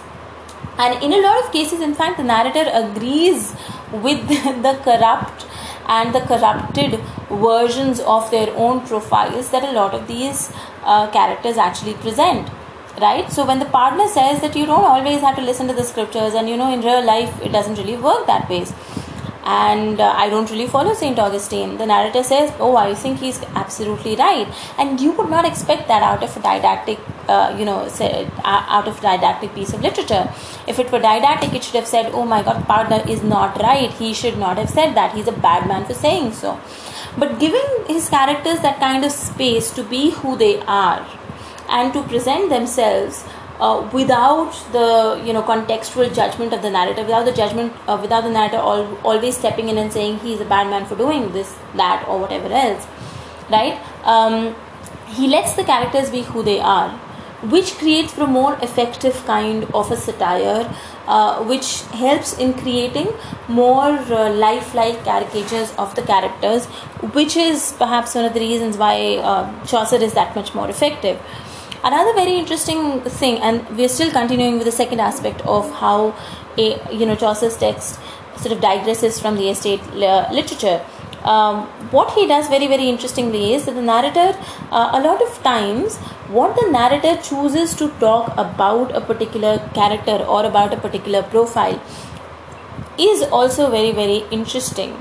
And 0.78 1.04
in 1.04 1.14
a 1.14 1.22
lot 1.22 1.44
of 1.44 1.52
cases, 1.52 1.82
in 1.82 1.94
fact, 1.94 2.18
the 2.18 2.24
narrator 2.24 2.70
agrees 2.74 3.54
with 3.92 4.28
the 4.28 4.80
corrupt 4.84 5.46
and 5.88 6.16
the 6.16 6.22
corrupted 6.22 7.00
versions 7.30 8.00
of 8.00 8.30
their 8.32 8.50
own 8.56 8.82
profiles 8.86 9.50
that 9.50 9.64
a 9.64 9.72
lot 9.72 9.94
of 9.94 10.08
these 10.08 10.52
uh, 10.84 11.10
characters 11.12 11.58
actually 11.58 11.94
present 11.96 12.50
right 13.00 13.32
so 13.32 13.46
when 13.46 13.60
the 13.60 13.66
pardoner 13.66 14.08
says 14.08 14.42
that 14.42 14.56
you 14.56 14.66
don't 14.66 14.84
always 14.84 15.22
have 15.22 15.36
to 15.36 15.42
listen 15.42 15.68
to 15.68 15.74
the 15.74 15.84
scriptures 15.84 16.34
and 16.34 16.50
you 16.50 16.58
know 16.58 16.72
in 16.72 16.82
real 16.82 17.04
life 17.04 17.42
it 17.42 17.52
doesn't 17.52 17.76
really 17.76 17.98
work 17.98 18.26
that 18.28 18.50
way 18.50 18.66
and 19.44 20.00
uh, 20.00 20.14
I 20.16 20.30
don't 20.30 20.50
really 20.52 20.68
follow 20.68 20.94
Saint 20.94 21.18
Augustine. 21.20 21.78
The 21.78 21.86
narrator 21.86 22.24
says, 22.24 22.52
"Oh, 22.60 22.76
I 22.76 22.94
think 22.94 23.20
he's 23.20 23.42
absolutely 23.56 24.16
right," 24.16 24.48
and 24.78 25.02
you 25.02 25.12
would 25.14 25.30
not 25.30 25.46
expect 25.46 25.88
that 25.88 26.04
out 26.04 26.24
of 26.24 26.36
a 26.38 26.42
didactic, 26.42 27.00
uh, 27.28 27.56
you 27.58 27.66
know, 27.66 27.88
say, 27.88 28.28
uh, 28.44 28.66
out 28.68 28.88
of 28.88 29.02
didactic 29.02 29.56
piece 29.56 29.74
of 29.74 29.82
literature. 29.82 30.30
If 30.68 30.80
it 30.80 30.92
were 30.92 31.00
didactic, 31.00 31.54
it 31.54 31.64
should 31.64 31.76
have 31.76 31.88
said, 31.88 32.12
"Oh 32.14 32.26
my 32.26 32.44
God, 32.44 32.68
pardoner 32.68 33.08
is 33.08 33.24
not 33.24 33.60
right. 33.62 33.92
He 33.92 34.14
should 34.14 34.38
not 34.38 34.58
have 34.58 34.70
said 34.70 34.96
that. 34.96 35.14
He's 35.14 35.28
a 35.28 35.38
bad 35.50 35.68
man 35.68 35.86
for 35.86 35.94
saying 35.94 36.34
so." 36.34 36.60
But 37.18 37.40
giving 37.40 37.70
his 37.88 38.10
characters 38.10 38.62
that 38.62 38.80
kind 38.80 39.04
of 39.04 39.12
space 39.12 39.72
to 39.72 39.84
be 39.84 40.12
who 40.12 40.38
they 40.38 40.60
are 40.62 41.06
and 41.68 41.94
to 41.94 42.04
present 42.04 42.50
themselves 42.50 43.24
uh, 43.62 43.90
without 43.94 44.52
the 44.72 45.22
you 45.26 45.34
know 45.34 45.44
contextual 45.44 46.14
judgment 46.14 46.54
of 46.54 46.62
the 46.62 46.70
narrator 46.70 47.04
without 47.04 47.26
the 47.26 47.32
judgment 47.32 47.72
uh, 47.88 47.98
without 48.02 48.24
the 48.24 48.30
narrator 48.30 48.58
always 48.58 49.38
stepping 49.38 49.70
in 49.70 49.78
and 49.78 49.94
saying 49.94 50.18
he's 50.20 50.42
a 50.42 50.46
bad 50.46 50.68
man 50.68 50.86
for 50.86 50.96
doing 50.96 51.32
this 51.32 51.56
that 51.76 52.06
or 52.08 52.20
whatever 52.20 52.52
else 52.52 52.88
right? 53.52 53.80
Um, 54.04 54.56
he 55.08 55.28
lets 55.28 55.54
the 55.54 55.64
characters 55.64 56.10
be 56.10 56.22
who 56.22 56.42
they 56.42 56.60
are 56.60 56.90
which 57.54 57.74
creates 57.78 58.18
a 58.18 58.28
more 58.28 58.54
effective 58.62 59.16
kind 59.26 59.64
of 59.74 59.92
a 59.92 59.98
satire 59.98 60.74
uh, 61.08 61.44
which 61.44 61.82
helps 62.04 62.38
in 62.38 62.54
creating 62.54 63.08
more 63.48 63.98
uh, 63.98 64.32
lifelike 64.32 65.04
caricatures 65.04 65.74
of 65.78 65.96
the 65.96 66.04
characters 66.04 66.66
which 67.20 67.36
is 67.36 67.74
perhaps 67.80 68.14
one 68.14 68.26
of 68.26 68.34
the 68.36 68.40
reasons 68.40 68.78
why 68.78 69.18
uh, 69.18 69.66
chaucer 69.66 69.96
is 69.96 70.14
that 70.14 70.36
much 70.36 70.54
more 70.54 70.70
effective 70.70 71.20
another 71.84 72.14
very 72.14 72.36
interesting 72.36 73.02
thing 73.02 73.38
and 73.40 73.68
we're 73.78 73.90
still 73.90 74.12
continuing 74.12 74.56
with 74.56 74.66
the 74.66 74.72
second 74.72 75.00
aspect 75.00 75.42
of 75.42 75.70
how 75.72 76.16
a 76.58 76.68
you 76.94 77.06
know 77.06 77.16
chaucer's 77.16 77.58
text 77.58 78.00
sort 78.38 78.52
of 78.56 78.60
digresses 78.60 79.22
from 79.22 79.36
the 79.36 79.50
estate 79.50 79.84
literature. 79.94 80.84
Um, 81.24 81.68
what 81.92 82.12
he 82.14 82.26
does 82.28 82.48
very 82.48 82.68
very 82.68 82.90
interestingly 82.90 83.54
is 83.54 83.66
that 83.66 83.76
the 83.76 83.82
narrator 83.82 84.36
uh, 84.72 84.90
a 84.94 85.02
lot 85.02 85.22
of 85.22 85.44
times 85.44 85.98
what 86.38 86.56
the 86.56 86.68
narrator 86.72 87.16
chooses 87.22 87.76
to 87.76 87.90
talk 88.00 88.34
about 88.38 88.96
a 88.96 89.02
particular 89.02 89.60
character 89.76 90.18
or 90.36 90.46
about 90.46 90.74
a 90.74 90.78
particular 90.78 91.22
profile 91.22 91.80
is 92.98 93.22
also 93.24 93.70
very 93.70 93.92
very 93.92 94.24
interesting 94.32 94.94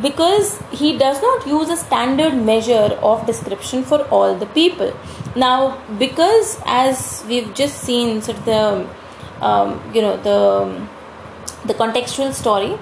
because 0.00 0.60
he 0.70 0.96
does 0.96 1.20
not 1.20 1.46
use 1.46 1.68
a 1.68 1.76
standard 1.76 2.34
measure 2.34 2.98
of 3.02 3.26
description 3.26 3.82
for 3.82 4.02
all 4.08 4.34
the 4.34 4.46
people. 4.46 4.92
Now 5.34 5.82
because 5.98 6.60
as 6.64 7.24
we've 7.26 7.52
just 7.54 7.78
seen 7.82 8.22
sort 8.22 8.38
of 8.38 8.44
the 8.44 8.88
um, 9.40 9.80
you 9.94 10.02
know 10.02 10.16
the 10.16 10.86
the 11.64 11.74
contextual 11.74 12.32
story 12.32 12.78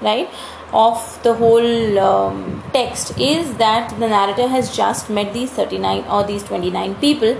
right 0.00 0.28
of 0.72 1.20
the 1.22 1.34
whole 1.34 1.98
um, 1.98 2.62
text 2.72 3.18
is 3.18 3.54
that 3.56 3.90
the 3.98 4.08
narrator 4.08 4.48
has 4.48 4.74
just 4.76 5.08
met 5.08 5.32
these 5.32 5.50
39 5.50 6.04
or 6.04 6.24
these 6.24 6.42
29 6.42 6.94
people 6.96 7.36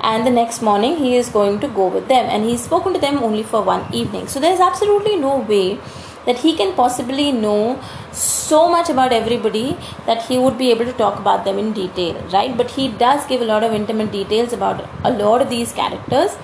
and 0.00 0.26
the 0.26 0.30
next 0.30 0.62
morning 0.62 0.96
he 0.96 1.16
is 1.16 1.28
going 1.28 1.58
to 1.60 1.68
go 1.68 1.88
with 1.88 2.08
them. 2.08 2.26
And 2.26 2.44
he's 2.44 2.62
spoken 2.62 2.92
to 2.92 3.00
them 3.00 3.18
only 3.18 3.42
for 3.42 3.62
one 3.62 3.92
evening. 3.92 4.28
So 4.28 4.40
there's 4.40 4.60
absolutely 4.60 5.16
no 5.16 5.38
way 5.38 5.78
that 6.28 6.38
he 6.44 6.54
can 6.60 6.74
possibly 6.74 7.32
know 7.32 7.62
so 8.12 8.60
much 8.74 8.90
about 8.94 9.12
everybody 9.12 9.76
that 10.06 10.22
he 10.26 10.38
would 10.38 10.58
be 10.58 10.70
able 10.70 10.84
to 10.84 10.96
talk 11.04 11.18
about 11.18 11.44
them 11.46 11.58
in 11.58 11.72
detail, 11.72 12.14
right? 12.32 12.56
But 12.56 12.70
he 12.70 12.88
does 13.04 13.26
give 13.26 13.40
a 13.40 13.48
lot 13.52 13.64
of 13.64 13.72
intimate 13.72 14.12
details 14.12 14.52
about 14.52 14.84
a 15.04 15.10
lot 15.10 15.42
of 15.42 15.50
these 15.50 15.72
characters, 15.72 16.36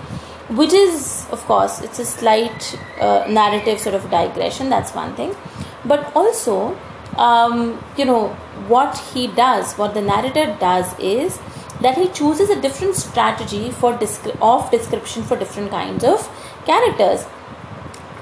which 0.62 0.72
is, 0.72 1.26
of 1.30 1.45
course, 1.45 1.80
it's 1.82 1.99
a 1.99 2.05
slight 2.05 2.78
uh, 3.01 3.26
narrative 3.28 3.78
sort 3.78 3.95
of 3.95 4.11
digression. 4.11 4.70
That's 4.70 4.95
one 4.95 5.14
thing, 5.14 5.37
but 5.85 6.11
also 6.16 6.76
um, 7.16 7.82
you 7.97 8.05
know, 8.05 8.28
what 8.68 8.99
he 9.12 9.26
does, 9.26 9.74
what 9.74 9.95
the 9.95 10.03
narrator 10.03 10.57
does 10.59 10.99
is 10.99 11.39
that 11.80 11.97
he 11.97 12.09
chooses 12.09 12.51
a 12.51 12.61
different 12.61 12.95
strategy 12.95 13.70
for 13.70 13.93
descri- 13.95 14.37
of 14.41 14.70
description 14.70 15.22
for 15.22 15.37
different 15.37 15.70
kinds 15.70 16.05
of 16.05 16.28
characters. 16.64 17.26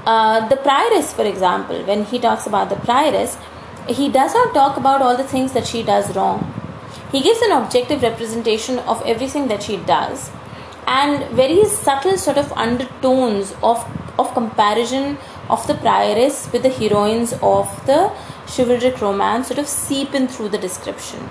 Uh, 0.05 0.49
the 0.49 0.57
prioress, 0.57 1.13
for 1.13 1.23
example, 1.23 1.85
when 1.85 2.05
he 2.05 2.19
talks 2.19 2.47
about 2.47 2.69
the 2.69 2.77
prioress, 2.77 3.39
he 3.89 4.09
does 4.09 4.35
not 4.35 4.53
talk 4.53 4.77
about 4.77 5.01
all 5.01 5.17
the 5.17 5.25
things 5.25 5.53
that 5.53 5.67
she 5.67 5.83
does 5.83 6.15
wrong. 6.17 6.53
He 7.13 7.23
gives 7.23 7.41
an 7.43 7.53
objective 7.53 8.03
representation 8.03 8.79
of 8.81 9.03
everything 9.07 9.49
that 9.49 9.63
she 9.63 9.77
does 9.77 10.31
and 10.87 11.25
very 11.31 11.65
subtle 11.67 12.17
sort 12.17 12.37
of 12.37 12.51
undertones 12.53 13.55
of, 13.63 13.79
of 14.19 14.33
comparison 14.35 15.19
of 15.49 15.65
the 15.69 15.75
prioress 15.75 16.51
with 16.53 16.63
the 16.63 16.69
heroines 16.69 17.33
of 17.43 17.69
the 17.87 18.11
chivalric 18.49 19.01
romance 19.01 19.49
sort 19.49 19.59
of 19.59 19.69
seep 19.69 20.15
in 20.15 20.27
through 20.27 20.49
the 20.49 20.59
description. 20.59 21.31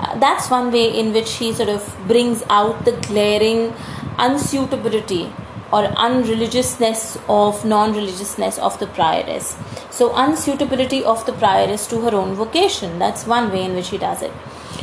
Uh, 0.00 0.18
that's 0.18 0.50
one 0.50 0.72
way 0.72 0.98
in 0.98 1.12
which 1.12 1.34
he 1.34 1.52
sort 1.52 1.68
of 1.68 1.96
brings 2.08 2.42
out 2.50 2.84
the 2.84 2.92
glaring 3.06 3.70
unsuitability 4.18 5.32
or 5.72 5.92
unreligiousness 5.96 7.18
of 7.28 7.64
non-religiousness 7.64 8.58
of 8.58 8.78
the 8.78 8.86
prioress. 8.86 9.56
So 9.90 10.10
unsuitability 10.10 11.02
of 11.02 11.24
the 11.26 11.32
prioress 11.32 11.88
to 11.90 12.00
her 12.02 12.14
own 12.14 12.34
vocation. 12.34 12.98
That's 12.98 13.26
one 13.26 13.50
way 13.52 13.64
in 13.64 13.74
which 13.74 13.88
he 13.88 13.98
does 13.98 14.22
it. 14.22 14.32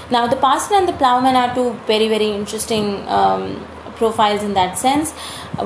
Now 0.10 0.28
the 0.28 0.36
parson 0.36 0.78
and 0.78 0.88
the 0.88 0.94
plowman 0.94 1.36
are 1.36 1.54
two 1.56 1.74
very 1.88 2.08
very 2.08 2.30
interesting 2.30 3.08
um, 3.08 3.66
profiles 3.96 4.44
in 4.44 4.54
that 4.56 4.78
sense. 4.78 5.12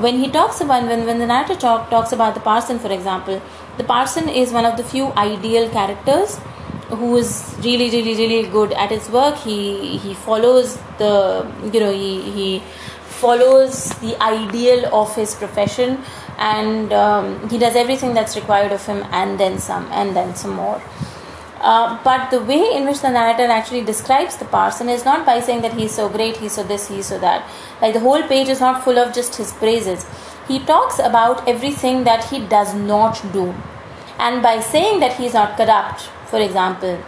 When 0.06 0.18
he 0.18 0.30
talks 0.30 0.60
about 0.60 0.88
when, 0.88 1.06
when 1.06 1.18
the 1.18 1.26
narrator 1.26 1.56
talk, 1.56 1.90
talks 1.90 2.12
about 2.12 2.34
the 2.34 2.40
parson 2.40 2.78
for 2.78 2.92
example 2.92 3.40
the 3.78 3.84
parson 3.84 4.28
is 4.28 4.52
one 4.52 4.64
of 4.64 4.76
the 4.76 4.84
few 4.84 5.06
ideal 5.12 5.68
characters 5.70 6.38
who 6.88 7.16
is 7.16 7.54
really 7.64 7.90
really 7.90 8.14
really 8.14 8.48
good 8.48 8.72
at 8.72 8.90
his 8.90 9.08
work. 9.10 9.36
He 9.36 9.98
he 9.98 10.14
follows 10.14 10.78
the 10.98 11.46
you 11.72 11.80
know 11.80 11.92
he 11.92 12.22
he 12.36 12.62
follows 13.22 13.90
the 14.04 14.14
ideal 14.22 14.86
of 14.94 15.14
his 15.16 15.34
profession 15.34 15.98
and 16.38 16.92
um, 16.92 17.48
he 17.48 17.58
does 17.58 17.76
everything 17.76 18.14
that's 18.14 18.36
required 18.36 18.72
of 18.72 18.84
him 18.86 19.04
and 19.10 19.40
then 19.40 19.58
some 19.58 19.86
and 19.92 20.14
then 20.14 20.34
some 20.34 20.54
more 20.54 20.80
uh, 21.60 21.98
but 22.04 22.30
the 22.30 22.40
way 22.40 22.70
in 22.74 22.84
which 22.86 23.00
the 23.00 23.10
narrator 23.10 23.50
actually 23.50 23.82
describes 23.82 24.36
the 24.36 24.44
parson 24.44 24.88
is 24.88 25.04
not 25.04 25.24
by 25.24 25.40
saying 25.40 25.62
that 25.62 25.72
he's 25.72 25.92
so 25.92 26.08
great, 26.08 26.36
he's 26.36 26.52
so 26.52 26.62
this, 26.62 26.88
he's 26.88 27.06
so 27.06 27.18
that. 27.18 27.48
Like 27.80 27.94
the 27.94 28.00
whole 28.00 28.22
page 28.22 28.48
is 28.48 28.60
not 28.60 28.84
full 28.84 28.98
of 28.98 29.14
just 29.14 29.36
his 29.36 29.52
praises. 29.52 30.04
He 30.46 30.60
talks 30.60 30.98
about 30.98 31.48
everything 31.48 32.04
that 32.04 32.24
he 32.24 32.40
does 32.46 32.74
not 32.74 33.20
do. 33.32 33.54
And 34.18 34.42
by 34.42 34.60
saying 34.60 35.00
that 35.00 35.14
he's 35.14 35.34
not 35.34 35.56
corrupt, 35.56 36.02
for 36.26 36.38
example, 36.38 37.02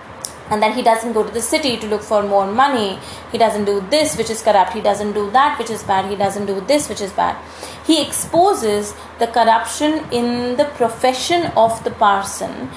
and 0.51 0.63
then 0.63 0.73
he 0.73 0.83
doesn't 0.83 1.13
go 1.13 1.23
to 1.23 1.31
the 1.31 1.43
city 1.43 1.77
to 1.77 1.87
look 1.87 2.03
for 2.03 2.23
more 2.23 2.51
money, 2.51 2.99
he 3.33 3.39
doesn't 3.39 3.65
do 3.65 3.81
this 3.91 4.17
which 4.17 4.31
is 4.31 4.43
corrupt, 4.43 4.73
he 4.73 4.81
doesn't 4.81 5.13
do 5.13 5.31
that 5.31 5.59
which 5.59 5.71
is 5.71 5.83
bad, 5.83 6.11
he 6.11 6.17
doesn't 6.17 6.47
do 6.47 6.61
this 6.63 6.89
which 6.89 7.01
is 7.01 7.13
bad. 7.13 7.37
He 7.87 8.03
exposes 8.03 8.95
the 9.19 9.27
corruption 9.27 10.05
in 10.13 10.57
the 10.57 10.67
profession 10.77 11.47
of 11.57 11.83
the 11.85 11.91
parson 11.91 12.71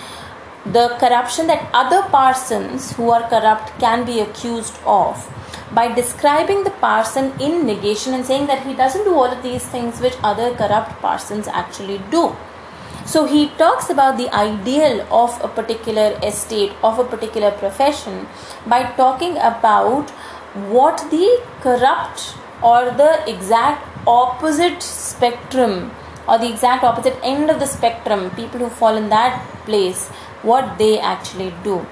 the 0.66 0.96
corruption 1.00 1.48
that 1.48 1.68
other 1.74 2.08
parsons 2.10 2.92
who 2.94 3.10
are 3.10 3.28
corrupt 3.30 3.72
can 3.80 4.06
be 4.06 4.20
accused 4.20 4.78
of 4.86 5.28
by 5.74 5.92
describing 5.92 6.64
the 6.64 6.70
parson 6.70 7.34
in 7.40 7.66
negation 7.66 8.14
and 8.14 8.24
saying 8.24 8.46
that 8.46 8.64
he 8.66 8.76
doesn't 8.76 9.04
do 9.04 9.16
all 9.16 9.26
of 9.26 9.42
these 9.42 9.66
things 9.66 10.00
which 10.00 10.14
other 10.24 10.54
corrupt 10.56 10.92
parsons 11.02 11.48
actually 11.48 12.00
do. 12.12 12.36
So 13.06 13.26
he 13.26 13.48
talks 13.58 13.90
about 13.90 14.18
the 14.18 14.34
ideal 14.34 15.08
of 15.12 15.40
a 15.44 15.48
particular 15.48 16.18
estate, 16.24 16.72
of 16.84 17.00
a 17.00 17.04
particular 17.04 17.52
profession, 17.52 18.28
by 18.68 18.84
talking 18.94 19.38
about 19.38 20.10
what 20.76 20.98
the 21.10 21.42
corrupt 21.62 22.36
or 22.62 22.92
the 22.92 23.28
exact 23.28 23.88
opposite 24.08 24.84
spectrum 24.84 25.92
or 26.28 26.38
the 26.38 26.50
exact 26.50 26.84
opposite 26.84 27.18
end 27.24 27.50
of 27.50 27.60
the 27.60 27.66
spectrum, 27.66 28.30
people 28.32 28.60
who 28.60 28.70
fall 28.70 28.96
in 28.96 29.10
that 29.10 29.46
place 29.66 30.08
what 30.44 30.78
they 30.78 31.00
actually 31.00 31.54
do. 31.64 31.86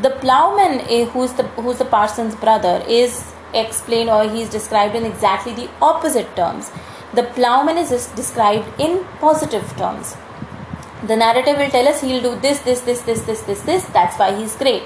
The 0.00 0.10
plowman, 0.10 0.80
eh, 0.88 1.04
who's 1.04 1.32
the 1.34 1.44
who's 1.64 1.78
the 1.78 1.84
parson's 1.84 2.34
brother, 2.34 2.82
is 2.88 3.32
explained 3.54 4.10
or 4.10 4.28
he's 4.28 4.48
described 4.48 4.96
in 4.96 5.04
exactly 5.04 5.54
the 5.54 5.68
opposite 5.80 6.34
terms. 6.34 6.70
The 7.14 7.22
plowman 7.22 7.78
is 7.78 8.06
described 8.16 8.80
in 8.80 9.04
positive 9.20 9.76
terms. 9.76 10.16
The 11.04 11.16
narrative 11.16 11.58
will 11.58 11.70
tell 11.70 11.86
us 11.88 12.00
he'll 12.00 12.22
do 12.22 12.40
this, 12.40 12.60
this, 12.60 12.80
this, 12.80 13.02
this, 13.02 13.22
this, 13.22 13.42
this, 13.42 13.60
this. 13.62 13.84
That's 13.86 14.18
why 14.18 14.34
he's 14.34 14.56
great. 14.56 14.82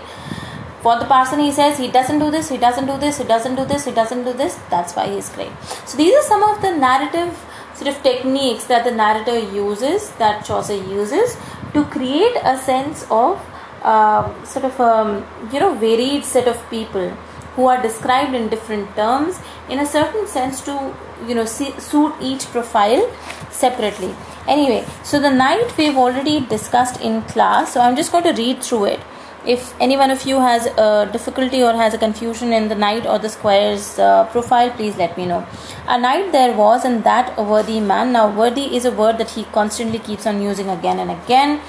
For 0.82 0.98
the 0.98 1.04
parson, 1.04 1.40
he 1.40 1.52
says 1.52 1.78
he 1.78 1.88
doesn't 1.88 2.18
do 2.18 2.30
this, 2.30 2.48
he 2.48 2.56
doesn't 2.56 2.86
do 2.86 2.96
this, 2.98 3.18
he 3.18 3.24
doesn't 3.24 3.54
do 3.54 3.64
this, 3.66 3.84
he 3.84 3.92
doesn't 3.92 4.24
do 4.24 4.32
this. 4.32 4.58
That's 4.70 4.94
why 4.96 5.08
he's 5.08 5.28
great. 5.28 5.52
So 5.86 5.96
these 5.98 6.14
are 6.14 6.22
some 6.22 6.42
of 6.42 6.62
the 6.62 6.74
narrative 6.74 7.38
sort 7.74 7.94
of 7.94 8.02
techniques 8.02 8.64
that 8.64 8.84
the 8.84 8.90
narrator 8.90 9.38
uses, 9.38 10.10
that 10.12 10.44
Chaucer 10.44 10.74
uses 10.74 11.36
to 11.74 11.84
create 11.84 12.36
a 12.42 12.56
sense 12.58 13.06
of 13.10 13.40
uh, 13.82 14.44
sort 14.44 14.64
of 14.64 14.78
a 14.80 14.82
um, 14.82 15.26
you 15.52 15.60
know 15.60 15.74
varied 15.74 16.24
set 16.24 16.48
of 16.48 16.58
people 16.70 17.08
who 17.56 17.66
are 17.66 17.80
described 17.82 18.34
in 18.34 18.48
different 18.48 18.94
terms 18.94 19.40
in 19.68 19.78
a 19.80 19.86
certain 19.86 20.26
sense 20.26 20.60
to 20.62 20.94
you 21.26 21.34
know 21.34 21.44
see, 21.44 21.72
suit 21.78 22.12
each 22.20 22.44
profile 22.46 23.08
separately. 23.50 24.14
Anyway 24.46 24.84
so 25.04 25.20
the 25.20 25.30
knight 25.30 25.76
we've 25.76 25.96
already 25.96 26.40
discussed 26.40 27.00
in 27.00 27.22
class 27.22 27.74
so 27.74 27.80
i'm 27.80 27.96
just 27.96 28.12
going 28.12 28.24
to 28.24 28.32
read 28.32 28.62
through 28.62 28.84
it. 28.86 29.00
If 29.46 29.74
any 29.80 29.96
one 29.96 30.10
of 30.10 30.26
you 30.26 30.38
has 30.38 30.66
a 30.66 31.08
difficulty 31.10 31.62
or 31.62 31.72
has 31.72 31.94
a 31.94 31.98
confusion 31.98 32.52
in 32.52 32.68
the 32.68 32.74
knight 32.74 33.06
or 33.06 33.18
the 33.18 33.30
squire's 33.30 33.98
uh, 33.98 34.24
profile 34.26 34.70
please 34.70 34.96
let 34.96 35.16
me 35.16 35.26
know. 35.26 35.46
A 35.88 35.98
knight 35.98 36.32
there 36.32 36.54
was 36.54 36.84
and 36.84 37.04
that 37.04 37.32
a 37.38 37.42
worthy 37.42 37.80
man. 37.80 38.12
Now 38.12 38.30
worthy 38.30 38.76
is 38.76 38.84
a 38.84 38.90
word 38.90 39.18
that 39.18 39.30
he 39.30 39.44
constantly 39.44 39.98
keeps 39.98 40.26
on 40.26 40.42
using 40.42 40.68
again 40.68 40.98
and 40.98 41.10
again 41.10 41.60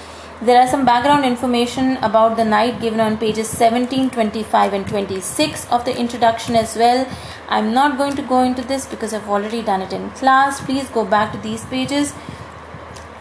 there 0.42 0.60
are 0.60 0.68
some 0.68 0.86
background 0.86 1.24
information 1.24 1.98
about 1.98 2.36
the 2.36 2.44
knight 2.44 2.82
given 2.82 3.00
on 3.00 3.16
pages 3.16 3.48
17 3.48 4.10
25 4.10 4.74
and 4.74 4.88
26 4.88 5.68
of 5.70 5.86
the 5.86 5.96
introduction 5.96 6.56
as 6.56 6.76
well. 6.76 7.08
I'm 7.48 7.74
not 7.76 7.96
going 8.00 8.16
to 8.16 8.24
go 8.24 8.42
into 8.42 8.64
this 8.64 8.88
because 8.88 9.14
i've 9.14 9.30
already 9.30 9.62
done 9.62 9.84
it 9.84 9.94
in 9.94 10.10
class. 10.22 10.60
Please 10.60 10.88
go 10.90 11.06
back 11.06 11.32
to 11.34 11.38
these 11.40 11.64
pages 11.66 12.14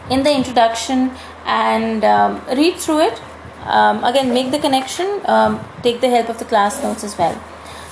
in 0.09 0.23
the 0.23 0.33
introduction 0.33 1.11
and 1.45 2.03
um, 2.03 2.41
read 2.55 2.77
through 2.77 3.01
it. 3.01 3.21
Um, 3.65 4.03
again 4.03 4.33
make 4.33 4.49
the 4.49 4.57
connection. 4.57 5.21
Um, 5.25 5.59
take 5.83 6.01
the 6.01 6.09
help 6.09 6.29
of 6.29 6.39
the 6.39 6.45
class 6.45 6.81
notes 6.81 7.03
as 7.03 7.15
well. 7.19 7.39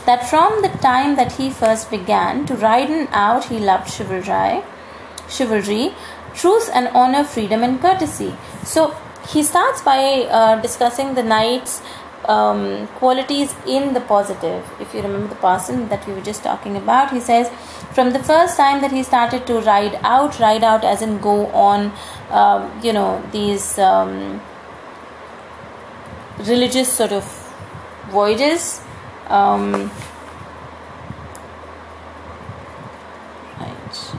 That 0.08 0.28
from 0.28 0.64
the 0.64 0.70
time 0.70 1.18
that 1.18 1.34
he 1.34 1.52
first 1.52 1.92
began 1.92 2.48
to 2.48 2.56
ride 2.56 2.90
out 3.12 3.46
he 3.46 3.60
loved 3.60 3.92
chivalry 3.92 4.64
chivalry 5.30 5.94
truth 6.34 6.72
and 6.74 6.88
honor 6.96 7.24
freedom 7.24 7.62
and 7.62 7.80
courtesy. 7.80 8.36
So 8.64 8.96
he 9.28 9.44
starts 9.44 9.82
by 9.82 10.28
uh, 10.30 10.62
discussing 10.62 11.16
the 11.16 11.24
knight's 11.24 11.82
um, 12.26 12.88
qualities 13.00 13.54
in 13.68 13.94
the 13.94 14.02
positive. 14.02 14.66
If 14.80 14.94
you 14.94 15.02
remember 15.02 15.28
the 15.28 15.36
parson 15.36 15.90
that 15.90 16.06
we 16.08 16.14
were 16.14 16.22
just 16.22 16.44
talking 16.44 16.76
about, 16.76 17.12
he 17.12 17.20
says, 17.20 17.50
from 17.94 18.12
the 18.12 18.20
first 18.20 18.58
time 18.58 18.82
that 18.82 18.92
he 18.92 19.04
started 19.04 19.48
to 19.48 19.60
ride 19.62 20.00
out, 20.04 20.40
ride 20.40 20.64
out 20.64 20.84
as 20.84 21.02
in 21.02 21.20
go 21.20 21.48
on, 21.48 21.92
um, 22.30 22.72
you 22.84 22.94
know, 22.94 23.22
these 23.32 23.80
um, 23.80 24.42
religious 26.40 26.92
sort 26.92 27.12
of 27.12 27.24
voyages. 28.10 28.82
Um, 29.28 29.92
right. 33.60 34.14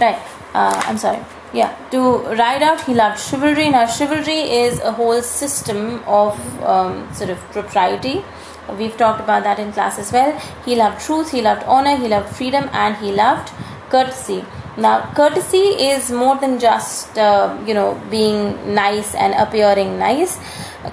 Right. 0.00 0.22
Uh, 0.54 0.82
I'm 0.86 0.98
sorry. 0.98 1.24
Yeah. 1.54 1.72
To 1.92 2.18
ride 2.36 2.64
out, 2.64 2.80
he 2.80 2.94
loved 2.94 3.20
chivalry. 3.20 3.68
Now, 3.68 3.86
chivalry 3.86 4.40
is 4.62 4.80
a 4.80 4.90
whole 4.90 5.22
system 5.22 6.02
of 6.04 6.36
um, 6.64 7.14
sort 7.14 7.30
of 7.30 7.38
propriety. 7.52 8.24
We've 8.76 8.96
talked 8.96 9.20
about 9.20 9.44
that 9.44 9.60
in 9.60 9.70
class 9.72 9.98
as 10.00 10.10
well. 10.10 10.36
He 10.64 10.74
loved 10.74 11.00
truth, 11.00 11.30
he 11.30 11.42
loved 11.42 11.62
honor, 11.64 11.96
he 11.96 12.08
loved 12.08 12.34
freedom, 12.34 12.68
and 12.72 12.96
he 12.96 13.12
loved 13.12 13.52
courtesy. 13.88 14.44
Now, 14.76 15.12
courtesy 15.14 15.64
is 15.90 16.10
more 16.10 16.36
than 16.36 16.58
just 16.58 17.16
uh, 17.16 17.56
you 17.64 17.74
know 17.74 18.00
being 18.10 18.74
nice 18.74 19.14
and 19.14 19.34
appearing 19.34 19.96
nice. 19.98 20.40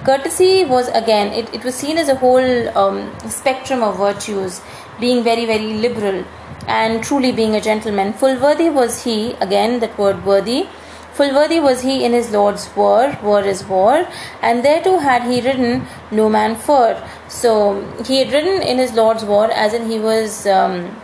Courtesy 0.04 0.64
was 0.64 0.86
again 0.88 1.32
it, 1.32 1.52
it 1.52 1.64
was 1.64 1.74
seen 1.74 1.98
as 1.98 2.08
a 2.08 2.14
whole 2.14 2.78
um, 2.78 3.12
spectrum 3.28 3.82
of 3.82 3.98
virtues, 3.98 4.60
being 5.00 5.24
very 5.24 5.44
very 5.46 5.74
liberal 5.86 6.24
and 6.66 7.02
truly 7.02 7.32
being 7.32 7.54
a 7.54 7.60
gentleman. 7.60 8.12
Full 8.12 8.40
worthy 8.40 8.68
was 8.68 9.04
he 9.04 9.32
again 9.34 9.80
that 9.80 9.98
word 9.98 10.24
worthy. 10.24 10.66
Full 11.14 11.34
worthy 11.34 11.60
was 11.60 11.82
he 11.82 12.04
in 12.04 12.12
his 12.12 12.30
Lord's 12.30 12.74
war, 12.74 13.18
war 13.22 13.42
is 13.42 13.64
war, 13.64 14.08
and 14.40 14.64
thereto 14.64 14.98
had 14.98 15.24
he 15.24 15.40
ridden 15.42 15.86
no 16.10 16.28
man 16.28 16.56
fur. 16.56 17.06
So 17.28 17.82
he 18.06 18.18
had 18.18 18.32
ridden 18.32 18.62
in 18.62 18.78
his 18.78 18.94
Lord's 18.94 19.24
war, 19.24 19.50
as 19.50 19.74
in 19.74 19.90
he 19.90 19.98
was. 19.98 20.46
Um, 20.46 20.96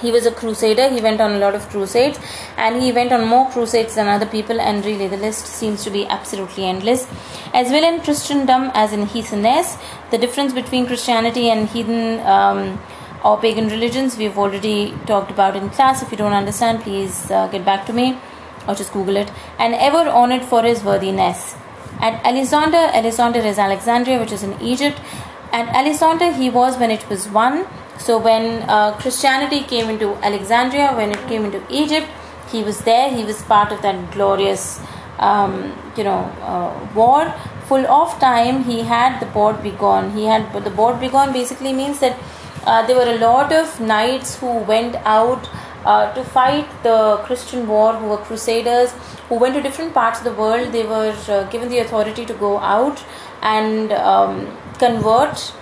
he 0.00 0.12
was 0.12 0.26
a 0.26 0.30
crusader 0.30 0.88
he 0.90 1.00
went 1.00 1.20
on 1.20 1.32
a 1.32 1.38
lot 1.38 1.54
of 1.56 1.68
crusades 1.70 2.18
and 2.56 2.80
he 2.80 2.92
went 2.92 3.12
on 3.12 3.26
more 3.26 3.50
crusades 3.50 3.96
than 3.96 4.06
other 4.06 4.26
people 4.26 4.60
and 4.60 4.84
really 4.84 5.08
the 5.08 5.16
list 5.16 5.46
seems 5.46 5.82
to 5.82 5.90
be 5.90 6.06
absolutely 6.06 6.64
endless 6.64 7.06
as 7.52 7.70
well 7.70 7.82
in 7.82 8.00
christendom 8.00 8.70
as 8.74 8.92
in 8.92 9.06
heatheness 9.06 9.76
the 10.12 10.18
difference 10.18 10.52
between 10.52 10.86
christianity 10.86 11.50
and 11.50 11.68
heathen 11.70 12.20
um, 12.20 12.80
or 13.24 13.38
pagan 13.40 13.68
religions 13.68 14.16
we've 14.16 14.38
already 14.38 14.94
talked 15.06 15.30
about 15.30 15.56
in 15.56 15.70
class 15.70 16.02
if 16.02 16.10
you 16.10 16.18
don't 16.18 16.32
understand 16.32 16.80
please 16.82 17.30
uh, 17.30 17.46
get 17.48 17.64
back 17.64 17.86
to 17.86 17.92
me 17.92 18.18
or 18.66 18.74
just 18.74 18.92
google 18.92 19.16
it 19.16 19.30
and 19.58 19.74
ever 19.74 20.08
honored 20.08 20.44
for 20.44 20.62
his 20.62 20.82
worthiness 20.82 21.56
at 22.00 22.24
alexander 22.24 22.84
alexander 23.00 23.40
is 23.40 23.58
alexandria 23.58 24.18
which 24.18 24.32
is 24.32 24.42
in 24.42 24.54
egypt 24.60 25.00
at 25.52 25.68
alexander 25.82 26.32
he 26.32 26.48
was 26.50 26.78
when 26.78 26.90
it 26.90 27.08
was 27.08 27.28
one 27.28 27.66
so 27.98 28.16
when 28.18 28.62
uh, 28.68 28.92
Christianity 28.92 29.62
came 29.62 29.90
into 29.90 30.14
Alexandria, 30.16 30.92
when 30.94 31.10
it 31.10 31.26
came 31.26 31.44
into 31.44 31.62
Egypt, 31.68 32.06
he 32.50 32.62
was 32.62 32.78
there. 32.80 33.10
He 33.10 33.24
was 33.24 33.42
part 33.42 33.72
of 33.72 33.82
that 33.82 34.12
glorious, 34.12 34.80
um, 35.18 35.76
you 35.96 36.04
know, 36.04 36.20
uh, 36.42 36.88
war. 36.94 37.34
Full 37.66 37.86
of 37.86 38.18
time, 38.20 38.64
he 38.64 38.82
had 38.82 39.20
the 39.20 39.26
board 39.26 39.62
begone. 39.62 40.12
He 40.12 40.24
had 40.24 40.52
the 40.64 40.70
board 40.70 41.00
begone 41.00 41.32
basically 41.32 41.72
means 41.72 41.98
that 41.98 42.16
uh, 42.68 42.86
there 42.86 42.96
were 42.96 43.10
a 43.10 43.18
lot 43.18 43.52
of 43.52 43.80
knights 43.80 44.38
who 44.38 44.58
went 44.70 44.96
out 45.18 45.48
uh, 45.84 46.12
to 46.14 46.22
fight 46.22 46.66
the 46.82 47.18
Christian 47.24 47.66
war, 47.66 47.94
who 47.94 48.08
were 48.08 48.18
crusaders, 48.18 48.90
who 49.28 49.36
went 49.36 49.54
to 49.54 49.62
different 49.62 49.94
parts 49.94 50.18
of 50.18 50.24
the 50.24 50.34
world. 50.34 50.72
They 50.72 50.84
were 50.84 51.16
uh, 51.28 51.44
given 51.44 51.70
the 51.70 51.78
authority 51.78 52.26
to 52.26 52.34
go 52.34 52.58
out 52.58 53.02
and 53.42 53.92
um, 53.92 54.56
convert. 54.78 55.52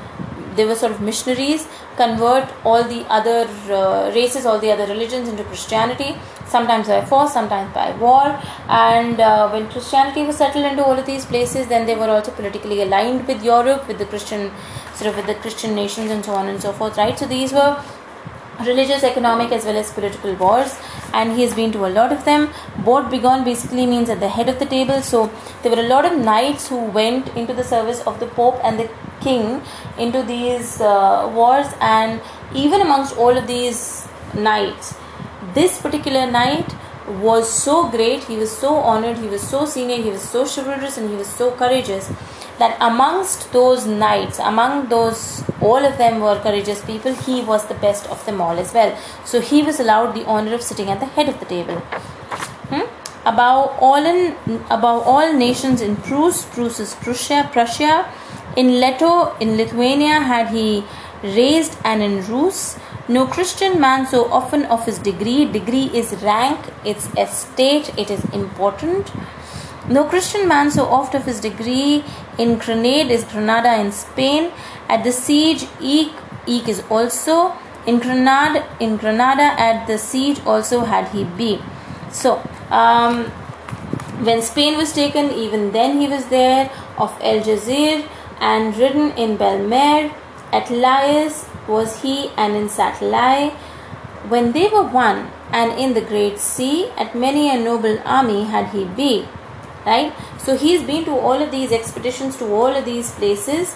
They 0.57 0.65
were 0.65 0.75
sort 0.75 0.93
of 0.93 1.01
missionaries 1.01 1.67
convert 1.97 2.49
all 2.65 2.85
the 2.85 3.05
other 3.09 3.49
uh, 3.73 4.13
races, 4.15 4.47
all 4.47 4.59
the 4.59 4.71
other 4.71 4.87
religions 4.87 5.29
into 5.29 5.45
Christianity, 5.45 6.17
sometimes 6.47 6.89
by 6.89 7.05
force, 7.05 7.33
sometimes 7.33 7.73
by 7.75 7.91
war. 7.97 8.41
And 8.69 9.21
uh, 9.21 9.49
when 9.51 9.69
Christianity 9.69 10.23
was 10.23 10.37
settled 10.37 10.65
into 10.65 10.85
all 10.85 10.99
of 10.99 11.07
these 11.07 11.25
places, 11.25 11.67
then 11.67 11.87
they 11.87 11.95
were 11.95 12.09
also 12.09 12.31
politically 12.33 12.83
aligned 12.83 13.27
with 13.27 13.43
Europe, 13.43 13.89
with 13.89 13.99
the 13.99 14.07
Christian, 14.07 14.51
sort 14.95 15.11
of 15.11 15.17
with 15.17 15.27
the 15.27 15.35
Christian 15.37 15.75
nations, 15.75 16.11
and 16.11 16.25
so 16.25 16.33
on 16.33 16.49
and 16.49 16.61
so 16.61 16.73
forth, 16.73 16.97
right? 16.97 17.19
So 17.19 17.27
these 17.27 17.53
were 17.53 17.83
religious, 18.61 19.03
economic, 19.03 19.53
as 19.53 19.65
well 19.65 19.77
as 19.77 19.91
political 19.93 20.35
wars, 20.35 20.77
and 21.13 21.33
he 21.33 21.43
has 21.43 21.55
been 21.55 21.73
to 21.73 21.87
a 21.87 21.91
lot 21.91 22.13
of 22.13 22.25
them. 22.25 22.51
Board 22.85 23.11
begone 23.11 23.45
basically 23.45 23.87
means 23.87 24.09
at 24.09 24.21
the 24.21 24.29
head 24.29 24.49
of 24.49 24.59
the 24.59 24.67
table. 24.67 25.03
So 25.03 25.31
there 25.63 25.73
were 25.73 25.83
a 25.83 25.89
lot 25.89 26.05
of 26.05 26.19
knights 26.19 26.69
who 26.69 26.85
went 26.85 27.29
into 27.37 27.53
the 27.53 27.65
service 27.65 28.01
of 28.07 28.21
the 28.21 28.27
Pope 28.27 28.59
and 28.65 28.79
the 28.79 28.89
king 29.21 29.63
into 29.99 30.23
these 30.23 30.81
uh, 30.81 31.31
wars, 31.35 31.67
and 31.81 32.21
even 32.55 32.81
amongst 32.81 33.17
all 33.17 33.37
of 33.37 33.47
these 33.47 34.07
knights, 34.35 34.95
this 35.55 35.81
particular 35.81 36.31
knight 36.31 36.75
was 37.21 37.49
so 37.49 37.89
great, 37.89 38.25
he 38.25 38.37
was 38.37 38.51
so 38.51 38.75
honored, 38.75 39.17
he 39.19 39.29
was 39.29 39.41
so 39.41 39.65
senior, 39.65 39.97
he 39.97 40.11
was 40.11 40.23
so 40.23 40.45
chivalrous, 40.45 40.99
and 40.99 41.09
he 41.09 41.17
was 41.17 41.29
so 41.29 41.51
courageous 41.53 42.11
that 42.59 42.77
amongst 42.81 43.53
those 43.53 43.87
knights, 43.87 44.39
among 44.39 44.89
those, 44.89 45.45
all 45.61 45.85
of 45.85 45.99
them 45.99 46.21
were 46.21 46.39
courageous 46.41 46.85
people, 46.85 47.15
he 47.15 47.43
was 47.43 47.67
the 47.67 47.75
best 47.75 48.07
of 48.09 48.25
them 48.27 48.41
all 48.41 48.59
as 48.59 48.73
well. 48.73 48.97
So 49.25 49.41
he 49.41 49.63
was 49.63 49.81
allowed 49.81 50.15
the 50.15 50.25
honor 50.27 50.55
of 50.55 50.63
sitting 50.63 50.89
at 50.89 51.01
the 51.01 51.07
head 51.07 51.29
of 51.29 51.39
the 51.41 51.47
table. 51.47 51.79
Hmm? 52.71 52.87
Above 53.27 53.77
all 53.81 54.07
in 54.07 54.37
above 54.71 55.07
all 55.07 55.33
nations 55.33 55.81
in 55.81 55.97
Prus, 55.97 56.45
Prus 56.47 56.79
is 56.81 56.95
Prussia, 56.95 57.49
Prussia, 57.53 58.07
in 58.57 58.81
Leto, 58.81 59.37
in 59.39 59.57
Lithuania 59.57 60.21
had 60.21 60.49
he 60.49 60.85
raised, 61.23 61.77
and 61.85 62.03
in 62.03 62.25
Rus, 62.27 62.79
no 63.09 63.27
Christian 63.27 63.81
man 63.81 64.07
so 64.07 64.31
often 64.33 64.65
of 64.65 64.85
his 64.87 64.99
degree. 64.99 65.45
Degree 65.45 65.91
is 65.93 66.13
rank, 66.23 66.59
it's 66.85 67.09
estate, 67.17 67.93
it 67.99 68.11
is 68.11 68.25
important. 68.33 69.13
No 69.89 70.03
Christian 70.03 70.49
man 70.49 70.73
so 70.73 70.85
oft 70.85 71.15
of 71.15 71.27
his 71.27 71.39
degree 71.39 72.03
in 72.39 72.59
Grenade 72.59 73.09
is 73.09 73.23
Granada 73.23 73.81
in 73.81 73.93
Spain. 73.93 74.51
At 74.89 75.05
the 75.05 75.13
siege, 75.13 75.67
Eek, 75.81 76.11
Eek 76.45 76.69
is 76.69 76.83
also 76.91 77.53
in 77.87 78.01
Granada. 78.01 78.67
In 78.81 78.97
Granada, 78.97 79.55
at 79.61 79.87
the 79.87 79.97
siege 79.97 80.41
also 80.45 80.81
had 80.81 81.07
he 81.11 81.23
be. 81.23 81.61
So, 82.11 82.43
um, 82.71 83.27
when 84.27 84.43
Spain 84.43 84.77
was 84.77 84.93
taken, 84.93 85.31
even 85.31 85.71
then 85.71 86.01
he 86.01 86.09
was 86.09 86.27
there. 86.27 86.69
Of 86.99 87.17
Algeciras 87.21 88.09
and 88.41 88.77
ridden 88.77 89.13
in 89.13 89.39
Belmer. 89.39 90.13
At 90.51 90.69
Lais 90.69 91.47
was 91.69 92.03
he, 92.03 92.31
and 92.37 92.57
in 92.57 92.69
Satalye. 92.69 93.53
When 94.29 94.51
they 94.51 94.69
were 94.69 94.83
one, 94.83 95.31
and 95.53 95.79
in 95.79 95.95
the 95.95 96.01
great 96.01 96.41
sea, 96.41 96.89
at 96.97 97.15
many 97.15 97.49
a 97.51 97.57
noble 97.57 98.01
army 98.05 98.45
had 98.45 98.71
he 98.71 98.85
been 98.85 99.29
right? 99.87 100.13
So 100.39 100.57
he's 100.57 100.83
been 100.83 101.05
to 101.05 101.13
all 101.13 101.41
of 101.41 101.51
these 101.51 101.73
expeditions 101.73 102.37
to 102.39 102.47
all 102.47 102.75
of 102.75 102.85
these 102.85 103.13
places. 103.13 103.75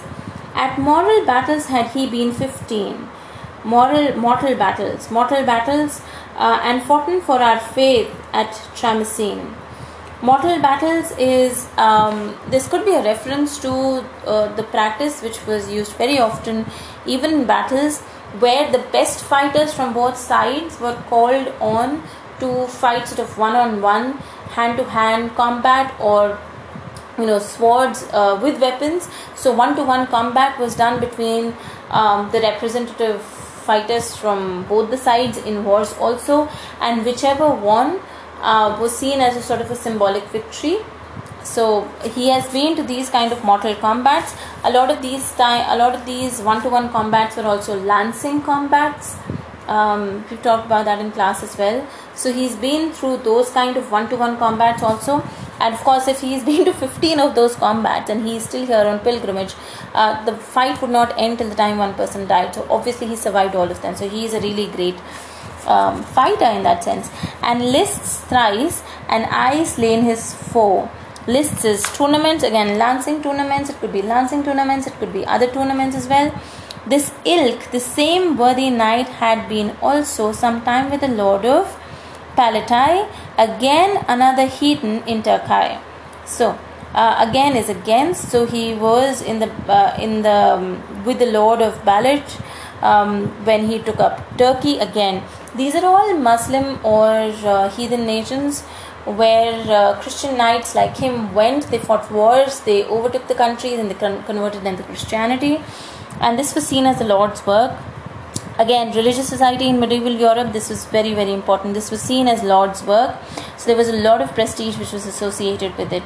At 0.54 0.78
moral 0.78 1.24
battles 1.24 1.66
had 1.66 1.86
he 1.92 2.06
been 2.10 2.32
15 2.32 3.08
moral 3.64 4.16
mortal 4.16 4.54
battles. 4.54 5.10
Mortal 5.10 5.44
battles 5.44 6.00
uh, 6.36 6.60
and 6.62 6.82
fought 6.82 7.22
for 7.22 7.40
our 7.40 7.60
faith 7.60 8.10
at 8.32 8.50
Tramissene. 8.74 9.54
Mortal 10.22 10.60
battles 10.60 11.12
is 11.18 11.66
um, 11.78 12.36
this 12.48 12.68
could 12.68 12.84
be 12.84 12.94
a 12.94 13.02
reference 13.02 13.58
to 13.58 13.70
uh, 14.26 14.54
the 14.54 14.62
practice 14.64 15.22
which 15.22 15.44
was 15.46 15.70
used 15.70 15.92
very 15.92 16.18
often, 16.18 16.66
even 17.06 17.32
in 17.32 17.46
battles, 17.46 18.00
where 18.38 18.70
the 18.70 18.78
best 18.92 19.24
fighters 19.24 19.72
from 19.72 19.94
both 19.94 20.16
sides 20.16 20.78
were 20.78 20.94
called 21.08 21.48
on 21.60 22.02
to 22.40 22.66
fight 22.66 23.06
sort 23.08 23.20
of 23.20 23.38
one 23.38 23.56
on 23.56 23.80
one 23.80 24.12
hand 24.56 24.76
to 24.78 24.84
hand 24.84 25.34
combat 25.34 25.94
or 26.00 26.38
you 27.18 27.26
know 27.26 27.38
swords 27.38 28.04
uh, 28.12 28.38
with 28.42 28.60
weapons. 28.60 29.08
So 29.36 29.52
one 29.52 29.76
to 29.76 29.84
one 29.84 30.06
combat 30.06 30.58
was 30.58 30.74
done 30.74 31.00
between 31.00 31.54
um, 31.90 32.30
the 32.30 32.40
representative 32.40 33.20
fighters 33.70 34.16
from 34.16 34.64
both 34.68 34.90
the 34.90 34.96
sides 34.96 35.38
in 35.38 35.64
wars 35.64 35.92
also 35.98 36.48
and 36.80 37.04
whichever 37.04 37.48
won 37.48 38.00
uh, 38.40 38.76
was 38.80 38.96
seen 38.96 39.20
as 39.20 39.36
a 39.36 39.42
sort 39.42 39.60
of 39.60 39.70
a 39.70 39.76
symbolic 39.76 40.24
victory. 40.28 40.78
So 41.42 41.88
he 42.14 42.28
has 42.28 42.46
been 42.52 42.76
to 42.76 42.82
these 42.82 43.10
kind 43.10 43.32
of 43.32 43.42
mortal 43.44 43.74
combats. 43.74 44.34
A 44.64 44.70
lot 44.70 44.90
of 44.90 45.02
these 45.02 45.32
time 45.32 45.64
a 45.68 45.76
lot 45.76 45.94
of 45.94 46.04
these 46.06 46.40
one 46.40 46.62
to 46.62 46.68
one 46.68 46.90
combats 46.90 47.36
were 47.36 47.44
also 47.44 47.78
lancing 47.80 48.42
combats 48.42 49.16
um, 49.70 50.24
we 50.30 50.36
talked 50.38 50.66
about 50.66 50.84
that 50.84 50.98
in 50.98 51.12
class 51.12 51.42
as 51.42 51.56
well. 51.56 51.86
So 52.14 52.32
he's 52.32 52.56
been 52.56 52.92
through 52.92 53.18
those 53.18 53.50
kind 53.50 53.76
of 53.76 53.90
one-to-one 53.90 54.36
combats 54.36 54.82
also. 54.82 55.22
And 55.60 55.74
of 55.74 55.80
course 55.80 56.08
if 56.08 56.20
he's 56.20 56.44
been 56.50 56.64
to 56.64 56.72
15 56.72 57.20
of 57.20 57.34
those 57.34 57.54
combats 57.54 58.10
and 58.10 58.26
he's 58.26 58.48
still 58.48 58.66
here 58.66 58.84
on 58.92 58.98
pilgrimage 58.98 59.54
uh, 59.94 60.24
the 60.24 60.36
fight 60.36 60.80
would 60.82 60.90
not 60.90 61.14
end 61.16 61.38
till 61.38 61.48
the 61.48 61.54
time 61.54 61.78
one 61.78 61.94
person 61.94 62.26
died. 62.26 62.54
So 62.54 62.66
obviously 62.68 63.06
he 63.06 63.16
survived 63.16 63.54
all 63.54 63.70
of 63.70 63.80
them. 63.80 63.94
So 63.94 64.08
he 64.08 64.24
is 64.24 64.34
a 64.34 64.40
really 64.40 64.66
great 64.66 64.96
um, 65.66 66.02
fighter 66.02 66.46
in 66.46 66.64
that 66.64 66.82
sense. 66.82 67.08
And 67.42 67.70
lists 67.72 68.20
thrice 68.22 68.82
and 69.08 69.24
I 69.26 69.62
slain 69.64 70.02
his 70.02 70.34
foe. 70.34 70.90
Lists 71.28 71.62
his 71.62 71.82
tournaments. 71.92 72.42
Again 72.42 72.76
lancing 72.76 73.22
tournaments. 73.22 73.70
It 73.70 73.78
could 73.78 73.92
be 73.92 74.02
lancing 74.02 74.42
tournaments. 74.42 74.88
It 74.88 74.94
could 74.94 75.12
be 75.12 75.24
other 75.26 75.46
tournaments 75.46 75.94
as 75.94 76.08
well 76.08 76.34
this 76.86 77.12
ilk, 77.24 77.70
the 77.70 77.80
same 77.80 78.36
worthy 78.36 78.70
knight, 78.70 79.08
had 79.08 79.48
been 79.48 79.76
also 79.82 80.32
some 80.32 80.62
time 80.62 80.90
with 80.90 81.02
the 81.02 81.08
lord 81.08 81.44
of 81.44 81.76
Palatye, 82.36 83.08
again 83.38 84.04
another 84.08 84.46
heathen 84.46 85.02
in 85.06 85.22
Turkey. 85.22 85.78
So 86.24 86.58
uh, 86.94 87.26
again 87.28 87.56
is 87.56 87.68
against. 87.68 88.30
So 88.30 88.46
he 88.46 88.74
was 88.74 89.20
in 89.22 89.40
the 89.40 89.50
uh, 89.68 89.96
in 90.00 90.22
the 90.22 90.54
um, 90.54 91.04
with 91.04 91.18
the 91.18 91.26
lord 91.26 91.60
of 91.60 91.74
Balat 91.84 92.40
um, 92.82 93.26
when 93.44 93.68
he 93.68 93.78
took 93.78 94.00
up 94.00 94.38
Turkey 94.38 94.78
again. 94.78 95.22
These 95.54 95.74
are 95.74 95.84
all 95.84 96.14
Muslim 96.14 96.78
or 96.84 97.10
uh, 97.10 97.68
heathen 97.70 98.06
nations 98.06 98.62
where 99.04 99.60
uh, 99.68 100.00
Christian 100.00 100.36
knights 100.36 100.74
like 100.74 100.96
him 100.96 101.34
went. 101.34 101.66
They 101.68 101.78
fought 101.78 102.10
wars. 102.10 102.60
They 102.60 102.84
overtook 102.84 103.28
the 103.28 103.34
countries 103.34 103.78
and 103.78 103.90
they 103.90 103.94
con- 103.94 104.22
converted 104.24 104.62
them 104.62 104.76
to 104.76 104.82
Christianity 104.84 105.60
and 106.20 106.38
this 106.38 106.54
was 106.54 106.66
seen 106.66 106.86
as 106.86 106.98
the 106.98 107.04
Lord's 107.04 107.46
work. 107.46 107.78
Again, 108.58 108.94
religious 108.94 109.28
society 109.28 109.68
in 109.68 109.80
medieval 109.80 110.12
Europe, 110.12 110.52
this 110.52 110.68
was 110.68 110.84
very, 110.86 111.14
very 111.14 111.32
important. 111.32 111.74
This 111.74 111.90
was 111.90 112.02
seen 112.02 112.28
as 112.28 112.42
Lord's 112.42 112.82
work, 112.82 113.16
so 113.56 113.66
there 113.66 113.76
was 113.76 113.88
a 113.88 113.96
lot 113.96 114.20
of 114.20 114.34
prestige 114.34 114.76
which 114.76 114.92
was 114.92 115.06
associated 115.06 115.76
with 115.78 115.92
it. 115.92 116.02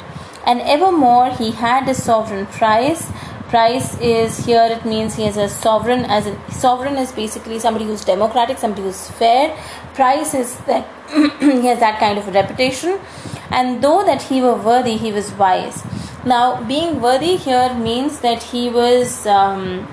And 0.47 0.61
evermore, 0.61 1.31
he 1.31 1.51
had 1.51 1.89
a 1.89 1.95
sovereign 1.95 2.47
price. 2.47 3.11
Price 3.49 3.99
is 4.01 4.45
here, 4.45 4.69
it 4.71 4.85
means 4.85 5.15
he 5.15 5.25
has 5.25 5.37
a 5.37 5.49
sovereign, 5.49 6.05
as 6.05 6.27
a 6.27 6.39
sovereign 6.51 6.97
is 6.97 7.13
basically 7.13 7.59
somebody 7.59 7.85
who's 7.85 8.05
democratic, 8.05 8.59
somebody 8.59 8.83
who's 8.83 9.11
fair. 9.11 9.57
Price 9.95 10.35
is 10.35 10.57
that 10.67 10.87
he 11.41 11.67
has 11.67 11.81
that 11.81 11.99
kind 11.99 12.19
of 12.19 12.29
a 12.29 12.33
reputation. 12.33 13.01
And 13.55 13.83
though 13.83 14.05
that 14.05 14.23
he 14.23 14.41
were 14.41 14.55
worthy, 14.55 14.97
he 14.97 15.13
was 15.13 15.33
wise. 15.33 15.83
Now, 16.27 16.63
being 16.65 17.01
worthy 17.01 17.37
here 17.37 17.75
means 17.75 18.21
that 18.21 18.43
he 18.43 18.69
was. 18.69 19.27
Um, 19.27 19.89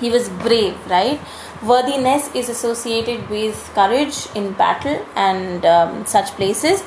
he 0.00 0.08
was 0.08 0.30
brave 0.30 0.78
right 0.88 1.20
Worthiness 1.62 2.34
is 2.34 2.48
associated 2.48 3.28
with 3.28 3.70
courage 3.74 4.28
in 4.34 4.52
battle 4.54 5.04
and 5.14 5.66
um, 5.66 6.06
such 6.06 6.30
places, 6.30 6.82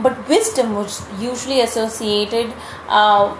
but 0.00 0.28
wisdom 0.28 0.74
was 0.74 1.00
usually 1.20 1.60
associated. 1.60 2.52
Uh, 2.88 3.36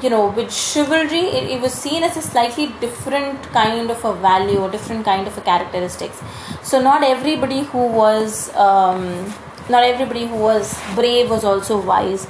you 0.00 0.08
know, 0.08 0.28
with 0.28 0.52
chivalry, 0.52 1.26
it, 1.38 1.50
it, 1.50 1.60
was 1.60 1.72
seen 1.72 2.04
as 2.04 2.16
a 2.16 2.22
slightly 2.22 2.68
different 2.80 3.42
kind 3.50 3.90
of 3.90 4.04
a 4.04 4.14
value 4.14 4.58
or 4.58 4.70
different 4.70 5.04
kind 5.04 5.26
of 5.26 5.36
a 5.38 5.40
characteristics. 5.40 6.20
So 6.62 6.80
not 6.80 7.02
everybody 7.02 7.64
who 7.64 7.86
was, 7.88 8.54
um, 8.54 9.34
not 9.68 9.84
everybody 9.84 10.26
who 10.26 10.36
was 10.36 10.78
brave 10.94 11.30
was 11.30 11.44
also 11.44 11.80
wise. 11.80 12.26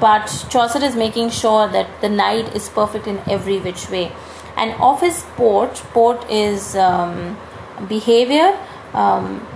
But 0.00 0.26
Chaucer 0.50 0.82
is 0.84 0.94
making 0.94 1.30
sure 1.30 1.68
that 1.68 2.00
the 2.00 2.08
knight 2.08 2.54
is 2.54 2.68
perfect 2.68 3.06
in 3.06 3.20
every 3.26 3.58
which 3.58 3.88
way. 3.88 4.12
And 4.56 4.72
of 4.80 5.00
his 5.00 5.24
port, 5.36 5.74
port 5.92 6.30
is 6.30 6.76
um, 6.76 7.38
behavior. 7.88 8.58
Um, 8.92 9.46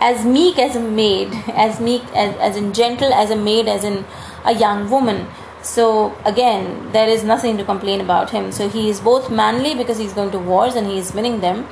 as 0.00 0.24
meek 0.24 0.58
as 0.58 0.76
a 0.76 0.80
maid, 0.80 1.32
as 1.54 1.80
meek 1.80 2.02
as, 2.14 2.36
as 2.36 2.56
in 2.56 2.72
gentle 2.72 3.12
as 3.12 3.30
a 3.30 3.36
maid, 3.36 3.68
as 3.68 3.84
in 3.84 4.04
a 4.44 4.52
young 4.52 4.90
woman 4.90 5.26
so 5.62 6.16
again, 6.24 6.90
there 6.90 7.08
is 7.08 7.22
nothing 7.22 7.56
to 7.56 7.64
complain 7.64 8.00
about 8.00 8.30
him. 8.30 8.50
So 8.50 8.68
he 8.68 8.90
is 8.90 9.00
both 9.00 9.30
manly 9.30 9.74
because 9.74 9.96
he's 9.96 10.12
going 10.12 10.32
to 10.32 10.38
wars 10.38 10.74
and 10.74 10.86
he 10.86 10.98
is 10.98 11.14
winning 11.14 11.40
them, 11.40 11.68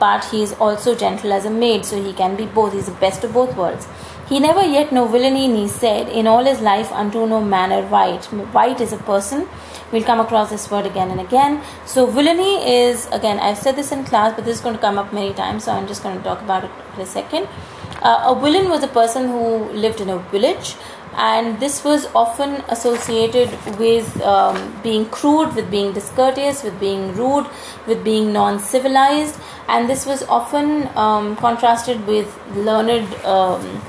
but 0.00 0.24
he 0.24 0.42
is 0.42 0.54
also 0.54 0.94
gentle 0.94 1.32
as 1.32 1.44
a 1.44 1.50
maid, 1.50 1.84
so 1.84 2.02
he 2.02 2.12
can 2.14 2.36
be 2.36 2.46
both. 2.46 2.72
He's 2.72 2.86
the 2.86 2.92
best 2.92 3.24
of 3.24 3.34
both 3.34 3.54
worlds. 3.54 3.86
He 4.28 4.40
never 4.40 4.62
yet 4.62 4.92
no 4.92 5.06
villainy, 5.06 5.46
he 5.56 5.68
said, 5.68 6.08
in 6.08 6.26
all 6.26 6.44
his 6.44 6.60
life 6.60 6.92
unto 6.92 7.26
no 7.26 7.40
manner 7.42 7.80
wight. 7.86 8.30
Wight 8.52 8.80
is 8.80 8.92
a 8.92 8.98
person. 8.98 9.48
We'll 9.90 10.04
come 10.04 10.20
across 10.20 10.50
this 10.50 10.70
word 10.70 10.84
again 10.84 11.10
and 11.10 11.20
again. 11.20 11.62
So 11.86 12.04
villainy 12.04 12.56
is 12.70 13.06
again, 13.06 13.38
I've 13.38 13.56
said 13.56 13.76
this 13.76 13.90
in 13.90 14.04
class, 14.04 14.34
but 14.34 14.44
this 14.44 14.56
is 14.56 14.60
going 14.60 14.74
to 14.74 14.80
come 14.80 14.98
up 14.98 15.14
many 15.14 15.32
times, 15.32 15.64
so 15.64 15.72
I'm 15.72 15.86
just 15.86 16.02
going 16.02 16.18
to 16.18 16.22
talk 16.22 16.42
about 16.42 16.64
it 16.64 16.70
in 16.94 17.00
a 17.00 17.06
second. 17.06 17.48
Uh, 18.02 18.34
a 18.36 18.40
villain 18.40 18.68
was 18.68 18.82
a 18.82 18.88
person 18.88 19.28
who 19.28 19.64
lived 19.72 20.00
in 20.00 20.10
a 20.10 20.18
village 20.30 20.76
and 21.18 21.58
this 21.58 21.82
was 21.82 22.06
often 22.14 22.62
associated 22.68 23.50
with 23.78 24.20
um, 24.22 24.80
being 24.82 25.04
crude, 25.06 25.54
with 25.54 25.70
being 25.70 25.92
discourteous, 25.92 26.62
with 26.62 26.78
being 26.78 27.12
rude, 27.14 27.46
with 27.86 28.04
being 28.04 28.32
non 28.32 28.60
civilized, 28.60 29.40
and 29.68 29.88
this 29.88 30.06
was 30.06 30.22
often 30.24 30.88
um, 30.96 31.34
contrasted 31.36 32.06
with 32.06 32.38
learned 32.54 33.12
um, 33.24 33.80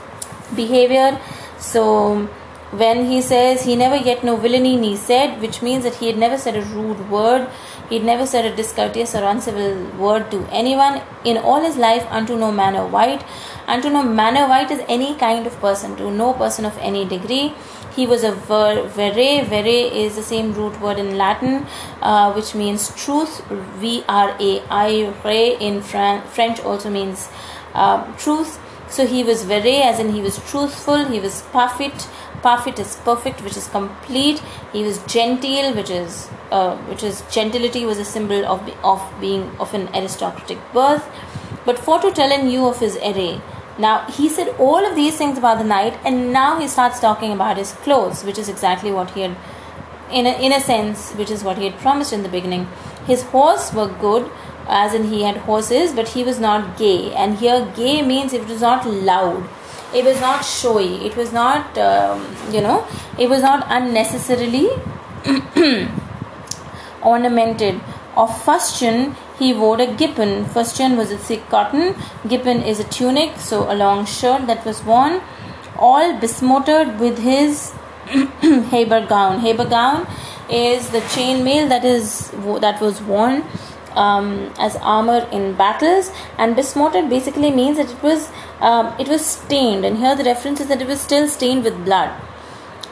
behavior. 0.56 1.20
So, 1.58 2.30
when 2.72 3.06
he 3.06 3.22
says 3.22 3.64
he 3.64 3.76
never 3.76 3.96
yet 3.96 4.24
no 4.24 4.36
villainy, 4.36 4.78
he 4.78 4.96
said, 4.96 5.42
which 5.42 5.62
means 5.64 5.84
that 5.84 5.96
he 5.96 6.08
had 6.08 6.18
never 6.18 6.38
said 6.38 6.56
a 6.56 6.62
rude 6.62 7.10
word, 7.10 7.50
he 7.90 7.96
had 7.96 8.06
never 8.06 8.28
said 8.28 8.46
a 8.46 8.56
discourteous 8.56 9.16
or 9.16 9.24
uncivil 9.24 9.90
word 9.98 10.30
to 10.30 10.48
anyone 10.52 11.02
in 11.26 11.38
all 11.38 11.62
his 11.62 11.78
life 11.78 12.06
unto 12.12 12.38
no 12.38 12.52
manner 12.52 12.86
wight 12.86 13.26
and 13.68 13.82
to 13.82 13.90
no 13.90 14.04
manner 14.04 14.48
white 14.48 14.70
is 14.70 14.82
any 14.88 15.16
kind 15.16 15.48
of 15.48 15.60
person, 15.60 15.96
to 15.96 16.12
no 16.12 16.34
person 16.34 16.64
of 16.64 16.78
any 16.78 17.06
degree. 17.06 17.54
He 17.96 18.06
was 18.06 18.24
a 18.24 18.32
ver, 18.32 18.88
vere. 18.88 19.44
Vere 19.44 19.92
is 19.92 20.16
the 20.16 20.22
same 20.22 20.54
root 20.54 20.80
word 20.80 21.00
in 21.00 21.18
Latin, 21.18 21.66
uh, 22.02 22.32
which 22.34 22.54
means 22.54 22.96
truth. 22.96 23.44
V 23.80 24.04
R 24.08 24.38
A 24.40 24.64
I. 24.70 25.14
Re 25.26 25.58
in 25.60 25.82
Fran- 25.82 26.22
French 26.28 26.60
also 26.62 26.90
means 26.90 27.30
uh, 27.74 28.06
truth. 28.18 28.60
So 28.90 29.06
he 29.06 29.24
was 29.24 29.44
vere, 29.44 29.84
as 29.84 30.00
in 30.00 30.14
he 30.14 30.22
was 30.22 30.38
truthful. 30.50 31.06
He 31.06 31.20
was 31.20 31.42
parfait. 31.54 32.08
Parfait 32.42 32.80
is 32.80 32.96
perfect, 33.04 33.42
which 33.44 33.58
is 33.58 33.68
complete. 33.68 34.42
He 34.74 34.84
was 34.84 35.00
genteel, 35.06 35.76
which 35.76 35.90
is 35.90 36.30
uh, 36.52 36.76
which 36.90 37.04
is 37.04 37.24
gentility 37.30 37.86
was 37.86 38.00
a 38.00 38.06
symbol 38.06 38.46
of 38.46 38.68
of 38.84 39.02
being 39.22 39.50
of 39.60 39.74
an 39.74 39.88
aristocratic 39.94 40.60
birth. 40.74 41.08
But 41.66 41.78
for 41.78 42.00
to 42.02 42.12
tell 42.12 42.38
you 42.46 42.66
of 42.68 42.80
his 42.80 42.96
array, 42.98 43.42
now, 43.80 44.06
he 44.12 44.28
said 44.28 44.50
all 44.60 44.86
of 44.86 44.96
these 44.96 45.16
things 45.16 45.38
about 45.38 45.58
the 45.58 45.64
knight, 45.64 45.98
and 46.04 46.34
now 46.34 46.60
he 46.60 46.68
starts 46.68 47.00
talking 47.00 47.32
about 47.32 47.56
his 47.56 47.72
clothes, 47.72 48.26
which 48.26 48.38
is 48.38 48.50
exactly 48.50 48.92
what 48.92 49.12
he 49.12 49.22
had, 49.22 49.38
in 50.12 50.26
a, 50.26 50.32
in 50.32 50.52
a 50.52 50.60
sense, 50.60 51.12
which 51.14 51.32
is 51.32 51.46
what 51.46 51.58
he 51.58 51.64
had 51.64 51.78
promised 51.80 52.12
in 52.12 52.22
the 52.22 52.28
beginning. 52.28 52.68
His 53.08 53.24
horse 53.24 53.72
were 53.74 53.88
good, 53.88 54.30
as 54.70 54.94
in 54.94 55.06
he 55.06 55.24
had 55.24 55.38
horses, 55.38 55.94
but 55.94 56.10
he 56.10 56.24
was 56.24 56.40
not 56.40 56.78
gay. 56.78 57.14
And 57.14 57.38
here, 57.38 57.72
gay 57.76 58.02
means 58.02 58.34
it 58.34 58.48
was 58.48 58.62
not 58.62 58.86
loud, 58.88 59.50
it 59.94 60.06
was 60.06 60.22
not 60.22 60.46
showy, 60.46 61.06
it 61.06 61.16
was 61.16 61.34
not, 61.34 61.78
um, 61.78 62.36
you 62.52 62.62
know, 62.62 62.88
it 63.18 63.30
was 63.30 63.42
not 63.42 63.66
unnecessarily 63.70 64.70
ornamented. 67.02 67.82
Of 68.18 68.30
fustian, 68.44 69.16
he 69.38 69.54
wore 69.54 69.80
a 69.80 69.88
gippon. 69.96 70.44
Fustian 70.46 70.98
was 70.98 71.12
a 71.12 71.18
thick 71.18 71.48
cotton. 71.48 71.96
Gippon 72.28 72.62
is 72.62 72.80
a 72.80 72.84
tunic, 72.84 73.38
so 73.38 73.72
a 73.72 73.76
long 73.76 74.06
shirt 74.06 74.46
that 74.48 74.66
was 74.66 74.84
worn, 74.84 75.22
all 75.78 76.20
besmotted 76.20 77.00
with 77.00 77.20
his 77.20 77.72
habergeon. 78.08 79.40
Haber 79.40 79.66
gown 79.66 80.06
is 80.50 80.90
the 80.90 81.00
chainmail 81.14 81.70
that 81.70 81.86
is 81.86 82.32
that 82.62 82.82
was 82.82 83.02
worn 83.02 83.44
um, 84.06 84.28
as 84.58 84.76
armor 84.78 85.20
in 85.32 85.54
battles, 85.56 86.12
and 86.38 86.56
besmotted 86.56 87.10
basically 87.10 87.52
means 87.52 87.78
that 87.78 87.92
it 87.92 88.04
was 88.04 88.30
um, 88.62 88.94
it 89.00 89.08
was 89.08 89.26
stained. 89.26 89.86
And 89.86 89.98
here 89.98 90.16
the 90.16 90.24
reference 90.24 90.62
is 90.62 90.68
that 90.68 90.82
it 90.82 90.88
was 90.88 91.02
still 91.02 91.28
stained 91.28 91.64
with 91.64 91.86
blood. 91.86 92.12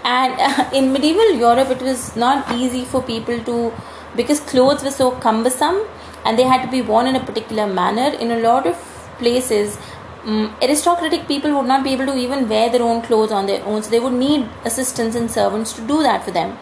And 0.04 0.34
uh, 0.40 0.70
in 0.80 0.92
medieval 0.94 1.32
Europe, 1.32 1.70
it 1.70 1.82
was 1.82 2.16
not 2.16 2.56
easy 2.56 2.86
for 2.86 3.02
people 3.02 3.40
to 3.52 3.74
because 4.16 4.40
clothes 4.52 4.84
were 4.84 4.92
so 4.92 5.12
cumbersome 5.28 5.80
and 6.26 6.38
they 6.40 6.44
had 6.44 6.64
to 6.66 6.72
be 6.72 6.82
worn 6.82 7.08
in 7.08 7.16
a 7.16 7.24
particular 7.30 7.68
manner 7.68 8.10
in 8.26 8.32
a 8.32 8.40
lot 8.40 8.66
of 8.66 8.76
places 9.20 9.78
um, 10.26 10.56
aristocratic 10.62 11.28
people 11.28 11.54
would 11.56 11.68
not 11.68 11.84
be 11.84 11.92
able 11.92 12.06
to 12.08 12.16
even 12.16 12.50
wear 12.50 12.70
their 12.70 12.82
own 12.82 13.02
clothes 13.02 13.32
on 13.32 13.46
their 13.46 13.64
own 13.64 13.84
so 13.84 13.90
they 13.90 14.00
would 14.00 14.14
need 14.14 14.48
assistants 14.66 15.16
and 15.16 15.32
servants 15.32 15.74
to 15.74 15.82
do 15.94 16.02
that 16.04 16.24
for 16.24 16.32
them 16.32 16.58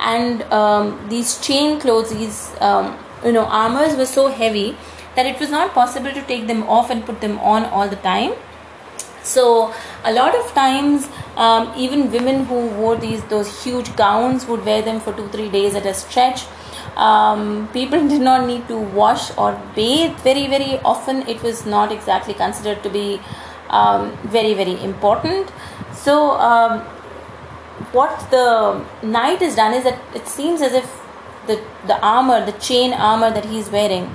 and 0.00 0.42
um, 0.60 0.86
these 1.08 1.40
chain 1.40 1.80
clothes 1.80 2.10
these 2.10 2.52
um, 2.60 2.96
you 3.24 3.32
know 3.32 3.44
armors 3.44 3.96
were 3.96 4.06
so 4.06 4.28
heavy 4.28 4.76
that 5.16 5.26
it 5.26 5.40
was 5.40 5.50
not 5.50 5.72
possible 5.74 6.12
to 6.12 6.22
take 6.22 6.46
them 6.46 6.62
off 6.64 6.90
and 6.90 7.04
put 7.04 7.20
them 7.20 7.38
on 7.38 7.64
all 7.66 7.88
the 7.88 7.96
time. 7.96 8.34
So 9.22 9.74
a 10.04 10.12
lot 10.12 10.34
of 10.34 10.52
times 10.52 11.08
um, 11.36 11.72
even 11.76 12.10
women 12.10 12.44
who 12.44 12.66
wore 12.76 12.96
these 12.96 13.24
those 13.24 13.50
huge 13.64 13.94
gowns 13.96 14.46
would 14.46 14.64
wear 14.64 14.82
them 14.82 15.00
for 15.00 15.12
two 15.12 15.28
three 15.28 15.48
days 15.48 15.74
at 15.74 15.86
a 15.86 15.94
stretch. 15.94 16.46
Um, 16.96 17.68
people 17.72 18.06
did 18.12 18.20
not 18.20 18.46
need 18.46 18.68
to 18.68 18.78
wash 18.78 19.26
or 19.36 19.50
bathe 19.74 20.16
very 20.28 20.46
very 20.46 20.78
often. 20.94 21.26
It 21.28 21.42
was 21.42 21.66
not 21.66 21.92
exactly 21.92 22.34
considered 22.34 22.82
to 22.82 22.90
be 22.90 23.20
um, 23.70 24.16
very 24.38 24.54
very 24.54 24.80
important. 24.82 25.52
So 25.92 26.30
um, 26.52 26.80
what 27.92 28.30
the 28.30 28.84
knight 29.02 29.40
has 29.40 29.54
done 29.56 29.74
is 29.74 29.84
that 29.84 30.00
it 30.14 30.26
seems 30.26 30.62
as 30.62 30.72
if 30.72 31.07
the 31.50 31.60
the 31.90 31.98
armor 32.14 32.38
the 32.50 32.56
chain 32.70 32.92
armor 33.10 33.30
that 33.38 33.46
he's 33.52 33.70
wearing 33.76 34.10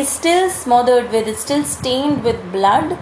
is 0.00 0.08
still 0.08 0.50
smothered 0.50 1.10
with 1.12 1.26
it's 1.32 1.40
still 1.48 1.64
stained 1.64 2.22
with 2.22 2.40
blood 2.52 2.98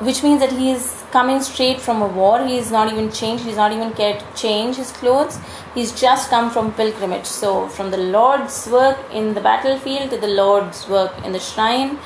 which 0.00 0.22
means 0.22 0.40
that 0.40 0.52
he 0.52 0.70
is 0.70 1.04
coming 1.10 1.40
straight 1.40 1.80
from 1.80 2.02
a 2.02 2.06
war. 2.06 2.46
He 2.46 2.58
is 2.58 2.70
not 2.70 2.92
even 2.92 3.10
changed. 3.10 3.44
he 3.44 3.48
He's 3.48 3.56
not 3.56 3.72
even 3.72 3.92
cared 3.92 4.20
to 4.20 4.26
change 4.34 4.76
his 4.76 4.92
clothes. 4.92 5.38
He's 5.74 5.98
just 5.98 6.28
come 6.28 6.50
from 6.50 6.74
pilgrimage. 6.74 7.24
So 7.24 7.68
from 7.68 7.90
the 7.90 7.96
Lord's 7.96 8.66
work 8.66 8.98
in 9.12 9.32
the 9.34 9.40
battlefield 9.40 10.10
to 10.10 10.18
the 10.18 10.28
Lord's 10.28 10.86
work 10.88 11.12
in 11.24 11.32
the 11.32 11.40
shrine, 11.40 11.98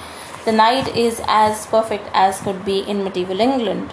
the 0.45 0.53
knight 0.53 0.97
is 0.97 1.21
as 1.27 1.67
perfect 1.67 2.09
as 2.15 2.41
could 2.41 2.65
be 2.65 2.79
in 2.79 3.05
medieval 3.05 3.41
England. 3.41 3.93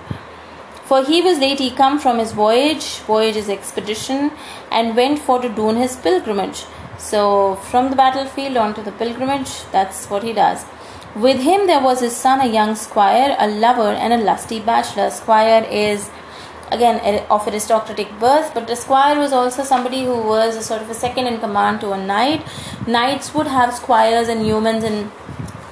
For 0.86 1.03
he 1.03 1.22
was 1.22 1.39
lately 1.39 1.72
come 1.72 1.99
from 1.99 2.20
his 2.20 2.32
voyage, 2.32 2.99
voyage 2.99 3.36
is 3.36 3.49
expedition, 3.49 4.32
and 4.72 4.95
went 4.95 5.20
for 5.20 5.41
to 5.41 5.49
do 5.49 5.70
his 5.76 5.97
pilgrimage. 5.97 6.65
So 6.98 7.56
from 7.56 7.89
the 7.89 7.95
battlefield 7.95 8.58
on 8.58 8.74
to 8.74 8.82
the 8.82 8.91
pilgrimage, 8.91 9.64
that's 9.72 10.10
what 10.10 10.24
he 10.24 10.34
does. 10.34 10.66
With 11.16 11.39
him 11.41 11.68
there 11.68 11.82
was 11.82 12.02
his 12.02 12.16
son, 12.16 12.41
a 12.41 12.45
young 12.45 12.76
squire, 12.76 13.36
a 13.39 13.48
lover, 13.48 13.89
and 13.89 14.14
a 14.14 14.18
lusty 14.18 14.60
bachelor. 14.60 15.10
Squire 15.10 15.66
is 15.70 16.10
again 16.72 17.24
of 17.30 17.48
aristocratic 17.48 18.20
birth, 18.20 18.54
but 18.54 18.68
the 18.68 18.76
squire 18.76 19.18
was 19.18 19.32
also 19.32 19.64
somebody 19.64 20.04
who 20.04 20.22
was 20.22 20.56
a 20.56 20.62
sort 20.62 20.82
of 20.82 20.89
a 20.89 20.93
second 20.93 21.28
in 21.28 21.39
command 21.39 21.80
to 21.82 21.91
a 21.91 21.98
knight. 21.98 22.45
Knights 22.86 23.34
would 23.34 23.48
have 23.48 23.74
squires 23.74 24.28
and 24.28 24.41
yeomans, 24.41 24.84
and 24.84 25.12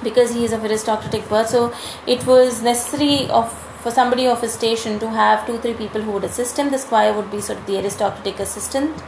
because 0.02 0.32
he 0.32 0.44
is 0.44 0.52
of 0.52 0.64
aristocratic 0.64 1.28
birth, 1.28 1.48
so 1.48 1.72
it 2.06 2.26
was 2.26 2.62
necessary 2.62 3.28
of 3.28 3.52
for 3.82 3.90
somebody 3.92 4.26
of 4.26 4.40
his 4.40 4.52
station 4.52 4.98
to 4.98 5.08
have 5.10 5.46
two 5.46 5.58
three 5.58 5.74
people 5.74 6.02
who 6.02 6.10
would 6.10 6.24
assist 6.24 6.58
him. 6.58 6.70
The 6.70 6.78
squire 6.78 7.12
would 7.12 7.30
be 7.30 7.40
sort 7.40 7.60
of 7.60 7.66
the 7.66 7.78
aristocratic 7.78 8.40
assistant 8.40 9.00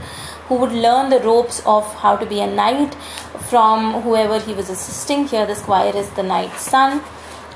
who 0.49 0.57
would 0.57 0.73
learn 0.73 1.11
the 1.11 1.21
ropes 1.21 1.63
of 1.67 1.85
how 1.95 2.17
to 2.17 2.27
be 2.27 2.41
a 2.41 2.47
knight 2.47 2.95
from 3.51 4.03
whoever 4.03 4.41
he 4.41 4.55
was 4.55 4.71
assisting. 4.71 5.27
Here, 5.27 5.47
the 5.47 5.55
squire 5.55 5.95
is 5.95 6.11
the 6.11 6.23
knight's 6.23 6.63
son. 6.63 7.03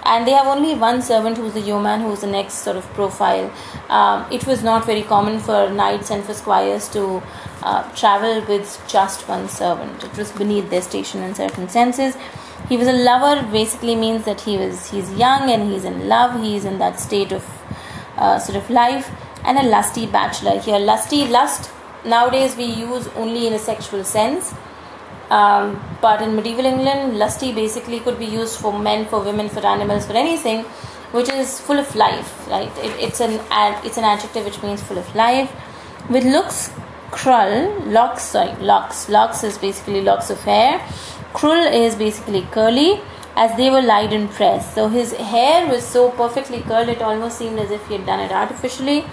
And 0.04 0.26
they 0.26 0.32
have 0.32 0.46
only 0.46 0.74
one 0.74 1.00
servant 1.00 1.36
who's 1.36 1.52
the 1.54 1.60
yeoman, 1.60 2.00
who's 2.00 2.22
the 2.22 2.26
next 2.26 2.54
sort 2.54 2.76
of 2.76 2.84
profile. 2.94 3.52
Um, 3.88 4.26
it 4.32 4.46
was 4.46 4.62
not 4.62 4.84
very 4.84 5.02
common 5.02 5.38
for 5.38 5.70
knights 5.70 6.10
and 6.10 6.24
for 6.24 6.34
squires 6.34 6.88
to 6.88 7.22
uh, 7.62 7.88
travel 7.94 8.44
with 8.46 8.82
just 8.88 9.28
one 9.28 9.48
servant. 9.48 10.02
It 10.02 10.16
was 10.16 10.32
beneath 10.32 10.70
their 10.70 10.82
station 10.82 11.22
in 11.22 11.34
certain 11.36 11.68
senses. 11.68 12.16
he 12.68 12.76
was 12.76 12.88
a 12.88 12.92
lover 12.92 13.46
basically 13.50 13.94
means 13.96 14.24
that 14.24 14.40
he 14.42 14.56
was 14.56 14.90
he's 14.90 15.10
young 15.12 15.50
and 15.50 15.70
he's 15.70 15.84
in 15.84 16.08
love 16.08 16.40
he's 16.40 16.64
in 16.64 16.78
that 16.78 17.00
state 17.00 17.32
of 17.32 17.44
uh, 18.16 18.38
sort 18.38 18.56
of 18.56 18.70
life 18.70 19.10
and 19.44 19.58
a 19.58 19.62
lusty 19.62 20.06
bachelor 20.06 20.58
here 20.60 20.78
lusty 20.78 21.26
lust 21.26 21.70
nowadays 22.04 22.56
we 22.56 22.64
use 22.64 23.08
only 23.16 23.46
in 23.46 23.52
a 23.52 23.58
sexual 23.58 24.04
sense. 24.04 24.54
Um, 25.30 25.80
but 26.02 26.20
in 26.20 26.36
medieval 26.36 26.66
england 26.66 27.18
lusty 27.18 27.52
basically 27.54 28.00
could 28.00 28.18
be 28.18 28.26
used 28.26 28.58
for 28.60 28.78
men 28.78 29.06
for 29.06 29.20
women 29.20 29.48
for 29.48 29.64
animals 29.64 30.04
for 30.04 30.12
anything 30.12 30.64
which 31.12 31.30
is 31.30 31.58
full 31.58 31.78
of 31.78 31.94
life 31.94 32.46
right? 32.48 32.70
It, 32.78 32.92
it's 33.00 33.20
an 33.20 33.40
it's 33.82 33.96
an 33.96 34.04
adjective 34.04 34.44
which 34.44 34.62
means 34.62 34.82
full 34.82 34.98
of 34.98 35.14
life. 35.14 35.50
With 36.10 36.24
looks 36.24 36.70
krull 37.12 37.90
locks 37.90 38.22
sorry 38.24 38.54
locks. 38.60 39.08
Locks 39.08 39.42
is 39.44 39.56
basically 39.56 40.02
locks 40.02 40.28
of 40.28 40.40
hair. 40.40 40.78
Krull 41.32 41.72
is 41.72 41.94
basically 41.94 42.42
curly 42.50 43.00
as 43.34 43.56
they 43.56 43.70
were 43.70 43.80
light 43.80 44.12
and 44.12 44.28
pressed. 44.30 44.74
So 44.74 44.88
his 44.88 45.12
hair 45.12 45.66
was 45.66 45.82
so 45.82 46.10
perfectly 46.10 46.60
curled 46.60 46.88
it 46.88 47.00
almost 47.00 47.38
seemed 47.38 47.58
as 47.58 47.70
if 47.70 47.86
he 47.86 47.94
had 47.96 48.04
done 48.04 48.20
it 48.20 48.32
artificially 48.32 49.04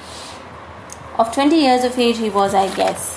of 1.20 1.34
20 1.34 1.56
years 1.56 1.84
of 1.84 2.00
age 2.00 2.18
he 2.18 2.30
was 2.42 2.56
i 2.66 2.68
guess 2.76 3.16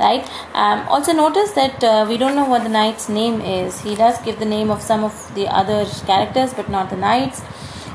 right? 0.00 0.28
Um, 0.54 0.88
also 0.88 1.12
notice 1.12 1.52
that 1.52 1.84
uh, 1.84 2.06
we 2.08 2.16
don't 2.16 2.34
know 2.34 2.46
what 2.46 2.62
the 2.62 2.68
knight's 2.68 3.08
name 3.08 3.40
is. 3.40 3.80
He 3.80 3.94
does 3.94 4.20
give 4.22 4.38
the 4.38 4.46
name 4.46 4.70
of 4.70 4.82
some 4.82 5.04
of 5.04 5.34
the 5.34 5.46
other 5.48 5.84
characters 6.06 6.54
but 6.54 6.68
not 6.68 6.90
the 6.90 6.96
knights. 6.96 7.42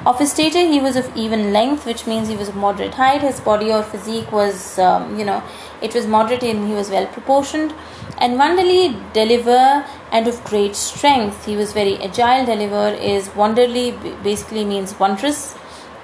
Of 0.06 0.20
his 0.20 0.32
stature 0.32 0.66
he 0.72 0.80
was 0.80 0.96
of 0.96 1.10
even 1.18 1.52
length 1.52 1.86
which 1.88 2.06
means 2.06 2.28
he 2.28 2.36
was 2.36 2.50
of 2.50 2.56
moderate 2.56 2.94
height. 2.94 3.22
His 3.22 3.40
body 3.40 3.72
or 3.72 3.82
physique 3.82 4.32
was 4.32 4.78
um, 4.78 5.18
you 5.18 5.26
know 5.26 5.44
it 5.82 5.96
was 5.96 6.06
moderate 6.06 6.44
and 6.44 6.68
he 6.68 6.74
was 6.74 6.92
well 6.92 7.08
proportioned. 7.08 7.74
And 8.20 8.38
wonderly 8.38 8.96
deliver 9.14 9.84
and 10.12 10.28
of 10.28 10.42
great 10.44 10.76
strength. 10.76 11.46
He 11.46 11.58
was 11.58 11.74
very 11.74 11.98
agile. 11.98 12.46
Deliver 12.46 12.90
is 13.14 13.34
wonderly 13.36 13.92
basically 14.24 14.64
means 14.64 14.98
wondrous 15.00 15.56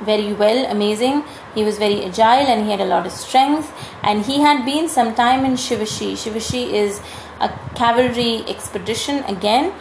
very 0.03 0.33
well, 0.33 0.65
amazing. 0.71 1.23
He 1.55 1.63
was 1.63 1.77
very 1.77 2.03
agile 2.03 2.47
and 2.47 2.65
he 2.65 2.71
had 2.71 2.81
a 2.81 2.85
lot 2.85 3.05
of 3.05 3.11
strength. 3.11 3.71
And 4.03 4.25
he 4.25 4.41
had 4.41 4.65
been 4.65 4.89
some 4.89 5.15
time 5.15 5.45
in 5.45 5.53
Shivashi. 5.53 6.13
Shivashi 6.13 6.71
is 6.73 7.01
a 7.39 7.49
cavalry 7.75 8.43
expedition 8.47 9.23
again. 9.25 9.73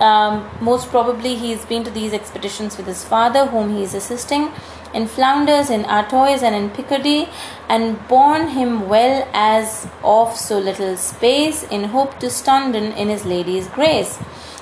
Um, 0.00 0.48
most 0.60 0.88
probably, 0.88 1.36
he's 1.36 1.64
been 1.64 1.82
to 1.84 1.90
these 1.90 2.12
expeditions 2.12 2.76
with 2.76 2.86
his 2.86 3.02
father, 3.04 3.46
whom 3.46 3.74
he 3.74 3.82
is 3.82 3.94
assisting 3.94 4.52
in 4.92 5.06
Flanders, 5.06 5.70
in 5.70 5.84
Artois, 5.84 6.42
and 6.42 6.54
in 6.54 6.70
Picardy, 6.70 7.28
and 7.68 8.06
borne 8.08 8.48
him 8.48 8.88
well 8.88 9.28
as 9.32 9.88
of 10.02 10.36
so 10.36 10.58
little 10.58 10.96
space, 10.96 11.62
in 11.64 11.84
hope 11.84 12.18
to 12.20 12.30
stunden 12.30 12.92
in 12.92 13.08
his 13.08 13.24
lady's 13.24 13.68
grace. 13.68 14.18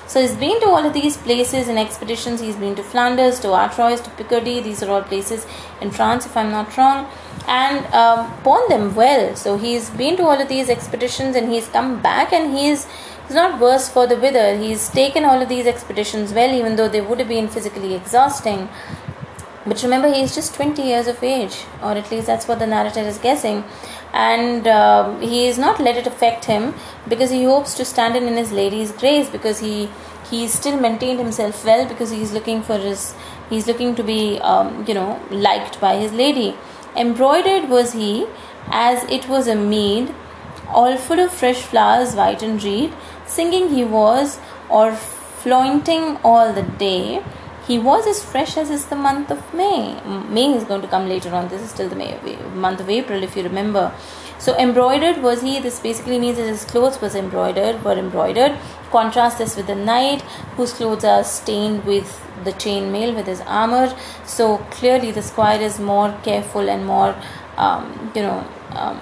So 0.07 0.21
he's 0.21 0.35
been 0.35 0.59
to 0.61 0.67
all 0.67 0.85
of 0.85 0.93
these 0.93 1.17
places 1.17 1.67
in 1.67 1.77
expeditions. 1.77 2.39
He's 2.39 2.55
been 2.55 2.75
to 2.75 2.83
Flanders, 2.83 3.39
to 3.39 3.49
Artois, 3.49 4.01
to 4.01 4.09
Picardy. 4.11 4.61
These 4.61 4.83
are 4.83 4.89
all 4.89 5.01
places 5.01 5.45
in 5.81 5.91
France, 5.91 6.25
if 6.25 6.37
I'm 6.37 6.51
not 6.51 6.77
wrong, 6.77 7.07
and 7.47 7.85
um, 7.93 8.31
borne 8.43 8.69
them 8.69 8.93
well. 8.93 9.35
So 9.35 9.57
he's 9.57 9.89
been 9.89 10.15
to 10.17 10.23
all 10.23 10.39
of 10.39 10.47
these 10.47 10.69
expeditions 10.69 11.35
and 11.35 11.51
he's 11.51 11.67
come 11.67 12.01
back 12.01 12.33
and 12.33 12.55
he's 12.55 12.85
he's 13.25 13.35
not 13.35 13.59
worse 13.59 13.89
for 13.89 14.05
the 14.05 14.15
wither. 14.15 14.57
He's 14.57 14.89
taken 14.89 15.25
all 15.25 15.41
of 15.41 15.49
these 15.49 15.65
expeditions 15.65 16.33
well, 16.33 16.53
even 16.53 16.75
though 16.75 16.87
they 16.87 17.01
would 17.01 17.19
have 17.19 17.27
been 17.27 17.47
physically 17.47 17.95
exhausting. 17.95 18.69
But 19.65 19.81
remember, 19.81 20.13
he's 20.13 20.35
just 20.35 20.53
20 20.53 20.81
years 20.83 21.07
of 21.07 21.23
age, 21.23 21.63
or 21.81 21.93
at 21.93 22.11
least 22.11 22.27
that's 22.27 22.47
what 22.47 22.59
the 22.59 22.67
narrator 22.67 22.99
is 22.99 23.17
guessing. 23.17 23.63
And 24.13 24.67
uh, 24.67 25.17
he 25.19 25.47
is 25.47 25.57
not 25.57 25.79
let 25.79 25.97
it 25.97 26.05
affect 26.05 26.45
him 26.45 26.75
because 27.07 27.31
he 27.31 27.43
hopes 27.43 27.73
to 27.75 27.85
stand 27.85 28.15
in 28.15 28.27
in 28.27 28.37
his 28.37 28.51
lady's 28.51 28.91
grace 28.91 29.27
because 29.29 29.59
he 29.59 29.89
he 30.29 30.47
still 30.47 30.79
maintained 30.79 31.19
himself 31.19 31.63
well 31.65 31.87
because 31.87 32.09
he's 32.09 32.31
looking 32.31 32.61
for 32.63 32.77
his 32.77 33.13
he's 33.49 33.67
looking 33.67 33.93
to 33.95 34.03
be 34.03 34.39
um, 34.39 34.85
you 34.87 34.93
know 34.93 35.19
liked 35.31 35.79
by 35.81 35.95
his 35.97 36.13
lady. 36.13 36.55
Embroidered 36.95 37.67
was 37.69 37.93
he 37.93 38.27
as 38.67 39.03
it 39.11 39.27
was 39.27 39.47
a 39.47 39.55
mead, 39.55 40.13
all 40.69 40.95
full 40.95 41.19
of 41.19 41.31
fresh 41.31 41.61
flowers, 41.61 42.15
white 42.15 42.43
and 42.43 42.63
red. 42.63 42.93
Singing 43.25 43.69
he 43.69 43.83
was, 43.83 44.39
or 44.69 44.93
flaunting 44.93 46.17
all 46.23 46.53
the 46.53 46.61
day 46.61 47.23
he 47.67 47.79
was 47.79 48.05
as 48.05 48.23
fresh 48.23 48.57
as 48.57 48.69
is 48.69 48.85
the 48.85 48.95
month 48.95 49.31
of 49.31 49.53
May. 49.53 49.99
May 50.29 50.53
is 50.53 50.63
going 50.63 50.81
to 50.81 50.87
come 50.87 51.09
later 51.09 51.33
on. 51.33 51.47
This 51.47 51.61
is 51.61 51.71
still 51.71 51.89
the 51.89 51.95
May, 51.95 52.17
month 52.53 52.79
of 52.79 52.89
April, 52.89 53.23
if 53.23 53.35
you 53.35 53.43
remember. 53.43 53.91
So 54.37 54.55
embroidered 54.57 55.23
was 55.23 55.41
he. 55.41 55.59
This 55.59 55.79
basically 55.79 56.19
means 56.19 56.37
that 56.37 56.47
his 56.47 56.65
clothes 56.65 57.01
was 57.01 57.15
embroidered, 57.15 57.83
were 57.83 57.97
embroidered. 57.97 58.57
Contrast 58.91 59.39
this 59.39 59.55
with 59.55 59.67
the 59.67 59.75
knight, 59.75 60.21
whose 60.57 60.73
clothes 60.73 61.03
are 61.03 61.23
stained 61.23 61.85
with 61.85 62.21
the 62.43 62.51
chainmail, 62.51 63.15
with 63.15 63.25
his 63.25 63.41
armor. 63.41 63.95
So 64.25 64.57
clearly, 64.69 65.11
the 65.11 65.23
squire 65.23 65.61
is 65.61 65.79
more 65.79 66.15
careful 66.23 66.69
and 66.69 66.85
more, 66.85 67.15
um, 67.57 68.11
you 68.15 68.21
know, 68.21 68.47
um, 68.71 69.01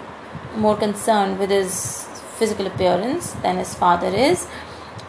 more 0.55 0.77
concerned 0.77 1.39
with 1.39 1.49
his 1.49 2.07
physical 2.37 2.67
appearance 2.67 3.33
than 3.43 3.57
his 3.57 3.73
father 3.75 4.07
is 4.07 4.47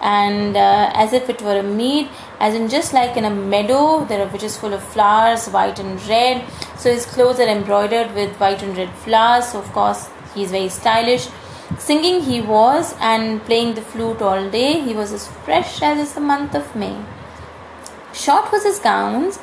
and 0.04 0.54
uh, 0.54 0.90
as 0.94 1.14
if 1.14 1.30
it 1.30 1.40
were 1.40 1.58
a 1.58 1.62
mead 1.62 2.08
as 2.38 2.54
in 2.54 2.68
just 2.68 2.92
like 2.92 3.16
in 3.16 3.24
a 3.24 3.30
meadow 3.30 4.04
there 4.04 4.20
are 4.24 4.28
which 4.28 4.42
is 4.42 4.56
full 4.56 4.74
of 4.74 4.82
flowers 4.82 5.46
white 5.48 5.78
and 5.78 6.06
red. 6.06 6.44
So 6.76 6.92
his 6.92 7.06
clothes 7.06 7.40
are 7.40 7.48
embroidered 7.48 8.14
with 8.14 8.36
white 8.36 8.62
and 8.62 8.76
red 8.76 8.90
flowers. 8.96 9.48
So 9.52 9.60
of 9.60 9.72
course 9.72 10.08
he's 10.34 10.50
very 10.50 10.68
stylish. 10.68 11.28
Singing 11.78 12.20
he 12.20 12.42
was 12.42 12.94
and 13.00 13.42
playing 13.46 13.74
the 13.74 13.80
flute 13.80 14.20
all 14.20 14.50
day. 14.50 14.80
He 14.80 14.92
was 14.92 15.12
as 15.12 15.26
fresh 15.26 15.80
as 15.80 15.98
is 15.98 16.14
the 16.14 16.20
month 16.20 16.54
of 16.54 16.76
may. 16.76 16.96
Short 18.12 18.52
was 18.52 18.64
his 18.64 18.78
gowns 18.78 19.38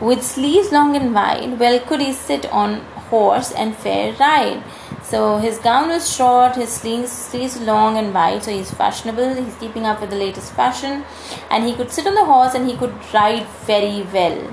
with 0.00 0.22
sleeves 0.22 0.70
long 0.70 0.96
and 0.96 1.14
wide. 1.14 1.58
Well 1.58 1.80
could 1.80 2.02
he 2.02 2.12
sit 2.12 2.44
on 2.52 2.80
horse 3.10 3.52
and 3.52 3.74
fair 3.74 4.12
ride 4.14 4.62
so 5.14 5.38
his 5.38 5.58
gown 5.58 5.90
was 5.90 6.12
short, 6.12 6.56
his 6.56 6.70
sleeves, 6.70 7.12
sleeves 7.12 7.60
long 7.60 7.96
and 7.98 8.12
wide, 8.12 8.42
so 8.42 8.50
he's 8.50 8.72
fashionable, 8.72 9.34
he's 9.40 9.54
keeping 9.58 9.86
up 9.86 10.00
with 10.00 10.10
the 10.10 10.16
latest 10.16 10.52
fashion, 10.54 11.04
and 11.50 11.62
he 11.62 11.72
could 11.72 11.92
sit 11.92 12.08
on 12.08 12.16
the 12.16 12.24
horse 12.24 12.54
and 12.54 12.68
he 12.68 12.76
could 12.76 12.92
ride 13.12 13.46
very 13.64 14.02
well. 14.12 14.52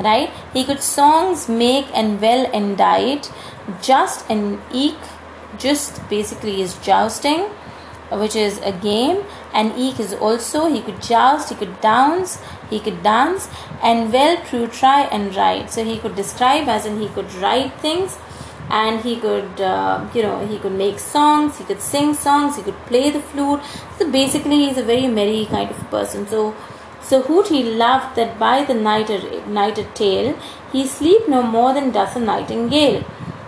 Right? 0.00 0.30
He 0.54 0.64
could 0.64 0.80
songs 0.80 1.46
make 1.46 1.88
and 1.92 2.22
well 2.22 2.50
indite, 2.52 3.30
just 3.82 4.24
and 4.30 4.58
eke, 4.72 5.10
just 5.58 6.00
basically 6.08 6.62
is 6.62 6.78
jousting, 6.78 7.40
which 8.10 8.34
is 8.34 8.58
a 8.60 8.72
game, 8.72 9.24
and 9.52 9.76
eke 9.76 10.00
is 10.00 10.14
also 10.14 10.72
he 10.72 10.80
could 10.80 11.02
joust, 11.02 11.50
he 11.50 11.54
could 11.54 11.82
dance, 11.82 12.38
he 12.70 12.80
could 12.80 13.02
dance, 13.02 13.50
and 13.82 14.10
well 14.10 14.42
through 14.46 14.68
try 14.68 15.02
and 15.02 15.36
ride. 15.36 15.70
So 15.70 15.84
he 15.84 15.98
could 15.98 16.16
describe 16.16 16.66
as 16.66 16.86
in 16.86 16.98
he 16.98 17.08
could 17.08 17.30
ride 17.34 17.78
things 17.82 18.16
and 18.70 19.00
he 19.00 19.16
could 19.16 19.60
uh, 19.60 20.06
you 20.14 20.22
know 20.22 20.46
he 20.46 20.58
could 20.58 20.72
make 20.72 20.98
songs 20.98 21.58
he 21.58 21.64
could 21.64 21.80
sing 21.80 22.14
songs 22.14 22.56
he 22.56 22.62
could 22.62 22.80
play 22.86 23.10
the 23.10 23.20
flute. 23.20 23.60
So 23.98 24.10
basically 24.10 24.66
he's 24.66 24.78
a 24.78 24.82
very 24.82 25.06
merry 25.06 25.46
kind 25.46 25.70
of 25.70 25.78
person. 25.90 26.26
So 26.26 26.54
so 27.02 27.42
he 27.42 27.62
loved 27.62 28.16
that 28.16 28.38
by 28.38 28.64
the 28.64 28.74
nighter, 28.74 29.18
nighted 29.46 29.94
tale 29.94 30.38
he 30.72 30.86
sleep 30.86 31.28
no 31.28 31.42
more 31.42 31.72
than 31.72 31.90
does 31.90 32.16
a 32.16 32.20
nightingale. 32.20 33.04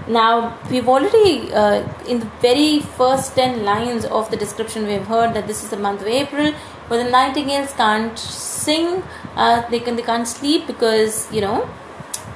Now 0.08 0.58
we've 0.70 0.88
already 0.88 1.52
uh, 1.52 1.86
in 2.08 2.20
the 2.20 2.30
very 2.40 2.80
first 2.80 3.34
10 3.34 3.64
lines 3.64 4.04
of 4.06 4.30
the 4.30 4.36
description 4.36 4.86
we've 4.86 5.06
heard 5.06 5.34
that 5.34 5.46
this 5.46 5.62
is 5.62 5.70
the 5.70 5.76
month 5.76 6.00
of 6.00 6.08
april 6.08 6.52
where 6.88 7.04
the 7.04 7.10
nightingales 7.10 7.72
can't 7.74 8.18
sing 8.18 9.04
uh, 9.36 9.68
they 9.70 9.78
can 9.78 9.94
they 9.94 10.02
can't 10.02 10.26
sleep 10.26 10.66
because 10.66 11.30
you 11.32 11.40
know 11.40 11.68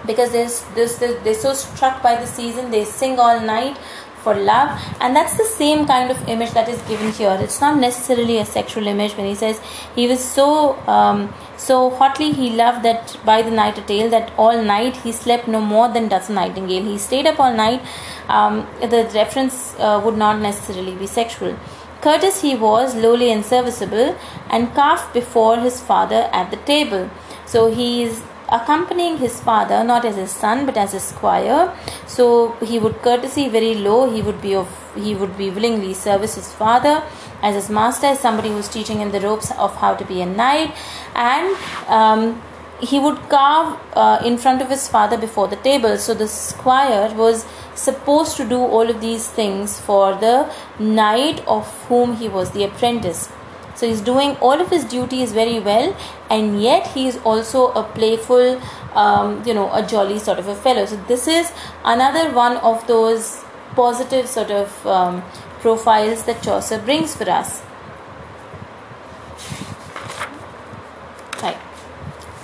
because 0.06 0.32
there's 0.32 0.62
this 0.74 0.96
they're 0.96 1.34
so 1.34 1.52
struck 1.54 2.02
by 2.02 2.16
the 2.16 2.26
season 2.26 2.70
they 2.70 2.84
sing 2.84 3.18
all 3.18 3.40
night 3.40 3.78
for 4.24 4.34
love. 4.34 4.80
And 5.00 5.14
that's 5.14 5.36
the 5.36 5.44
same 5.44 5.86
kind 5.86 6.10
of 6.10 6.28
image 6.28 6.52
that 6.52 6.68
is 6.68 6.80
given 6.88 7.12
here. 7.12 7.36
It's 7.40 7.60
not 7.60 7.78
necessarily 7.78 8.38
a 8.38 8.46
sexual 8.46 8.86
image. 8.86 9.16
When 9.18 9.26
he 9.26 9.34
says 9.34 9.60
he 9.94 10.08
was 10.08 10.24
so 10.24 10.48
um, 10.96 11.32
so 11.56 11.90
hotly 11.90 12.32
he 12.32 12.50
loved 12.62 12.84
that 12.84 13.16
by 13.24 13.42
the 13.42 13.50
night 13.50 13.78
a 13.78 13.82
tale 13.92 14.10
that 14.16 14.32
all 14.38 14.60
night 14.62 14.96
he 15.04 15.12
slept 15.12 15.46
no 15.46 15.60
more 15.60 15.88
than 15.92 16.08
does 16.08 16.30
a 16.30 16.32
nightingale. 16.32 16.84
He 16.84 16.98
stayed 16.98 17.26
up 17.26 17.38
all 17.38 17.54
night 17.54 17.80
um, 18.28 18.66
the 18.80 19.08
reference 19.14 19.74
uh, 19.78 20.00
would 20.04 20.16
not 20.16 20.40
necessarily 20.40 20.94
be 20.94 21.06
sexual. 21.06 21.56
Courteous 22.00 22.42
he 22.42 22.54
was 22.54 22.94
lowly 22.94 23.30
and 23.32 23.44
serviceable 23.44 24.16
and 24.50 24.74
carved 24.74 25.12
before 25.14 25.58
his 25.58 25.80
father 25.80 26.28
at 26.32 26.50
the 26.50 26.58
table. 26.72 27.10
So 27.46 27.70
he 27.70 28.02
is 28.02 28.22
accompanying 28.58 29.16
his 29.18 29.40
father 29.48 29.78
not 29.92 30.04
as 30.10 30.16
his 30.22 30.32
son 30.44 30.64
but 30.66 30.76
as 30.84 30.94
a 30.94 31.00
squire 31.00 31.62
so 32.14 32.52
he 32.70 32.78
would 32.78 33.02
courtesy 33.02 33.48
very 33.48 33.74
low. 33.74 34.10
He 34.10 34.22
would 34.22 34.40
be 34.40 34.54
of 34.54 34.68
he 34.94 35.14
would 35.14 35.36
be 35.36 35.50
willingly 35.50 35.92
service 35.94 36.34
his 36.36 36.52
father. 36.52 37.02
As 37.42 37.54
his 37.54 37.68
master 37.68 38.06
as 38.06 38.20
somebody 38.20 38.48
who's 38.48 38.68
teaching 38.68 38.98
him 38.98 39.10
the 39.10 39.20
ropes 39.20 39.50
of 39.58 39.74
how 39.76 39.94
to 39.94 40.04
be 40.04 40.20
a 40.22 40.26
knight. 40.26 40.74
And 41.14 41.56
um, 41.88 42.42
he 42.80 42.98
would 42.98 43.18
carve 43.28 43.78
uh, 43.94 44.20
in 44.24 44.38
front 44.38 44.62
of 44.62 44.70
his 44.70 44.86
father 44.88 45.16
before 45.16 45.48
the 45.48 45.56
table. 45.56 45.98
So 45.98 46.14
the 46.14 46.28
squire 46.28 47.12
was 47.14 47.44
supposed 47.74 48.36
to 48.36 48.48
do 48.48 48.58
all 48.58 48.88
of 48.88 49.00
these 49.00 49.28
things 49.28 49.78
for 49.80 50.14
the 50.14 50.50
knight 50.78 51.44
of 51.46 51.66
whom 51.88 52.16
he 52.16 52.28
was 52.28 52.52
the 52.52 52.64
apprentice 52.64 53.28
so 53.74 53.86
he's 53.86 54.00
doing 54.00 54.36
all 54.36 54.60
of 54.60 54.70
his 54.70 54.84
duties 54.84 55.32
very 55.32 55.58
well 55.60 55.96
and 56.30 56.62
yet 56.62 56.86
he 56.88 57.08
is 57.08 57.16
also 57.18 57.72
a 57.72 57.82
playful 57.82 58.60
um, 58.94 59.42
you 59.44 59.54
know 59.54 59.72
a 59.72 59.86
jolly 59.86 60.18
sort 60.18 60.38
of 60.38 60.48
a 60.48 60.54
fellow. 60.54 60.86
So 60.86 60.96
this 61.08 61.26
is 61.26 61.52
another 61.84 62.32
one 62.32 62.56
of 62.58 62.86
those 62.86 63.44
positive 63.74 64.28
sort 64.28 64.50
of 64.50 64.86
um, 64.86 65.22
profiles 65.60 66.24
that 66.24 66.42
chaucer 66.42 66.78
brings 66.78 67.14
for 67.16 67.28
us. 67.28 67.62
Right. 71.42 71.58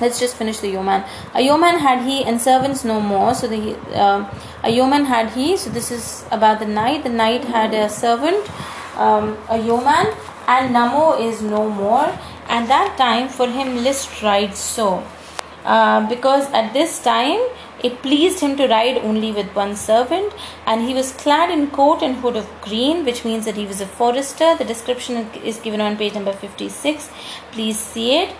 Let's 0.01 0.19
just 0.19 0.37
finish 0.37 0.59
the 0.59 0.69
yeoman. 0.69 1.05
A 1.35 1.43
yeoman 1.43 1.79
had 1.79 2.03
he 2.03 2.25
and 2.25 2.41
servants 2.41 2.85
no 2.85 3.01
more 3.01 3.35
so 3.35 3.47
the 3.47 3.77
uh, 3.95 4.29
a 4.65 4.71
yeoman 4.71 5.05
had 5.05 5.31
he. 5.31 5.57
So 5.57 5.71
this 5.71 5.91
is 5.91 6.25
about 6.31 6.59
the 6.59 6.67
knight. 6.67 7.05
The 7.05 7.11
knight 7.11 7.45
had 7.45 7.73
a 7.75 7.89
servant 7.89 8.51
um, 8.97 9.39
a 9.49 9.59
yeoman 9.59 10.09
and 10.57 10.75
namo 10.75 11.07
is 11.29 11.41
no 11.43 11.69
more. 11.71 12.11
And 12.49 12.69
that 12.69 12.97
time 12.99 13.29
for 13.29 13.47
him 13.47 13.77
list 13.85 14.23
rides 14.23 14.59
so. 14.59 15.03
Uh, 15.65 16.09
because 16.09 16.51
at 16.53 16.73
this 16.73 17.01
time 17.03 17.41
it 17.85 18.03
pleased 18.03 18.41
him 18.41 18.57
to 18.57 18.67
ride 18.67 18.97
only 18.99 19.31
with 19.31 19.55
one 19.55 19.75
servant 19.77 20.33
and 20.67 20.83
he 20.83 20.95
was 20.95 21.13
clad 21.13 21.51
in 21.51 21.67
coat 21.71 22.03
and 22.03 22.17
hood 22.17 22.37
of 22.37 22.49
green 22.63 23.05
which 23.05 23.25
means 23.27 23.45
that 23.45 23.57
he 23.57 23.67
was 23.67 23.81
a 23.81 23.87
forester. 23.87 24.55
The 24.57 24.65
description 24.65 25.29
is 25.45 25.59
given 25.59 25.81
on 25.81 25.97
page 25.97 26.15
number 26.15 26.33
56 26.33 27.11
please 27.53 27.79
see 27.79 28.17
it. 28.17 28.35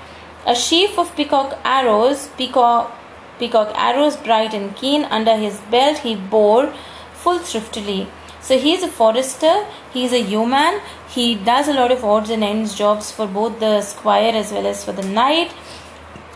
A 0.47 0.55
sheaf 0.55 0.99
of 0.99 1.15
peacock 1.15 1.59
arrows, 1.65 2.29
peacock, 2.39 2.97
peacock 3.39 3.73
arrows 3.75 4.17
bright 4.17 4.55
and 4.55 4.75
keen 4.75 5.05
under 5.05 5.37
his 5.37 5.61
belt 5.71 5.99
he 5.99 6.17
bore 6.17 6.73
full 7.13 7.39
thriftily. 7.39 8.09
So 8.41 8.59
he 8.59 8.73
is 8.73 8.83
a 8.83 8.89
forester, 8.89 9.67
he 9.93 10.05
is 10.05 10.13
a 10.13 10.21
yeoman, 10.21 10.81
he 11.09 11.35
does 11.35 11.69
a 11.69 11.73
lot 11.73 11.91
of 11.91 12.05
odds 12.05 12.31
and 12.31 12.45
ends 12.45 12.75
jobs 12.75 13.11
for 13.11 13.27
both 13.27 13.59
the 13.61 13.83
squire 13.83 14.33
as 14.35 14.53
well 14.53 14.67
as 14.67 14.85
for 14.85 14.93
the 14.93 15.03
knight 15.03 15.53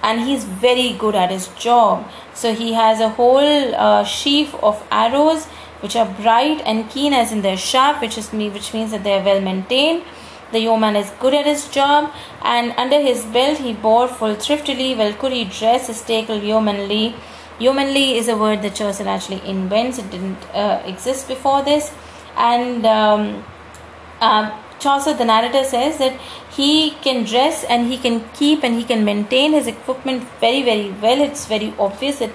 and 0.02 0.20
he's 0.20 0.44
very 0.44 0.92
good 0.92 1.14
at 1.14 1.30
his 1.30 1.48
job. 1.58 2.06
So 2.34 2.54
he 2.54 2.72
has 2.74 3.00
a 3.00 3.08
whole 3.08 3.74
uh, 3.74 4.04
sheaf 4.04 4.54
of 4.56 4.86
arrows 4.90 5.46
which 5.80 5.96
are 5.96 6.10
bright 6.22 6.60
and 6.66 6.90
keen 6.90 7.12
as 7.12 7.32
in 7.32 7.42
they're 7.42 7.56
sharp 7.56 8.00
which 8.00 8.18
is 8.18 8.32
me 8.32 8.48
which 8.50 8.74
means 8.74 8.90
that 8.90 9.04
they 9.04 9.18
are 9.18 9.24
well 9.24 9.40
maintained 9.40 10.04
the 10.54 10.60
yeoman 10.60 10.94
is 10.94 11.10
good 11.18 11.34
at 11.34 11.46
his 11.46 11.68
job, 11.68 12.12
and 12.42 12.72
under 12.76 13.00
his 13.00 13.24
belt 13.36 13.58
he 13.58 13.72
bore 13.72 14.06
full 14.06 14.34
thriftily. 14.36 14.94
Well, 14.94 15.12
could 15.14 15.32
he 15.32 15.44
dress 15.44 15.88
his 15.88 16.00
tackle 16.00 16.36
yeomanly? 16.36 17.16
Yeomanly 17.58 18.16
is 18.18 18.28
a 18.28 18.36
word 18.36 18.62
that 18.62 18.76
Chaucer 18.76 19.08
actually 19.08 19.42
invents. 19.48 19.98
It 19.98 20.10
didn't 20.12 20.44
uh, 20.54 20.80
exist 20.86 21.26
before 21.26 21.62
this, 21.64 21.92
and 22.36 22.86
um, 22.86 23.44
uh, 24.20 24.60
Chaucer, 24.78 25.14
the 25.14 25.24
narrator, 25.24 25.64
says 25.64 25.98
that 25.98 26.18
he 26.50 26.90
can 27.02 27.24
dress 27.24 27.64
and 27.64 27.86
he 27.86 27.96
can 27.96 28.28
keep 28.34 28.62
and 28.62 28.74
he 28.74 28.84
can 28.84 29.04
maintain 29.04 29.52
his 29.52 29.66
equipment 29.66 30.24
very, 30.40 30.62
very 30.62 30.90
well. 30.90 31.20
It's 31.20 31.46
very 31.46 31.74
obvious 31.78 32.18
that 32.18 32.32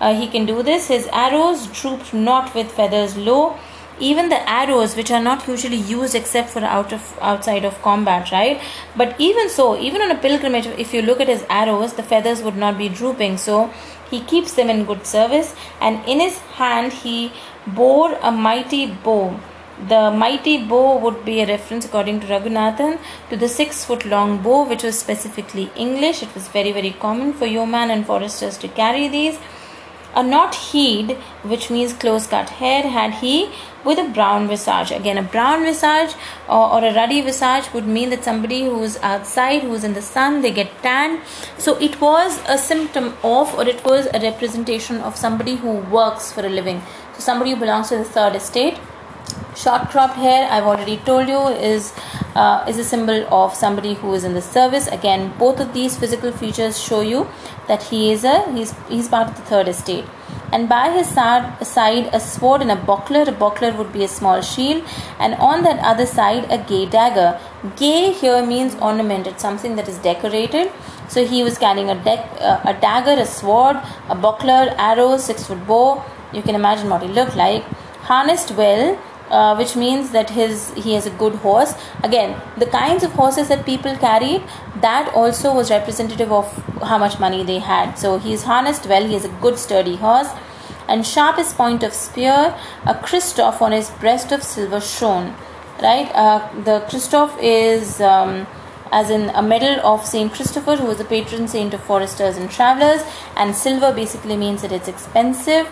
uh, 0.00 0.14
he 0.14 0.28
can 0.28 0.46
do 0.46 0.62
this. 0.62 0.88
His 0.88 1.06
arrows 1.12 1.66
drooped 1.68 2.14
not 2.14 2.54
with 2.54 2.72
feathers 2.72 3.16
low 3.16 3.58
even 4.00 4.28
the 4.30 4.50
arrows 4.50 4.96
which 4.96 5.10
are 5.10 5.22
not 5.22 5.46
usually 5.46 5.76
used 5.76 6.14
except 6.14 6.48
for 6.50 6.64
out 6.64 6.92
of 6.92 7.18
outside 7.20 7.64
of 7.64 7.80
combat 7.82 8.30
right 8.32 8.60
but 8.96 9.14
even 9.18 9.48
so 9.48 9.78
even 9.78 10.00
on 10.00 10.10
a 10.10 10.18
pilgrimage 10.18 10.66
if 10.66 10.94
you 10.94 11.02
look 11.02 11.20
at 11.20 11.28
his 11.28 11.44
arrows 11.48 11.92
the 11.94 12.02
feathers 12.02 12.42
would 12.42 12.56
not 12.56 12.78
be 12.78 12.88
drooping 12.88 13.36
so 13.36 13.70
he 14.10 14.20
keeps 14.20 14.54
them 14.54 14.70
in 14.70 14.84
good 14.84 15.06
service 15.06 15.54
and 15.80 16.04
in 16.06 16.20
his 16.20 16.38
hand 16.60 16.92
he 16.92 17.32
bore 17.66 18.12
a 18.22 18.30
mighty 18.30 18.86
bow. 18.86 19.38
The 19.88 20.10
mighty 20.10 20.64
bow 20.64 20.98
would 20.98 21.24
be 21.24 21.40
a 21.40 21.46
reference 21.46 21.84
according 21.84 22.20
to 22.20 22.26
Raghunathan 22.26 22.98
to 23.30 23.36
the 23.36 23.48
six 23.48 23.84
foot 23.84 24.04
long 24.04 24.38
bow 24.42 24.64
which 24.64 24.82
was 24.82 24.98
specifically 24.98 25.70
English. 25.76 26.22
It 26.22 26.34
was 26.34 26.48
very 26.48 26.72
very 26.72 26.92
common 26.92 27.32
for 27.32 27.46
yeoman 27.46 27.90
and 27.90 28.06
foresters 28.06 28.58
to 28.58 28.68
carry 28.68 29.08
these 29.08 29.38
a 30.14 30.22
not 30.22 30.54
heed, 30.54 31.12
which 31.42 31.70
means 31.70 31.92
close 31.92 32.26
cut 32.26 32.50
hair, 32.50 32.82
had 32.82 33.14
he 33.14 33.50
with 33.84 33.98
a 33.98 34.08
brown 34.08 34.48
visage. 34.48 34.90
Again, 34.90 35.18
a 35.18 35.22
brown 35.22 35.64
visage 35.64 36.14
or, 36.48 36.72
or, 36.72 36.84
a 36.84 36.94
ruddy 36.94 37.20
visage 37.20 37.72
would 37.72 37.86
mean 37.86 38.10
that 38.10 38.24
somebody 38.24 38.64
who's 38.64 38.96
outside, 38.98 39.62
who's 39.62 39.84
in 39.84 39.94
the 39.94 40.02
sun, 40.02 40.40
they 40.42 40.52
get 40.52 40.70
tanned. 40.82 41.20
So 41.58 41.76
it 41.78 42.00
was 42.00 42.40
a 42.46 42.58
symptom 42.58 43.14
of, 43.24 43.54
or 43.54 43.66
it 43.66 43.84
was 43.84 44.06
a 44.06 44.20
representation 44.20 45.00
of 45.00 45.16
somebody 45.16 45.56
who 45.56 45.78
works 45.98 46.32
for 46.32 46.46
a 46.46 46.48
living. 46.48 46.82
So 47.14 47.20
somebody 47.20 47.50
who 47.50 47.56
belongs 47.56 47.88
to 47.88 47.98
the 47.98 48.04
third 48.04 48.36
estate. 48.36 48.78
Short 49.62 49.90
cropped 49.90 50.16
hair, 50.16 50.48
I've 50.50 50.64
already 50.64 50.96
told 51.08 51.28
you, 51.28 51.40
is 51.72 51.92
uh, 52.34 52.64
is 52.68 52.78
a 52.78 52.84
symbol 52.84 53.26
of 53.40 53.54
somebody 53.54 53.94
who 53.94 54.14
is 54.14 54.24
in 54.24 54.34
the 54.34 54.42
service. 54.42 54.88
Again, 54.88 55.32
both 55.38 55.60
of 55.60 55.72
these 55.74 55.96
physical 55.96 56.32
features 56.32 56.80
show 56.82 57.00
you 57.00 57.28
that 57.68 57.82
he 57.90 58.10
is 58.12 58.24
a 58.24 58.38
he's 58.54 58.74
he's 58.88 59.08
part 59.08 59.28
of 59.28 59.36
the 59.36 59.42
third 59.42 59.68
estate. 59.68 60.04
And 60.52 60.68
by 60.68 60.90
his 60.94 61.06
side, 61.08 62.08
a 62.12 62.20
sword 62.20 62.60
and 62.62 62.70
a 62.70 62.76
buckler. 62.88 63.22
A 63.26 63.32
buckler 63.32 63.70
would 63.76 63.92
be 63.92 64.04
a 64.04 64.08
small 64.08 64.42
shield, 64.48 64.82
and 65.18 65.34
on 65.50 65.62
that 65.68 65.78
other 65.92 66.06
side, 66.06 66.50
a 66.50 66.58
gay 66.72 66.84
dagger. 66.96 67.28
Gay 67.76 68.12
here 68.12 68.44
means 68.44 68.74
ornamented, 68.90 69.38
something 69.40 69.76
that 69.76 69.88
is 69.88 69.96
decorated. 70.08 70.72
So 71.08 71.24
he 71.24 71.42
was 71.42 71.56
carrying 71.56 71.88
a, 71.90 71.96
deck, 72.04 72.26
uh, 72.40 72.60
a 72.64 72.74
dagger, 72.74 73.16
a 73.20 73.26
sword, 73.26 73.76
a 74.08 74.14
buckler, 74.14 74.74
arrows, 74.90 75.24
six 75.24 75.46
foot 75.46 75.64
bow. 75.66 76.02
You 76.32 76.42
can 76.42 76.54
imagine 76.54 76.90
what 76.90 77.02
he 77.02 77.08
looked 77.08 77.36
like. 77.36 77.64
Harnessed 78.10 78.52
well, 78.52 78.98
uh, 79.32 79.54
which 79.56 79.74
means 79.74 80.10
that 80.10 80.30
his 80.30 80.72
he 80.74 80.94
has 80.94 81.06
a 81.06 81.14
good 81.22 81.34
horse. 81.46 81.74
Again 82.04 82.40
the 82.58 82.66
kinds 82.66 83.02
of 83.02 83.12
horses 83.12 83.48
that 83.48 83.66
people 83.66 83.96
carried 83.96 84.42
that 84.86 85.12
also 85.14 85.54
was 85.54 85.70
representative 85.70 86.30
of 86.30 86.46
how 86.82 86.98
much 86.98 87.18
money 87.18 87.42
they 87.42 87.58
had. 87.58 87.94
So 87.94 88.18
he 88.18 88.32
is 88.32 88.44
harnessed 88.44 88.86
well 88.86 89.04
he 89.04 89.14
has 89.14 89.24
a 89.24 89.34
good 89.46 89.58
sturdy 89.58 89.96
horse. 89.96 90.28
And 90.88 91.06
sharpest 91.06 91.56
point 91.56 91.82
of 91.82 91.92
spear 91.94 92.54
a 92.86 92.94
christoph 92.94 93.62
on 93.62 93.72
his 93.72 93.90
breast 94.02 94.32
of 94.32 94.42
silver 94.42 94.80
shone 94.80 95.34
right? 95.82 96.10
Uh, 96.14 96.48
the 96.64 96.80
christoph 96.88 97.36
is 97.40 98.00
um, 98.00 98.46
as 98.92 99.08
in 99.08 99.30
a 99.30 99.42
medal 99.42 99.80
of 99.86 100.04
Saint 100.06 100.32
Christopher, 100.34 100.76
who 100.76 100.86
was 100.86 100.98
the 100.98 101.04
patron 101.04 101.48
saint 101.48 101.72
of 101.72 101.82
foresters 101.82 102.36
and 102.36 102.50
travelers, 102.50 103.00
and 103.36 103.56
silver 103.56 103.90
basically 103.90 104.36
means 104.36 104.60
that 104.60 104.70
it's 104.70 104.86
expensive 104.86 105.66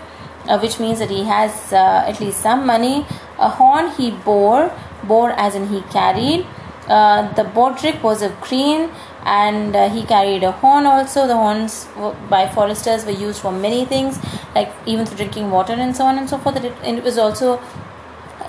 uh, 0.49 0.59
which 0.59 0.78
means 0.80 0.99
that 0.99 1.11
he 1.11 1.24
has 1.24 1.72
uh, 1.72 2.05
at 2.07 2.20
least 2.20 2.41
some 2.41 2.66
money. 2.66 3.07
A 3.38 3.49
horn 3.49 3.91
he 3.93 4.11
bore, 4.11 4.72
bore 5.05 5.32
as 5.32 5.55
in 5.55 5.68
he 5.68 5.82
carried. 5.82 6.47
Uh, 6.88 7.32
the 7.34 7.45
baldric 7.45 8.03
was 8.03 8.20
of 8.20 8.41
green 8.41 8.91
and 9.24 9.76
uh, 9.76 9.88
he 9.88 10.03
carried 10.05 10.43
a 10.43 10.53
horn 10.53 10.86
also. 10.86 11.26
The 11.26 11.36
horns 11.36 11.86
by 12.28 12.49
foresters 12.49 13.05
were 13.05 13.12
used 13.12 13.41
for 13.41 13.53
many 13.53 13.84
things, 13.84 14.18
like 14.55 14.72
even 14.86 15.07
for 15.07 15.14
drinking 15.14 15.51
water 15.51 15.74
and 15.74 15.97
so 15.97 16.05
on 16.05 16.18
and 16.18 16.28
so 16.28 16.38
forth. 16.38 16.57
It, 16.57 16.72
it 16.84 17.05
was 17.05 17.18
also 17.18 17.61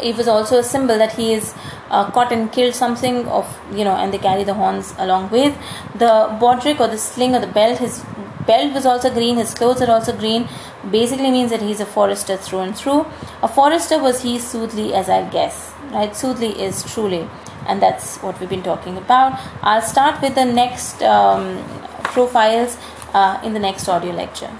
it 0.02 0.18
was 0.18 0.28
also 0.28 0.60
a 0.60 0.64
symbol 0.64 0.98
that 0.98 1.14
he 1.14 1.34
is 1.34 1.54
uh, 1.90 2.10
caught 2.12 2.32
and 2.32 2.52
killed 2.52 2.74
something 2.74 3.28
of 3.28 3.60
you 3.72 3.84
know 3.84 3.96
and 3.96 4.14
they 4.14 4.18
carry 4.18 4.44
the 4.44 4.54
horns 4.54 4.94
along 4.98 5.30
with 5.30 5.56
the 5.96 6.12
baldric 6.42 6.80
or 6.80 6.88
the 6.88 6.98
sling 6.98 7.36
or 7.36 7.40
the 7.40 7.48
belt 7.48 7.78
his 7.78 8.04
belt 8.48 8.74
was 8.74 8.86
also 8.86 9.10
green 9.14 9.38
his 9.38 9.54
clothes 9.54 9.82
are 9.82 9.92
also 9.92 10.16
green 10.16 10.48
basically 10.90 11.32
means 11.32 11.52
that 11.52 11.62
he's 11.62 11.80
a 11.80 11.86
forester 11.86 12.38
through 12.38 12.60
and 12.60 12.76
through. 12.76 13.06
A 13.44 13.48
forester 13.48 14.00
was 14.00 14.22
he 14.22 14.40
soothly 14.40 14.94
as 14.94 15.10
I 15.10 15.30
guess, 15.30 15.72
right? 15.92 16.16
Soothly 16.16 16.60
is 16.62 16.84
truly, 16.94 17.28
and 17.68 17.82
that's 17.82 18.18
what 18.18 18.40
we've 18.40 18.50
been 18.50 18.64
talking 18.64 18.98
about. 18.98 19.40
I'll 19.62 19.82
start 19.82 20.22
with 20.22 20.36
the 20.36 20.46
next 20.46 21.02
um, 21.04 21.64
profiles 22.04 22.78
uh, 23.14 23.40
in 23.44 23.54
the 23.54 23.60
next 23.60 23.88
audio 23.88 24.12
lecture. 24.12 24.52